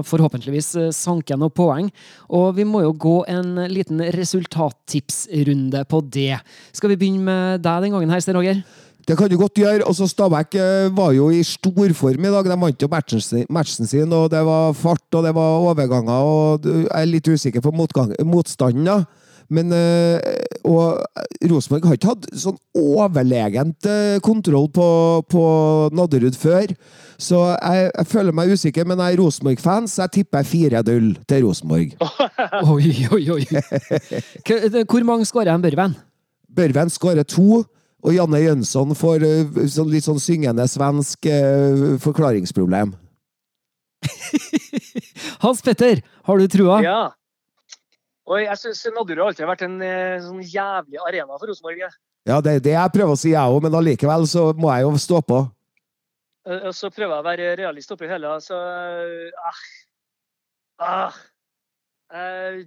forhåpentligvis 0.08 0.69
eh, 0.80 0.91
sanke 1.25 1.39
noen 1.39 1.53
poeng. 1.53 1.91
Og 2.29 2.55
vi 2.55 2.65
må 2.65 2.83
jo 2.83 2.93
gå 2.93 3.25
en 3.27 3.65
liten 3.69 4.01
resultattipsrunde 4.13 5.85
på 5.89 6.01
det. 6.01 6.39
Skal 6.73 6.89
vi 6.89 6.97
begynne 6.97 7.25
med 7.25 7.63
deg 7.63 7.83
den 7.83 7.95
gangen 7.95 8.09
her, 8.09 8.21
Sten 8.21 8.38
Roger? 8.38 8.61
Det 9.05 9.15
kan 9.17 9.29
du 9.29 9.38
godt 9.38 9.57
gjøre. 9.57 9.85
Også 9.85 10.07
Stabæk 10.09 10.55
eh, 10.57 10.89
var 10.89 11.11
jo 11.13 11.29
i 11.29 11.43
storform 11.45 12.25
i 12.25 12.31
dag. 12.33 12.45
De 12.45 12.57
vant 12.57 12.81
jo 12.81 12.89
matchen 12.89 13.85
sin, 13.85 14.13
og 14.13 14.31
det 14.31 14.41
var 14.45 14.73
fart 14.73 15.13
og 15.13 15.23
det 15.23 15.35
var 15.35 15.59
overganger. 15.61 16.11
og 16.11 16.65
Jeg 16.65 16.89
er 16.89 17.05
litt 17.05 17.27
usikker 17.27 17.61
på 17.61 17.71
motgang, 17.71 18.15
motstanden, 18.25 18.85
da. 18.85 19.03
Men 19.53 19.69
eh, 19.75 20.17
Og 20.65 20.97
Rosenborg 21.45 21.86
har 21.86 21.97
ikke 21.97 22.13
hatt 22.15 22.25
sånn 22.41 22.58
overlegent 22.79 23.86
eh, 23.89 24.15
kontroll 24.25 24.65
på, 24.73 24.88
på 25.29 25.43
Nadderud 25.93 26.38
før. 26.39 26.73
Så 27.21 27.41
jeg, 27.53 27.91
jeg 27.91 28.10
føler 28.10 28.36
meg 28.36 28.51
usikker, 28.55 28.88
men 28.89 28.99
jeg 29.03 29.15
er 29.15 29.21
Rosenborg-fan, 29.21 29.86
så 29.88 30.05
jeg 30.05 30.15
tipper 30.17 30.47
4-0 30.49 31.12
til 31.29 31.45
Rosenborg. 31.45 31.93
Oi, 32.73 32.89
oi, 33.13 33.23
oi. 33.38 33.45
Hvor 34.89 35.05
mange 35.08 35.27
skårer 35.29 35.53
en 35.53 35.63
Børven? 35.63 35.95
Børven 36.55 36.91
skårer 36.91 37.27
to, 37.27 37.62
og 38.05 38.13
Janne 38.13 38.41
Jønsson 38.43 38.93
får 38.97 39.23
eh, 39.25 39.62
sånn 39.71 39.89
litt 39.93 40.05
sånn 40.05 40.21
syngende 40.21 40.65
svensk 40.69 41.29
eh, 41.29 41.95
forklaringsproblem. 42.03 42.93
Hans 45.43 45.62
Petter, 45.65 46.01
har 46.27 46.41
du 46.41 46.49
trua? 46.51 46.81
Ja. 46.86 46.99
Og 48.25 48.39
jeg 48.41 48.57
syns 48.57 48.81
Nadderud 48.89 49.21
har 49.21 49.29
alltid 49.31 49.45
vært 49.49 49.63
en 49.67 49.75
eh, 49.85 50.21
sånn 50.23 50.41
jævlig 50.41 50.97
arena 51.05 51.38
for 51.38 51.51
Rosenborg. 51.51 51.83
Ja, 52.25 52.39
det 52.41 52.55
er 52.55 52.63
det 52.65 52.73
jeg 52.73 52.93
prøver 52.95 53.13
å 53.13 53.19
si, 53.21 53.35
jeg 53.35 53.53
òg, 53.53 53.59
men 53.61 53.77
allikevel 53.77 54.25
så 54.29 54.47
må 54.57 54.71
jeg 54.73 54.88
jo 54.88 54.95
stå 55.03 55.19
på. 55.29 55.43
Eh, 56.49 56.63
Og 56.65 56.73
så 56.73 56.89
prøver 56.89 57.13
jeg 57.13 57.21
å 57.21 57.27
være 57.27 57.51
realist 57.61 57.93
oppi 57.93 58.09
hele, 58.09 58.31
så 58.41 58.57
eh, 58.57 59.45
ah, 59.45 59.61
ah, 60.89 61.19
eh. 62.17 62.63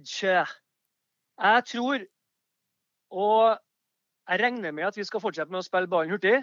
Jeg 1.39 1.65
tror, 1.73 2.07
og 3.11 3.59
jeg 4.29 4.41
regner 4.43 4.71
med 4.75 4.87
at 4.87 4.97
vi 4.99 5.03
skal 5.07 5.23
fortsette 5.23 5.51
med 5.51 5.59
å 5.59 5.67
spille 5.67 5.91
ballen 5.91 6.11
hurtig, 6.15 6.37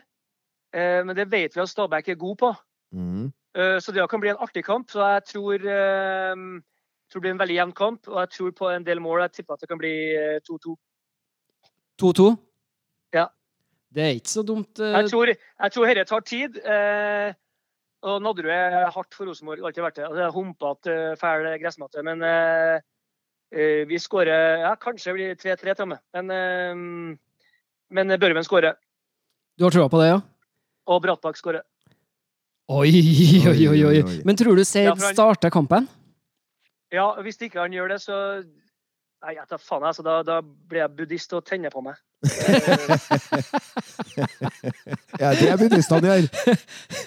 eh, 0.76 1.00
men 1.04 1.16
det 1.16 1.28
vet 1.32 1.56
vi 1.56 1.64
at 1.64 1.72
Stabæk 1.72 2.12
er 2.12 2.20
god 2.20 2.36
på. 2.44 2.52
Mm. 2.92 3.26
Eh, 3.56 3.78
Så 3.80 3.92
det 3.92 4.04
kan 4.10 4.20
bli 4.20 4.32
en 4.32 4.40
artig 4.44 4.64
kamp. 4.64 4.90
Så 4.92 5.00
jeg 5.00 5.24
tror, 5.32 5.54
eh, 5.64 6.34
tror 7.10 7.20
det 7.20 7.24
blir 7.26 7.34
en 7.34 7.40
veldig 7.40 7.56
jevn 7.56 7.72
kamp, 7.76 8.08
og 8.10 8.18
jeg 8.24 8.32
tror 8.34 8.52
på 8.58 8.68
en 8.72 8.84
del 8.86 9.00
mål. 9.02 9.22
Jeg 9.26 9.38
tipper 9.38 9.56
at 9.56 9.64
det 9.64 9.70
kan 9.70 9.80
bli 9.80 9.94
eh, 10.16 10.38
2-2. 10.46 10.76
2-2? 12.02 12.28
Ja. 13.16 13.26
Det 13.94 14.04
er 14.04 14.18
ikke 14.18 14.32
så 14.34 14.44
dumt. 14.46 14.72
Uh... 14.80 14.92
Jeg 14.98 15.10
tror, 15.12 15.32
jeg 15.32 15.74
tror 15.76 15.92
dette 15.92 16.08
tar 16.10 16.24
tid. 16.26 16.58
Eh, 16.62 17.36
og 18.06 18.20
Nadderud 18.22 18.52
er 18.52 18.90
hardt 18.92 19.16
for 19.16 19.26
Rosenborg, 19.26 19.62
alltid 19.64 19.84
vært 19.86 20.00
det. 20.00 20.08
Og 20.10 20.18
Det 20.18 20.24
er 20.26 20.34
humpete, 20.34 20.96
eh, 20.96 21.16
fæl 21.20 21.46
gressmatte. 21.62 22.02
Men 22.06 22.22
eh, 22.26 23.86
vi 23.86 23.98
skårer 24.02 24.66
Ja, 24.66 24.74
kanskje 24.76 25.12
det 25.12 25.16
blir 25.16 25.38
3-3 25.56 25.74
til 25.78 25.86
og 25.86 25.92
med. 25.94 26.02
Men, 26.14 26.34
eh, 26.34 27.16
men 27.96 28.18
Børven 28.20 28.44
skårer. 28.44 28.76
Du 29.56 29.64
har 29.64 29.72
trua 29.72 29.88
på 29.88 30.02
det, 30.02 30.10
ja? 30.10 30.20
Og 30.86 31.00
Brattbakk 31.02 31.38
skårer. 31.38 31.62
Oi, 32.66 32.90
oi, 33.46 33.68
oi, 33.70 33.82
oi. 33.86 34.00
Men 34.26 34.36
tror 34.38 34.58
du 34.58 34.64
Seid 34.66 34.90
ja, 34.90 34.94
han- 34.98 35.14
starter 35.14 35.50
kampen? 35.54 35.86
Ja, 36.92 37.20
hvis 37.22 37.40
ikke 37.42 37.60
han 37.60 37.74
gjør 37.74 37.88
det, 37.94 38.00
så 38.04 38.16
Nei, 39.24 39.32
jeg 39.32 39.48
tar 39.48 39.58
faen, 39.58 39.84
altså. 39.88 40.02
Da, 40.04 40.18
da 40.22 40.40
blir 40.44 40.82
jeg 40.82 40.92
buddhist 40.98 41.32
og 41.34 41.46
tenner 41.48 41.72
på 41.72 41.80
meg. 41.82 41.96
Ja, 45.16 45.30
det 45.32 45.48
er 45.48 45.56
buddhistene 45.60 46.04
gjør. 46.04 46.26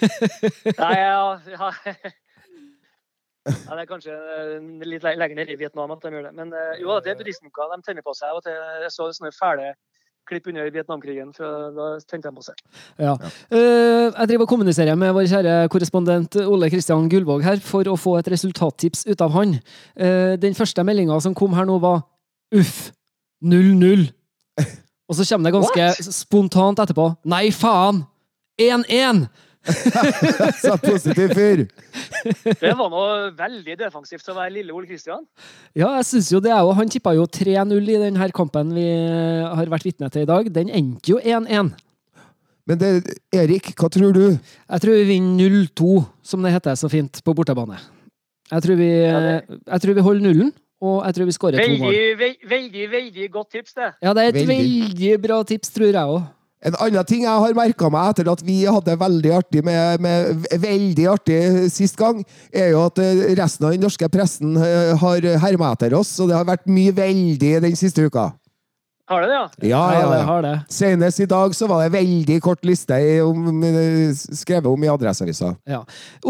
Nei, 0.80 0.94
ja, 0.98 1.38
ja. 1.46 1.68
ja 3.46 3.70
Det 3.70 3.84
er 3.84 3.88
kanskje 3.88 4.14
eh, 4.14 4.56
litt 4.86 5.06
lenger 5.06 5.38
nede 5.38 5.54
i 5.54 5.58
Vietnam 5.60 5.94
at 5.94 6.02
de 6.02 6.12
gjør 6.16 6.26
det. 6.28 6.34
Men 6.36 6.52
eh, 6.58 6.80
jo, 6.82 6.96
det 6.98 7.14
er 7.14 7.20
buddhistmunker. 7.20 7.70
De 7.70 7.86
tenner 7.86 8.04
på 8.06 8.14
seg. 8.18 8.34
Og 8.34 8.50
jeg 8.50 8.90
så 8.94 9.08
sånne 9.14 9.32
fæle 9.36 9.70
klipp 10.28 10.46
under 10.50 10.68
Vietnamkrigen, 10.70 11.32
for 11.34 11.70
da 11.74 11.88
tente 12.06 12.28
de 12.28 12.36
på 12.36 12.44
seg. 12.44 12.60
Ja. 13.00 13.16
Eh, 13.50 14.10
jeg 14.10 14.30
driver 14.30 14.46
og 14.46 14.52
kommuniserer 14.52 14.98
med 14.98 15.14
vår 15.16 15.28
kjære 15.30 15.56
korrespondent 15.72 16.38
Ole 16.44 16.70
Kristian 16.72 17.08
Gullvåg 17.10 17.44
her 17.46 17.62
for 17.64 17.88
å 17.90 17.96
få 17.98 18.18
et 18.20 18.30
resultattips 18.30 19.06
ut 19.10 19.24
av 19.26 19.34
han. 19.34 19.58
Eh, 19.96 20.36
den 20.40 20.56
første 20.58 20.84
meldinga 20.86 21.18
som 21.24 21.34
kom 21.36 21.56
her 21.58 21.68
nå, 21.68 21.80
var 21.82 22.04
uff, 22.54 22.90
0-0. 23.42 24.08
Og 25.10 25.18
så 25.18 25.26
kommer 25.26 25.50
det 25.50 25.56
ganske 25.58 26.12
spontant 26.14 26.78
etterpå. 26.84 27.08
Nei, 27.30 27.48
faen! 27.54 28.04
1-1! 28.60 29.24
Så 30.62 30.72
positiv 30.80 31.34
fyr. 31.36 31.66
Det 32.60 32.72
var 32.78 32.88
noe 32.92 33.28
veldig 33.36 33.76
defensivt 33.80 34.30
å 34.32 34.36
være 34.38 34.54
lille 34.54 34.72
Ole 34.74 34.88
Kristian. 34.88 35.26
Ja, 35.76 35.90
jeg 35.98 36.06
synes 36.08 36.30
jo 36.32 36.40
det 36.40 36.52
er 36.54 36.62
jo 36.64 36.72
Han 36.78 36.88
tippa 36.92 37.12
jo 37.16 37.26
3-0 37.28 37.76
i 37.92 37.98
denne 38.00 38.30
kampen 38.36 38.72
vi 38.76 38.86
har 38.88 39.70
vært 39.72 39.86
vitne 39.88 40.08
til 40.12 40.24
i 40.24 40.30
dag. 40.30 40.48
Den 40.54 40.72
endte 40.72 41.12
jo 41.12 41.20
1-1. 41.20 41.72
Men 42.70 42.78
det, 42.80 42.90
Erik, 43.34 43.72
hva 43.80 43.88
tror 43.92 44.12
du? 44.14 44.24
Jeg 44.38 44.82
tror 44.84 44.98
vi 45.00 45.06
vinner 45.08 45.52
0-2, 45.74 46.04
som 46.22 46.44
det 46.44 46.52
heter 46.54 46.76
så 46.78 46.90
fint 46.92 47.20
på 47.26 47.34
bortebane. 47.34 47.78
Jeg 48.50 48.64
tror 48.64 48.78
vi, 48.80 48.90
jeg 48.90 49.82
tror 49.82 49.96
vi 49.96 50.04
holder 50.06 50.26
nullen, 50.26 50.52
og 50.82 51.00
jeg 51.06 51.16
tror 51.16 51.28
vi 51.28 51.34
skårer 51.36 51.60
to 51.64 51.78
mål. 51.82 51.94
Veldig, 52.20 52.36
veldig, 52.50 52.84
veldig 52.92 53.26
godt 53.34 53.50
tips, 53.56 53.74
det. 53.78 53.88
Ja, 54.02 54.12
det 54.16 54.22
er 54.22 54.30
et 54.32 54.38
Veldig. 54.40 54.54
veldig 54.54 55.10
bra 55.22 55.40
tips, 55.46 55.72
tror 55.74 55.90
jeg 55.90 56.14
òg. 56.14 56.22
En 56.60 56.76
annen 56.84 57.06
ting 57.08 57.22
jeg 57.24 57.42
har 57.42 57.54
merka 57.56 57.88
meg 57.92 58.10
etter 58.12 58.28
at 58.28 58.42
vi 58.44 58.58
hadde 58.68 58.98
veldig 59.00 59.30
artig 59.32 59.62
med, 59.64 60.02
med 60.04 60.44
veldig 60.60 61.06
artig 61.08 61.38
sist 61.72 61.96
gang, 61.96 62.20
er 62.52 62.74
jo 62.74 62.82
at 62.84 63.00
eh, 63.00 63.30
resten 63.38 63.64
av 63.64 63.72
den 63.72 63.86
norske 63.86 64.10
pressen 64.12 64.58
eh, 64.60 64.92
har 65.00 65.24
herma 65.40 65.72
etter 65.72 65.96
oss, 65.96 66.12
og 66.20 66.28
det 66.28 66.36
har 66.36 66.48
vært 66.48 66.68
mye 66.68 66.92
veldig 66.96 67.54
den 67.64 67.78
siste 67.80 68.04
uka. 68.04 68.28
Har 69.10 69.24
det 69.24 69.28
det, 69.28 69.34
ja? 69.34 69.46
Ja, 69.58 69.94
ja, 69.94 70.02
ja. 70.14 70.22
har 70.22 70.42
det. 70.44 70.52
Senest 70.70 71.20
i 71.20 71.26
dag 71.26 71.54
så 71.58 71.66
var 71.66 71.82
det 71.82 71.96
veldig 71.96 72.36
kort 72.44 72.62
liste 72.62 72.94
om, 73.24 73.48
eh, 73.66 74.12
skrevet 74.14 74.68
om 74.70 74.84
i 74.86 74.90
Adresseavisa. 74.92 75.56
Ja. 75.66 75.80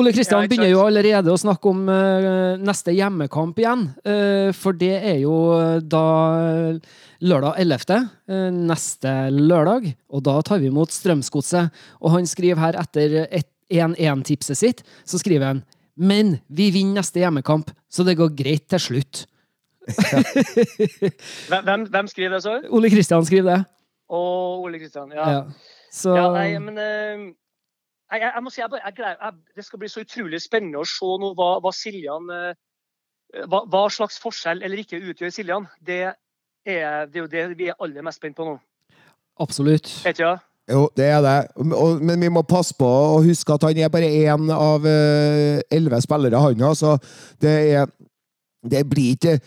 Ole 0.01 0.15
Kristian 0.17 0.41
Ja, 0.41 0.49
begynner 0.49 0.71
jo 0.71 0.81
allerede 0.87 1.29
å 1.29 1.37
snakke 1.37 1.69
om 1.69 1.83
uh, 1.93 2.57
neste 2.57 2.95
hjemmekamp 2.97 3.61
igjen. 3.61 3.85
Uh, 4.01 4.49
for 4.57 4.73
det 4.73 4.95
er 4.97 5.19
jo 5.21 5.37
da 5.85 6.07
lørdag 7.21 7.61
11. 7.61 8.09
uh, 8.33 8.49
neste 8.49 9.13
lørdag. 9.29 9.93
Og 10.09 10.25
da 10.25 10.39
tar 10.41 10.63
vi 10.65 10.73
imot 10.73 10.97
Strømsgodset. 10.97 11.69
Og 12.01 12.17
han 12.17 12.25
skriver 12.25 12.65
her 12.65 12.81
etter 12.81 13.27
1-1-tipset 13.29 14.57
sitt, 14.57 14.81
så 15.05 15.21
skriver 15.21 15.51
han 15.51 15.63
Men 16.01 16.39
vi 16.49 16.71
vinner 16.73 17.03
neste 17.03 17.21
hjemmekamp, 17.21 17.75
så 17.93 18.09
det 18.09 18.17
går 18.17 18.33
greit 18.41 18.71
til 18.73 18.81
slutt. 18.89 19.27
Hvem, 21.51 21.87
hvem, 21.91 22.07
skriver 22.11 22.37
det, 22.37 22.43
så? 22.43 22.57
Ole 22.71 22.91
Kristian 22.93 23.25
skriver 23.27 23.51
det. 23.51 23.61
Å, 24.11 24.23
Ole 24.65 24.81
Kristian. 24.83 25.13
Ja. 25.15 25.29
Ja. 25.31 25.43
Så 25.93 26.15
ja 26.15 26.27
nei, 26.35 26.49
men 26.63 26.79
uh... 26.79 27.29
jeg, 28.13 28.21
jeg, 28.21 28.31
jeg 28.35 28.43
må 28.47 28.51
si, 28.51 28.61
jeg, 28.63 28.71
bare- 28.71 28.83
jeg, 28.87 28.97
gleder- 28.99 29.23
jeg, 29.23 29.57
Det 29.57 29.65
skal 29.67 29.83
bli 29.83 29.91
så 29.91 30.03
utrolig 30.05 30.41
spennende 30.43 30.83
å 30.83 30.89
se 30.89 31.15
nå 31.23 31.33
hva, 31.39 31.53
hva 31.63 31.73
Siljan 31.75 32.31
eh, 32.35 32.53
hva, 33.47 33.65
hva 33.71 33.85
slags 33.91 34.19
forskjell 34.23 34.63
eller 34.67 34.83
ikke 34.83 34.99
utgjør 35.13 35.35
Siljan. 35.35 35.67
Det 35.83 36.03
er, 36.11 36.15
det 37.11 37.19
er 37.19 37.25
jo 37.25 37.31
det 37.31 37.49
vi 37.59 37.71
er 37.71 37.79
aller 37.79 38.07
mest 38.07 38.19
spent 38.23 38.39
på 38.39 38.47
nå. 38.47 38.59
absolutt. 39.41 39.91
Vet 40.05 40.19
du, 40.19 40.25
ja? 40.27 40.37
Jo, 40.71 40.85
det 40.97 41.07
er 41.11 41.23
det. 41.25 41.65
Men 42.03 42.21
vi 42.21 42.29
må 42.31 42.43
passe 42.47 42.75
på 42.79 42.87
å 42.87 43.23
huske 43.25 43.55
at 43.55 43.65
han 43.67 43.79
er 43.83 43.91
bare 43.91 44.07
én 44.07 44.51
av 44.55 44.85
eh, 44.87 45.63
elleve 45.73 45.99
spillere, 46.05 46.39
han 46.39 46.63
òg. 46.69 46.77
Så 46.79 46.97
det 47.43 47.57
er 47.75 47.91
Det 48.61 48.83
blir 48.85 49.15
ikke 49.17 49.39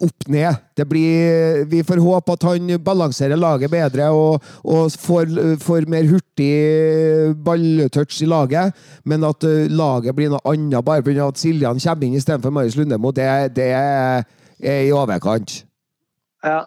opp 0.00 0.28
ned. 0.32 0.54
Det 0.76 0.86
blir 0.88 1.64
Vi 1.68 1.82
får 1.84 2.00
håpe 2.00 2.32
at 2.32 2.46
han 2.48 2.70
balanserer 2.80 3.36
laget 3.36 3.70
bedre 3.70 4.08
og, 4.10 4.44
og 4.64 4.92
får, 4.92 5.58
får 5.60 5.88
mer 5.92 6.08
hurtig 6.08 7.34
balltouch 7.44 8.22
i 8.22 8.30
laget. 8.30 8.72
Men 9.04 9.24
at 9.28 9.44
eh, 9.44 9.68
laget 9.68 10.16
blir 10.16 10.32
noe 10.32 10.40
annet 10.48 10.84
bare 10.84 11.04
pga. 11.04 11.28
at 11.28 11.38
Siljan 11.38 11.80
kommer 11.82 12.06
inn 12.06 12.16
istedenfor 12.16 12.50
Marius 12.50 12.76
Lundemo, 12.76 13.12
det, 13.12 13.28
det 13.56 13.70
er, 13.76 14.24
er 14.62 14.80
i 14.86 14.92
overkant. 14.92 15.64
ja. 16.44 16.64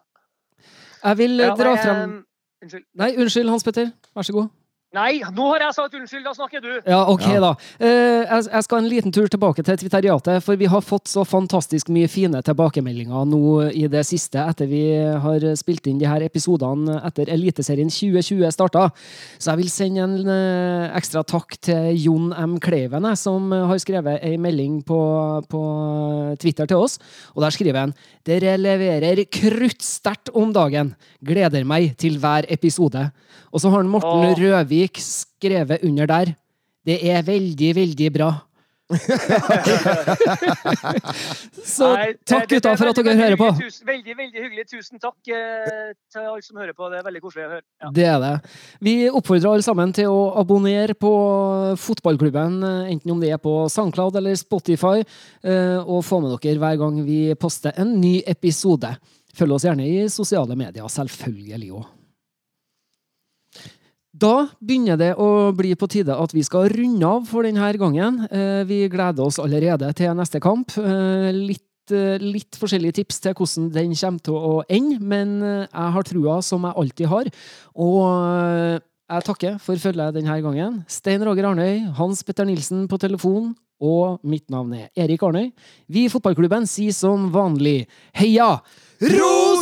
Jeg 0.99 1.15
vil 1.17 1.37
ja 1.39 1.53
dra 1.55 1.75
fram 1.79 1.99
eh, 2.03 2.17
Unnskyld. 2.59 2.83
Nei, 2.99 3.13
unnskyld, 3.15 3.49
Hans 3.49 3.63
Petter. 3.63 3.91
Vær 4.11 4.25
så 4.27 4.33
god. 4.35 4.49
Nei, 4.89 5.19
nå 5.21 5.45
har 5.51 5.61
jeg 5.61 5.75
sagt 5.77 5.93
unnskyld! 5.99 6.23
Da 6.25 6.31
snakker 6.33 6.63
du! 6.63 6.69
Ja, 6.89 7.03
ok 7.11 7.25
Ja. 7.27 7.39
da. 7.43 7.49
Eh, 7.77 8.23
jeg, 8.25 8.63
skal 8.65 8.79
en 8.79 8.87
liten 8.89 9.13
tur 9.13 9.27
tilbake 9.29 9.61
til 9.61 9.77
Twitteriatet, 9.77 10.41
for 10.41 10.57
vi 10.57 10.65
har 10.65 10.81
fått 10.81 11.05
så 11.11 11.21
fantastisk 11.29 11.91
mye 11.93 12.09
fine 12.09 12.41
tilbakemeldinger 12.41 13.27
nå 13.29 13.69
i 13.69 13.83
det 13.85 14.01
siste, 14.09 14.41
etter 14.41 14.65
vi 14.65 14.81
har 14.97 15.45
spilt 15.61 15.85
inn 15.85 15.99
de 16.01 16.09
her 16.09 16.25
episodene 16.25 16.97
etter 17.05 17.29
Eliteserien 17.29 17.93
2020 17.93 18.49
starta. 18.55 18.87
Så 19.37 19.51
jeg 19.51 19.61
vil 19.61 19.69
sende 19.69 20.07
en 20.07 20.33
eh, 20.33 20.97
ekstra 20.97 21.21
takk 21.21 21.59
til 21.61 21.93
Jon 21.93 22.33
M. 22.33 22.57
Kleiven, 22.57 23.05
som 23.13 23.53
har 23.53 23.77
skrevet 23.77 24.25
ei 24.25 24.41
melding 24.41 24.81
på, 24.89 24.99
på 25.53 25.63
Twitter 26.41 26.65
til 26.65 26.81
oss. 26.81 26.97
Og 27.37 27.45
der 27.45 27.53
skriver 27.53 27.83
han 27.85 27.93
dere 28.25 28.57
leverer 28.57 29.21
kruttsterkt 29.29 30.33
om 30.33 30.49
dagen. 30.49 30.95
Gleder 31.21 31.61
meg 31.61 31.93
til 32.01 32.17
hver 32.17 32.49
episode. 32.49 33.11
Og 33.49 33.63
så 33.63 33.71
har 33.73 33.87
Morten 33.89 34.27
Åh. 34.29 34.37
Røvik 34.39 35.01
skrevet 35.03 35.83
under 35.87 36.05
der. 36.09 36.35
Det 36.85 36.99
er 37.05 37.25
veldig, 37.25 37.75
veldig 37.75 38.13
bra. 38.13 38.31
så 41.69 41.85
Nei, 41.93 42.07
takk, 42.25 42.47
gutta, 42.49 42.71
for 42.73 42.89
at 42.89 42.97
veldig, 42.97 43.05
dere 43.05 43.19
hører 43.19 43.35
veldig 43.37 43.43
på. 43.43 43.49
Tusen, 43.59 43.85
veldig, 43.85 44.15
veldig 44.17 44.39
hyggelig. 44.41 44.65
Tusen 44.71 44.97
takk 45.03 45.29
eh, 45.29 45.91
til 46.09 46.23
alle 46.23 46.41
som 46.41 46.57
hører 46.57 46.73
på. 46.73 46.89
Det 46.89 46.97
er 46.97 47.05
veldig 47.05 47.21
koselig 47.21 47.43
å 47.45 47.51
høre. 47.51 47.65
Ja. 47.83 47.91
Det 47.93 48.07
er 48.09 48.17
det. 48.23 48.31
Vi 48.87 48.95
oppfordrer 49.11 49.51
alle 49.51 49.67
sammen 49.67 49.93
til 49.93 50.07
å 50.09 50.33
abonnere 50.41 50.93
på 50.97 51.13
fotballklubben, 51.83 52.57
eh, 52.65 52.89
enten 52.95 53.13
om 53.13 53.21
det 53.21 53.29
er 53.35 53.41
på 53.43 53.53
SoundCloud 53.69 54.17
eller 54.23 54.33
Spotify, 54.41 54.97
eh, 55.45 55.77
og 55.83 56.01
få 56.07 56.15
med 56.25 56.33
dere 56.33 56.61
hver 56.65 56.81
gang 56.81 56.95
vi 57.05 57.21
poster 57.37 57.71
en 57.77 57.93
ny 58.01 58.15
episode. 58.25 58.89
Følg 59.37 59.53
oss 59.53 59.65
gjerne 59.69 59.85
i 59.85 60.09
sosiale 60.09 60.55
medier, 60.57 60.89
selvfølgelig 60.89 61.71
òg. 61.77 61.98
Da 64.19 64.49
begynner 64.59 64.97
det 64.99 65.11
å 65.21 65.51
bli 65.55 65.71
på 65.79 65.87
tide 65.91 66.15
at 66.17 66.33
vi 66.35 66.41
skal 66.43 66.67
runde 66.73 67.07
av 67.07 67.27
for 67.29 67.45
denne 67.45 67.69
gangen. 67.79 68.23
Eh, 68.31 68.63
Vi 68.67 68.87
gleder 68.89 69.23
oss 69.23 69.39
allerede 69.39 69.93
til 69.95 70.13
neste 70.17 70.41
kamp. 70.41 70.75
Eh, 70.77 71.31
Litt, 71.31 71.91
eh, 71.91 72.17
litt 72.19 72.57
forskjellige 72.59 72.97
tips 72.99 73.19
til 73.21 73.33
hvordan 73.33 73.71
den 73.71 73.93
kommer 73.95 74.19
til 74.21 74.33
å 74.33 74.63
ende, 74.69 74.99
men 74.99 75.41
jeg 75.41 75.93
har 75.93 76.03
trua 76.03 76.41
som 76.43 76.63
jeg 76.63 76.73
alltid 76.75 77.07
har. 77.07 77.25
Og 77.75 78.81
jeg 79.09 79.23
takker 79.23 79.59
for 79.59 79.75
følget 79.75 80.13
denne 80.13 80.41
gangen. 80.41 80.83
Stein 80.87 81.23
Roger 81.23 81.45
Arnøy, 81.45 81.93
Hans 81.95 82.21
Petter 82.23 82.45
Nilsen 82.45 82.87
på 82.87 82.99
telefon, 82.99 83.55
og 83.81 84.19
mitt 84.23 84.49
navn 84.49 84.73
er 84.73 84.89
Erik 84.97 85.21
Arnøy. 85.23 85.51
Vi 85.89 86.05
i 86.05 86.09
fotballklubben 86.09 86.67
sier 86.67 86.91
som 86.93 87.31
vanlig 87.31 87.87
heia 88.13 88.59
Rosenborg! 89.01 89.58